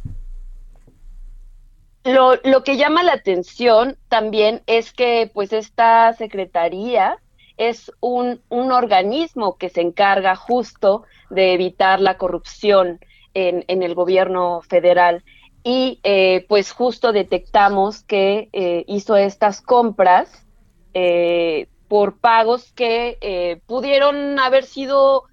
[2.04, 7.18] Lo, lo que llama la atención también es que pues esta secretaría
[7.56, 13.00] es un, un organismo que se encarga justo de evitar la corrupción
[13.34, 15.24] en, el gobierno federal
[15.64, 20.46] y eh, pues justo detectamos que eh, hizo estas compras
[20.94, 25.24] eh, por pagos que pudieron haber sido,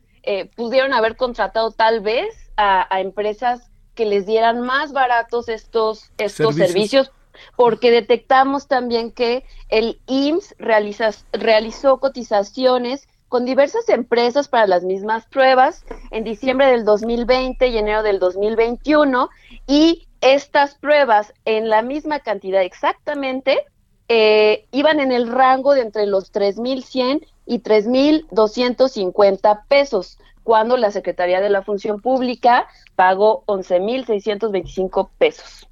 [0.56, 7.12] pudieron haber contratado tal vez a, empresas que les dieran más baratos estos, estos servicios.
[7.56, 15.84] porque detectamos también que el IMSS realizó cotizaciones con diversas empresas para las mismas pruebas
[16.10, 19.30] en diciembre del 2020 y enero del 2021
[19.68, 23.64] y estas pruebas en la misma cantidad exactamente
[24.08, 31.40] eh, iban en el rango de entre los 3.100 y 3.250 pesos, cuando la Secretaría
[31.40, 32.66] de la Función Pública
[32.96, 35.68] pagó 11.625 pesos.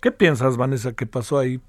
[0.00, 1.60] ¿Qué piensas, Vanessa, que pasó ahí?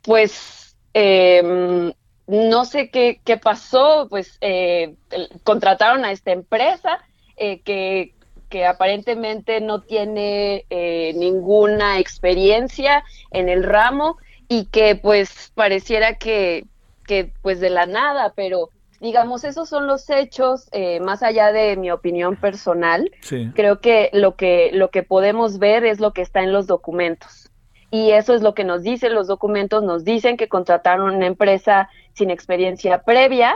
[0.00, 0.63] Pues
[0.94, 1.92] eh,
[2.26, 4.94] no sé qué, qué pasó, pues eh,
[5.42, 6.98] contrataron a esta empresa
[7.36, 8.14] eh, que,
[8.48, 14.16] que, aparentemente no tiene eh, ninguna experiencia en el ramo
[14.48, 16.64] y que pues pareciera que,
[17.06, 21.76] que pues de la nada, pero digamos, esos son los hechos, eh, más allá de
[21.76, 23.10] mi opinión personal,
[23.54, 27.43] creo que lo que lo que podemos ver es lo que está en los documentos
[27.94, 31.88] y eso es lo que nos dicen los documentos, nos dicen que contrataron una empresa
[32.12, 33.54] sin experiencia previa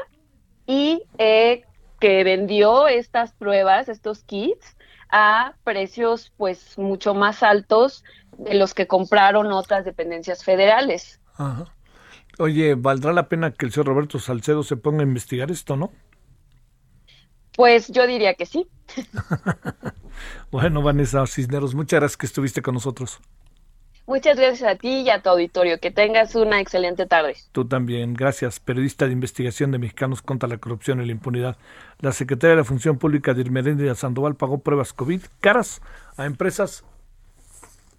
[0.65, 1.65] y eh,
[1.99, 4.77] que vendió estas pruebas, estos kits,
[5.11, 8.05] a precios pues mucho más altos
[8.37, 11.21] de los que compraron otras dependencias federales.
[12.39, 15.91] Oye, ¿valdrá la pena que el señor Roberto Salcedo se ponga a investigar esto, no?
[17.57, 18.69] Pues yo diría que sí.
[20.53, 23.21] bueno, Vanessa Cisneros, muchas gracias que estuviste con nosotros.
[24.09, 25.79] Muchas gracias a ti y a tu auditorio.
[25.81, 27.37] Que tengas una excelente tarde.
[27.53, 28.15] Tú también.
[28.15, 28.59] Gracias.
[28.59, 31.59] Periodista de investigación de Mexicanos contra la Corrupción y la Impunidad.
[32.01, 35.83] La secretaria de la Función Pública de Irmeréndira Sandoval pagó pruebas COVID caras
[36.17, 36.85] a empresas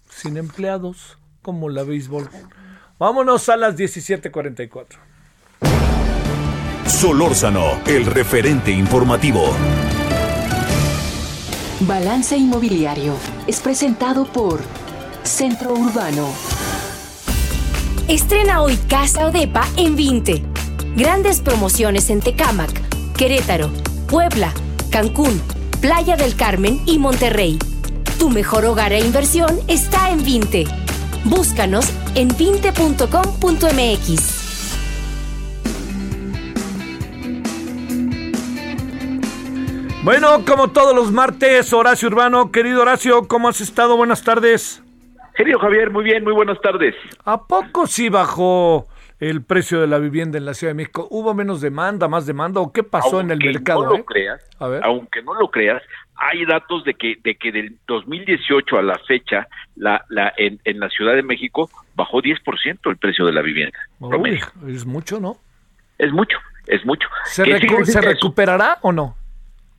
[0.08, 2.28] sin empleados, como la béisbol.
[2.98, 4.98] Vámonos a las 17:44.
[6.86, 9.54] Solórzano, el referente informativo.
[11.82, 13.14] Balance Inmobiliario
[13.46, 14.60] es presentado por
[15.24, 16.28] Centro Urbano.
[18.08, 20.42] Estrena hoy Casa Odepa en 20.
[20.96, 22.70] Grandes promociones en Tecámac,
[23.16, 23.70] Querétaro,
[24.08, 24.52] Puebla,
[24.90, 25.40] Cancún,
[25.80, 27.58] Playa del Carmen y Monterrey.
[28.18, 30.64] Tu mejor hogar e inversión está en 20.
[31.24, 34.40] Búscanos en 20.com.mx.
[40.02, 43.98] Bueno, como todos los martes, Horacio Urbano, querido Horacio, ¿cómo has estado?
[43.98, 44.82] Buenas tardes.
[45.34, 46.94] Querido Javier, muy bien, muy buenas tardes.
[47.24, 48.86] ¿A poco sí bajó
[49.18, 51.06] el precio de la vivienda en la Ciudad de México?
[51.10, 53.84] ¿Hubo menos demanda, más demanda o qué pasó en el mercado?
[53.84, 54.04] No lo eh?
[54.06, 54.50] creas,
[54.82, 55.82] Aunque no lo creas,
[56.16, 60.88] hay datos de que de que del 2018 a la fecha la, la en, la
[60.90, 63.78] Ciudad de México bajó 10% el precio de la vivienda.
[64.68, 65.36] es mucho, ¿no?
[65.98, 67.08] Es mucho, es mucho.
[67.24, 67.44] ¿Se,
[67.84, 69.16] ¿se recuperará o no?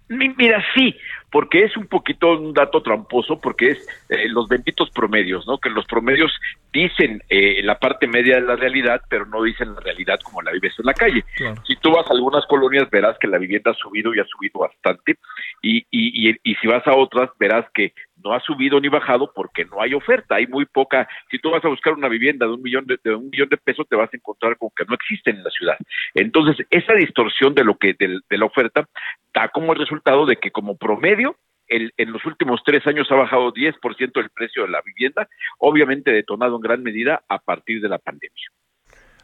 [0.08, 0.96] Mira, sí,
[1.32, 5.58] porque es un poquito un dato tramposo, porque es eh, los benditos promedios, ¿no?
[5.58, 6.32] Que los promedios
[6.74, 10.52] dicen eh, la parte media de la realidad, pero no dicen la realidad como la
[10.52, 11.24] vives en la calle.
[11.66, 14.60] Si tú vas a algunas colonias, verás que la vivienda ha subido y ha subido
[14.60, 15.18] bastante,
[15.62, 17.94] y, y, y, y si vas a otras, verás que
[18.24, 21.08] no ha subido ni bajado porque no hay oferta, hay muy poca.
[21.30, 23.88] Si tú vas a buscar una vivienda de un millón de, un millón de pesos,
[23.88, 25.78] te vas a encontrar con que no existen en la ciudad.
[26.14, 28.88] Entonces, esa distorsión de lo que de, la oferta
[29.34, 31.36] da como el resultado de que como promedio
[31.68, 35.28] el, en los últimos tres años ha bajado 10% el precio de la vivienda,
[35.58, 38.50] obviamente detonado en gran medida a partir de la pandemia.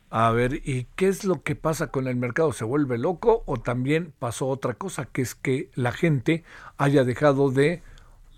[0.09, 2.53] A ver, ¿y qué es lo que pasa con el mercado?
[2.53, 6.43] ¿Se vuelve loco o también pasó otra cosa, que es que la gente
[6.77, 7.81] haya dejado de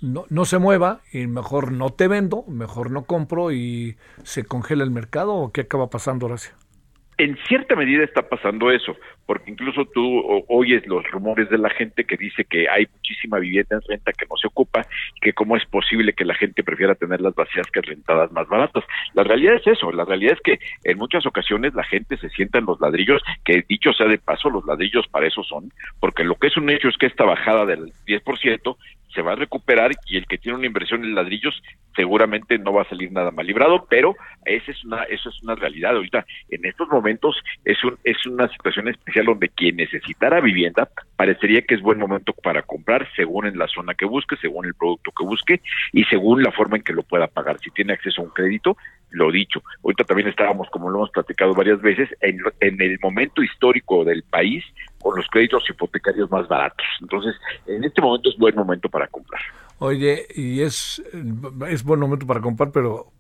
[0.02, 4.84] no, no se mueva y mejor no te vendo, mejor no compro y se congela
[4.84, 6.54] el mercado o qué acaba pasando, Horacio?
[7.20, 12.06] En cierta medida está pasando eso, porque incluso tú oyes los rumores de la gente
[12.06, 14.88] que dice que hay muchísima vivienda en renta que no se ocupa
[15.20, 18.86] que cómo es posible que la gente prefiera tenerlas vacías que rentadas más baratas.
[19.16, 22.60] La realidad es eso, la realidad es que en muchas ocasiones la gente se sienta
[22.60, 26.36] en los ladrillos, que dicho sea de paso, los ladrillos para eso son, porque lo
[26.36, 28.78] que es un hecho es que esta bajada del 10%
[29.14, 31.62] se va a recuperar y el que tiene una inversión en ladrillos
[31.96, 34.16] seguramente no va a salir nada mal librado, pero
[34.46, 35.96] esa es una eso es una realidad.
[35.96, 40.90] Ahorita en estos momentos es un es una situación especial donde quien necesitara vivienda
[41.20, 44.74] parecería que es buen momento para comprar según en la zona que busque, según el
[44.74, 47.60] producto que busque y según la forma en que lo pueda pagar.
[47.60, 48.78] Si tiene acceso a un crédito,
[49.10, 49.62] lo dicho.
[49.84, 54.24] Ahorita también estábamos, como lo hemos platicado varias veces, en, en el momento histórico del
[54.24, 54.64] país
[55.02, 56.88] con los créditos hipotecarios más baratos.
[57.02, 57.36] Entonces,
[57.68, 59.42] en este momento es buen momento para comprar.
[59.80, 61.04] Oye, y es,
[61.68, 63.12] es buen momento para comprar, pero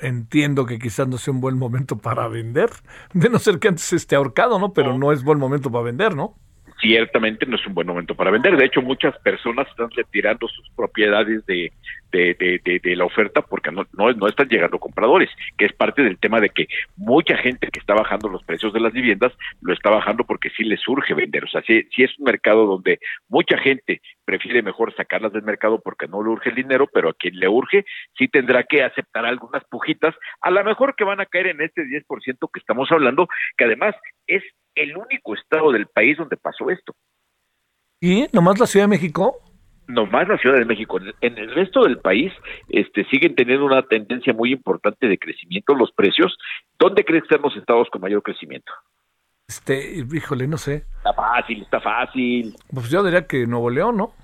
[0.00, 2.70] entiendo que quizás no sea un buen momento para vender,
[3.12, 4.72] de no ser que antes esté ahorcado, ¿no?
[4.72, 6.36] Pero no es buen momento para vender, ¿no?
[6.80, 8.56] Ciertamente no es un buen momento para vender.
[8.56, 11.72] De hecho, muchas personas están retirando sus propiedades de,
[12.10, 16.18] de, de, la oferta porque no, no, no, están llegando compradores, que es parte del
[16.18, 16.66] tema de que
[16.96, 20.64] mucha gente que está bajando los precios de las viviendas lo está bajando porque sí
[20.64, 21.44] les urge vender.
[21.44, 22.98] O sea, si, si es un mercado donde
[23.28, 27.14] mucha gente prefiere mejor sacarlas del mercado porque no le urge el dinero, pero a
[27.14, 27.84] quien le urge
[28.16, 31.82] sí tendrá que aceptar algunas pujitas, a lo mejor que van a caer en este
[31.82, 32.04] 10%
[32.52, 33.94] que estamos hablando, que además
[34.26, 34.42] es
[34.74, 36.94] el único estado del país donde pasó esto.
[38.00, 39.36] ¿Y nomás la Ciudad de México?
[39.86, 40.98] Nomás la Ciudad de México.
[41.20, 42.32] En el resto del país
[42.68, 46.36] este, siguen teniendo una tendencia muy importante de crecimiento los precios.
[46.78, 48.72] ¿Dónde crees que están los estados con mayor crecimiento?
[49.48, 50.84] Este, híjole, no sé.
[50.98, 52.54] Está fácil, está fácil.
[52.72, 54.14] Pues yo diría que Nuevo León, ¿no?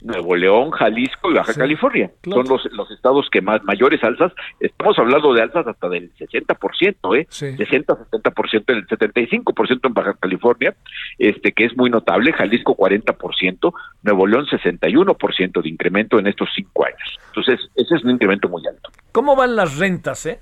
[0.00, 2.10] Nuevo León, Jalisco y Baja California.
[2.24, 4.32] Son los, los estados que más mayores alzas.
[4.60, 7.26] Estamos hablando de alzas hasta del 60%, ¿eh?
[7.30, 10.74] 60, 70%, el 75% en Baja California,
[11.18, 12.32] este que es muy notable.
[12.32, 13.72] Jalisco 40%,
[14.02, 17.18] Nuevo León 61% de incremento en estos cinco años.
[17.28, 18.90] Entonces, ese es un incremento muy alto.
[19.12, 20.40] ¿Cómo van las rentas, eh?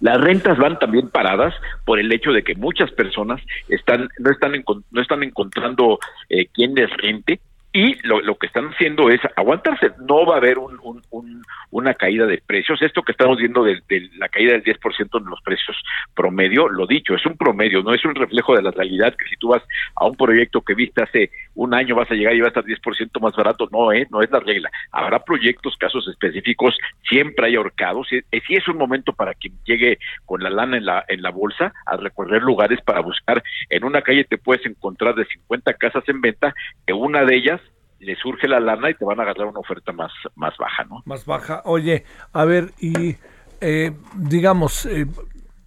[0.00, 1.54] Las rentas van también paradas
[1.84, 4.52] por el hecho de que muchas personas están no están
[4.90, 5.98] no están encontrando
[6.28, 7.40] eh, quien les rente
[7.72, 9.92] y lo, lo, que están haciendo es aguantarse.
[10.06, 12.82] No va a haber un, un, una caída de precios.
[12.82, 13.80] Esto que estamos viendo de,
[14.16, 15.76] la caída del 10% en los precios
[16.14, 19.36] promedio, lo dicho, es un promedio, no es un reflejo de la realidad que si
[19.36, 19.62] tú vas
[19.94, 22.64] a un proyecto que viste hace un año vas a llegar y va a estar
[22.64, 23.68] 10% más barato.
[23.70, 24.06] No, ¿eh?
[24.10, 24.70] no es la regla.
[24.90, 26.76] Habrá proyectos, casos específicos,
[27.08, 28.08] siempre hay ahorcados.
[28.08, 31.72] Si es un momento para quien llegue con la lana en la, en la bolsa
[31.86, 33.42] a recorrer lugares para buscar.
[33.68, 36.54] En una calle te puedes encontrar de 50 casas en venta,
[36.86, 37.60] que una de ellas
[38.00, 41.02] le surge la lana y te van a agarrar una oferta más, más baja, ¿no?
[41.04, 41.62] Más baja.
[41.64, 43.16] Oye, a ver, y
[43.60, 45.06] eh, digamos, eh,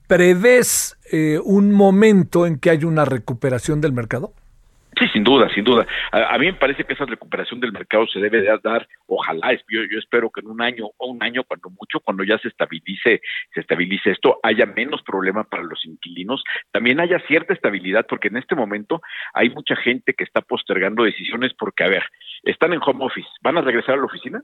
[0.07, 4.33] ¿prevés eh, un momento en que haya una recuperación del mercado?
[5.23, 5.87] Sin duda, sin duda.
[6.11, 9.83] A, mí me parece que esa recuperación del mercado se debe de dar, ojalá, yo,
[9.89, 13.21] yo espero que en un año o un año, cuando mucho, cuando ya se estabilice,
[13.53, 18.35] se estabilice esto, haya menos problema para los inquilinos, también haya cierta estabilidad, porque en
[18.35, 19.01] este momento
[19.33, 22.03] hay mucha gente que está postergando decisiones porque, a ver,
[22.43, 24.41] están en home office, ¿van a regresar a la oficina?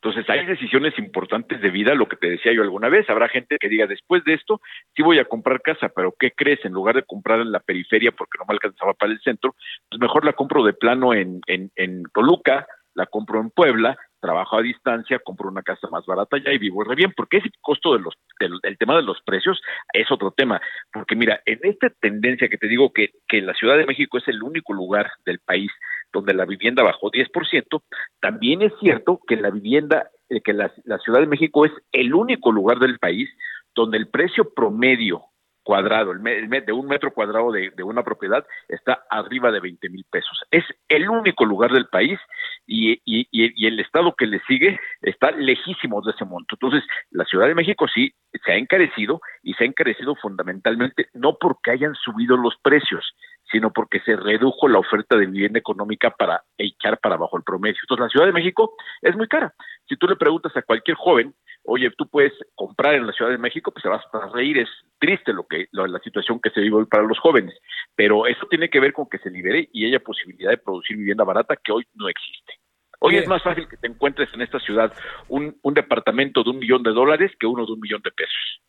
[0.00, 3.10] Entonces, hay decisiones importantes de vida, lo que te decía yo alguna vez.
[3.10, 4.60] Habrá gente que diga, después de esto,
[4.94, 6.64] sí voy a comprar casa, pero ¿qué crees?
[6.64, 9.56] En lugar de comprar en la periferia porque no me alcanzaba para el centro,
[9.90, 14.56] pues mejor la compro de plano en, en, en Toluca, la compro en Puebla, trabajo
[14.56, 17.94] a distancia, compro una casa más barata ya y vivo re bien, porque ese costo
[17.94, 19.60] de los, del, tema de los precios
[19.92, 20.60] es otro tema,
[20.92, 24.28] porque mira, en esta tendencia que te digo que, que la Ciudad de México es
[24.28, 25.70] el único lugar del país
[26.12, 27.82] donde la vivienda bajó 10%,
[28.20, 30.72] también es cierto que la vivienda, eh, que la,
[31.04, 33.28] Ciudad de México es el único lugar del país
[33.74, 35.24] donde el precio promedio
[35.62, 40.42] cuadrado, el, de un metro cuadrado de, una propiedad está arriba de 20 mil pesos.
[40.50, 42.18] Es el único lugar del país
[42.66, 46.54] y, y, y, el estado que le sigue está lejísimo de ese monto.
[46.54, 51.36] Entonces, la Ciudad de México sí se ha encarecido y se ha encarecido fundamentalmente no
[51.38, 53.04] porque hayan subido los precios,
[53.50, 57.78] sino porque se redujo la oferta de vivienda económica para echar para abajo el promedio.
[57.82, 59.54] Entonces, la Ciudad de México es muy cara.
[59.88, 61.34] Si tú le preguntas a cualquier joven,
[61.64, 64.68] oye, tú puedes comprar en la Ciudad de México, pues se vas a reír, es
[64.98, 67.54] triste lo que la situación que se vive hoy para los jóvenes,
[67.94, 71.24] pero eso tiene que ver con que se libere y haya posibilidad de producir vivienda
[71.24, 72.54] barata que hoy no existe.
[73.00, 74.92] Hoy es más fácil que te encuentres en esta ciudad
[75.28, 78.60] un, un departamento de un millón de dólares que uno de un millón de pesos.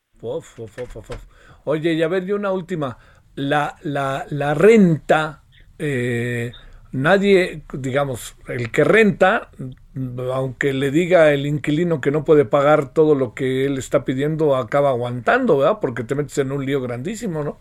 [1.64, 2.98] Oye, y a ver, y una última
[3.36, 5.44] la, la, la renta,
[5.78, 6.52] eh,
[6.92, 9.50] nadie, digamos, el que renta,
[10.34, 14.56] aunque le diga el inquilino que no puede pagar todo lo que él está pidiendo,
[14.56, 15.80] acaba aguantando, ¿verdad?
[15.82, 17.58] Porque te metes en un lío grandísimo, ¿no?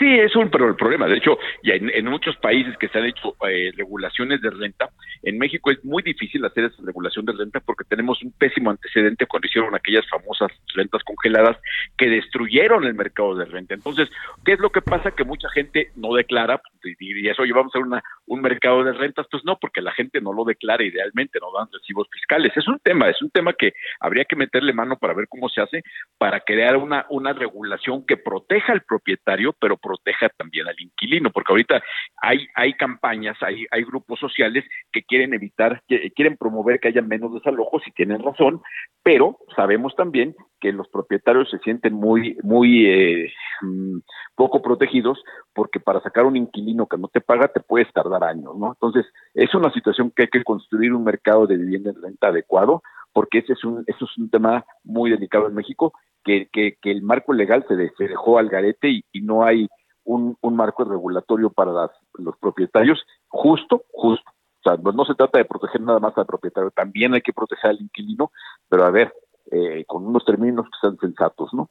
[0.00, 1.06] Sí, es un pero el problema.
[1.06, 4.88] De hecho, ya en, muchos países que se han hecho eh, regulaciones de renta,
[5.22, 9.26] en México es muy difícil hacer esa regulación de renta porque tenemos un pésimo antecedente
[9.26, 11.58] cuando hicieron aquellas famosas rentas congeladas
[11.98, 13.74] que destruyeron el mercado de renta.
[13.74, 14.08] Entonces,
[14.42, 15.10] ¿qué es lo que pasa?
[15.10, 19.26] Que mucha gente no declara y, eso, oye, vamos a una, un mercado de rentas.
[19.30, 22.56] Pues no, porque la gente no lo declara idealmente, no dan recibos fiscales.
[22.56, 25.60] Es un tema, es un tema que habría que meterle mano para ver cómo se
[25.60, 25.82] hace
[26.16, 31.52] para crear una, una regulación que proteja al propietario, pero proteja también al inquilino, porque
[31.52, 31.82] ahorita
[32.22, 37.02] hay, hay campañas, hay, hay grupos sociales que quieren evitar, que quieren promover que haya
[37.02, 38.62] menos desalojos y tienen razón,
[39.02, 43.98] pero sabemos también que los propietarios se sienten muy, muy eh, mm,
[44.36, 45.22] poco protegidos
[45.54, 48.68] porque para sacar un inquilino que no te paga te puedes tardar años, ¿no?
[48.68, 52.82] Entonces, es una situación que hay que construir un mercado de vivienda en renta adecuado
[53.12, 55.92] porque ese es un, eso es un tema muy delicado en México,
[56.24, 59.68] que, que, el marco legal se, dejó al garete y, y no hay
[60.10, 64.30] un, marco regulatorio para los propietarios justo, justo.
[64.30, 67.70] O sea, no, se trata de proteger nada más al propietario, también hay que proteger
[67.70, 68.30] al inquilino,
[68.68, 69.12] pero a ver,
[69.50, 71.70] eh, con unos términos que sean sensatos, ¿no?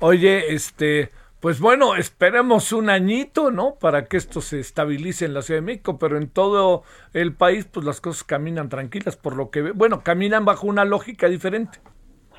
[0.00, 1.10] Oye, este,
[1.40, 3.76] pues bueno, esperemos un añito, ¿no?
[3.80, 7.64] Para que esto se estabilice en la Ciudad de México, pero en todo el país,
[7.64, 11.80] pues las cosas caminan tranquilas, por lo que, bueno, caminan bajo una lógica diferente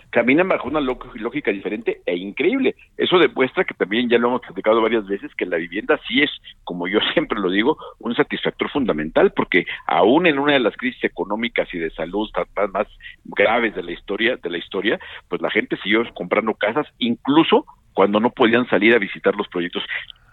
[0.09, 2.75] caminan bajo una lógica diferente e increíble.
[2.97, 6.31] Eso demuestra que también ya lo hemos platicado varias veces que la vivienda sí es,
[6.63, 11.03] como yo siempre lo digo, un satisfactor fundamental porque aún en una de las crisis
[11.03, 12.29] económicas y de salud
[12.73, 12.87] más
[13.25, 14.99] graves de la historia de la historia,
[15.29, 17.65] pues la gente siguió comprando casas incluso
[17.95, 19.83] cuando no podían salir a visitar los proyectos.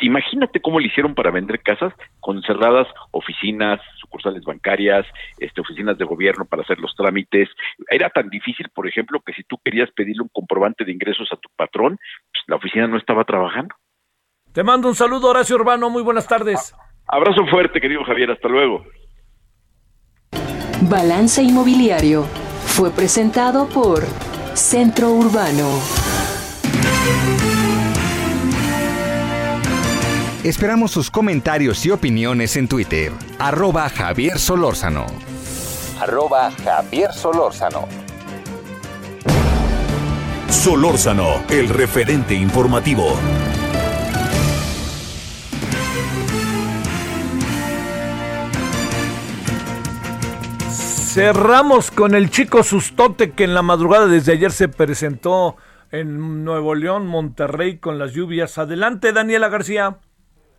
[0.01, 5.07] Imagínate cómo le hicieron para vender casas con cerradas oficinas, sucursales bancarias,
[5.39, 7.49] este, oficinas de gobierno para hacer los trámites.
[7.89, 11.37] Era tan difícil, por ejemplo, que si tú querías pedirle un comprobante de ingresos a
[11.37, 11.99] tu patrón,
[12.33, 13.75] pues, la oficina no estaba trabajando.
[14.53, 15.89] Te mando un saludo, Horacio Urbano.
[15.89, 16.75] Muy buenas tardes.
[17.07, 18.33] Abrazo fuerte, querido Javier.
[18.33, 18.85] Hasta luego.
[20.91, 22.25] Balance Inmobiliario
[22.67, 24.03] fue presentado por
[24.55, 25.79] Centro Urbano.
[30.45, 33.13] Esperamos sus comentarios y opiniones en Twitter.
[33.39, 35.07] Arroba Javier Solórzano.
[36.01, 37.87] Arroba Javier Solórzano.
[40.49, 43.17] Solórzano, el referente informativo.
[50.69, 55.57] Cerramos con el chico Sustote que en la madrugada desde ayer se presentó
[55.93, 58.59] en Nuevo León, Monterrey con las lluvias.
[58.59, 59.99] Adelante, Daniela García.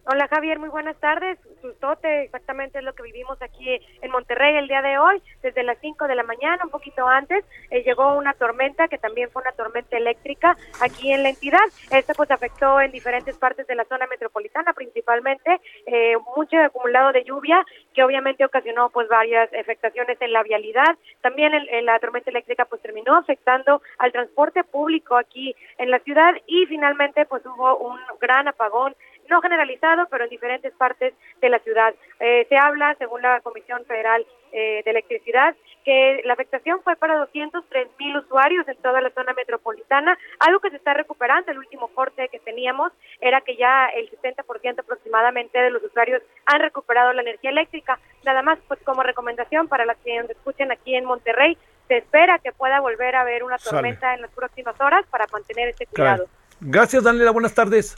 [0.06, 1.40] Hola Javier, muy buenas tardes.
[1.62, 5.24] Sustote, exactamente es lo que vivimos aquí en Monterrey el día de hoy.
[5.42, 9.30] Desde las 5 de la mañana, un poquito antes, eh, llegó una tormenta que también
[9.32, 11.64] fue una tormenta eléctrica aquí en la entidad.
[11.90, 17.24] Esta pues afectó en diferentes partes de la zona metropolitana, principalmente eh, mucho acumulado de
[17.24, 20.98] lluvia que obviamente ocasionó pues varias afectaciones en la vialidad.
[21.22, 21.54] También
[21.86, 27.26] la tormenta eléctrica pues terminó afectando al transporte público aquí en la ciudad y finalmente
[27.26, 28.94] pues hubo un gran apagón
[29.30, 31.94] no generalizado, pero en diferentes partes de la ciudad.
[32.20, 37.18] Eh, se habla, según la Comisión Federal eh, de Electricidad, que la afectación fue para
[37.18, 41.52] 203 mil usuarios en toda la zona metropolitana, algo que se está recuperando.
[41.52, 46.62] El último corte que teníamos era que ya el 60% aproximadamente de los usuarios han
[46.62, 48.00] recuperado la energía eléctrica.
[48.24, 52.40] Nada más, pues como recomendación para las que nos escuchen aquí en Monterrey, se espera
[52.40, 56.28] que pueda volver a haber una tormenta en las próximas horas para mantener este cuidado.
[56.62, 57.32] Gracias, Daniela.
[57.32, 57.98] Buenas tardes.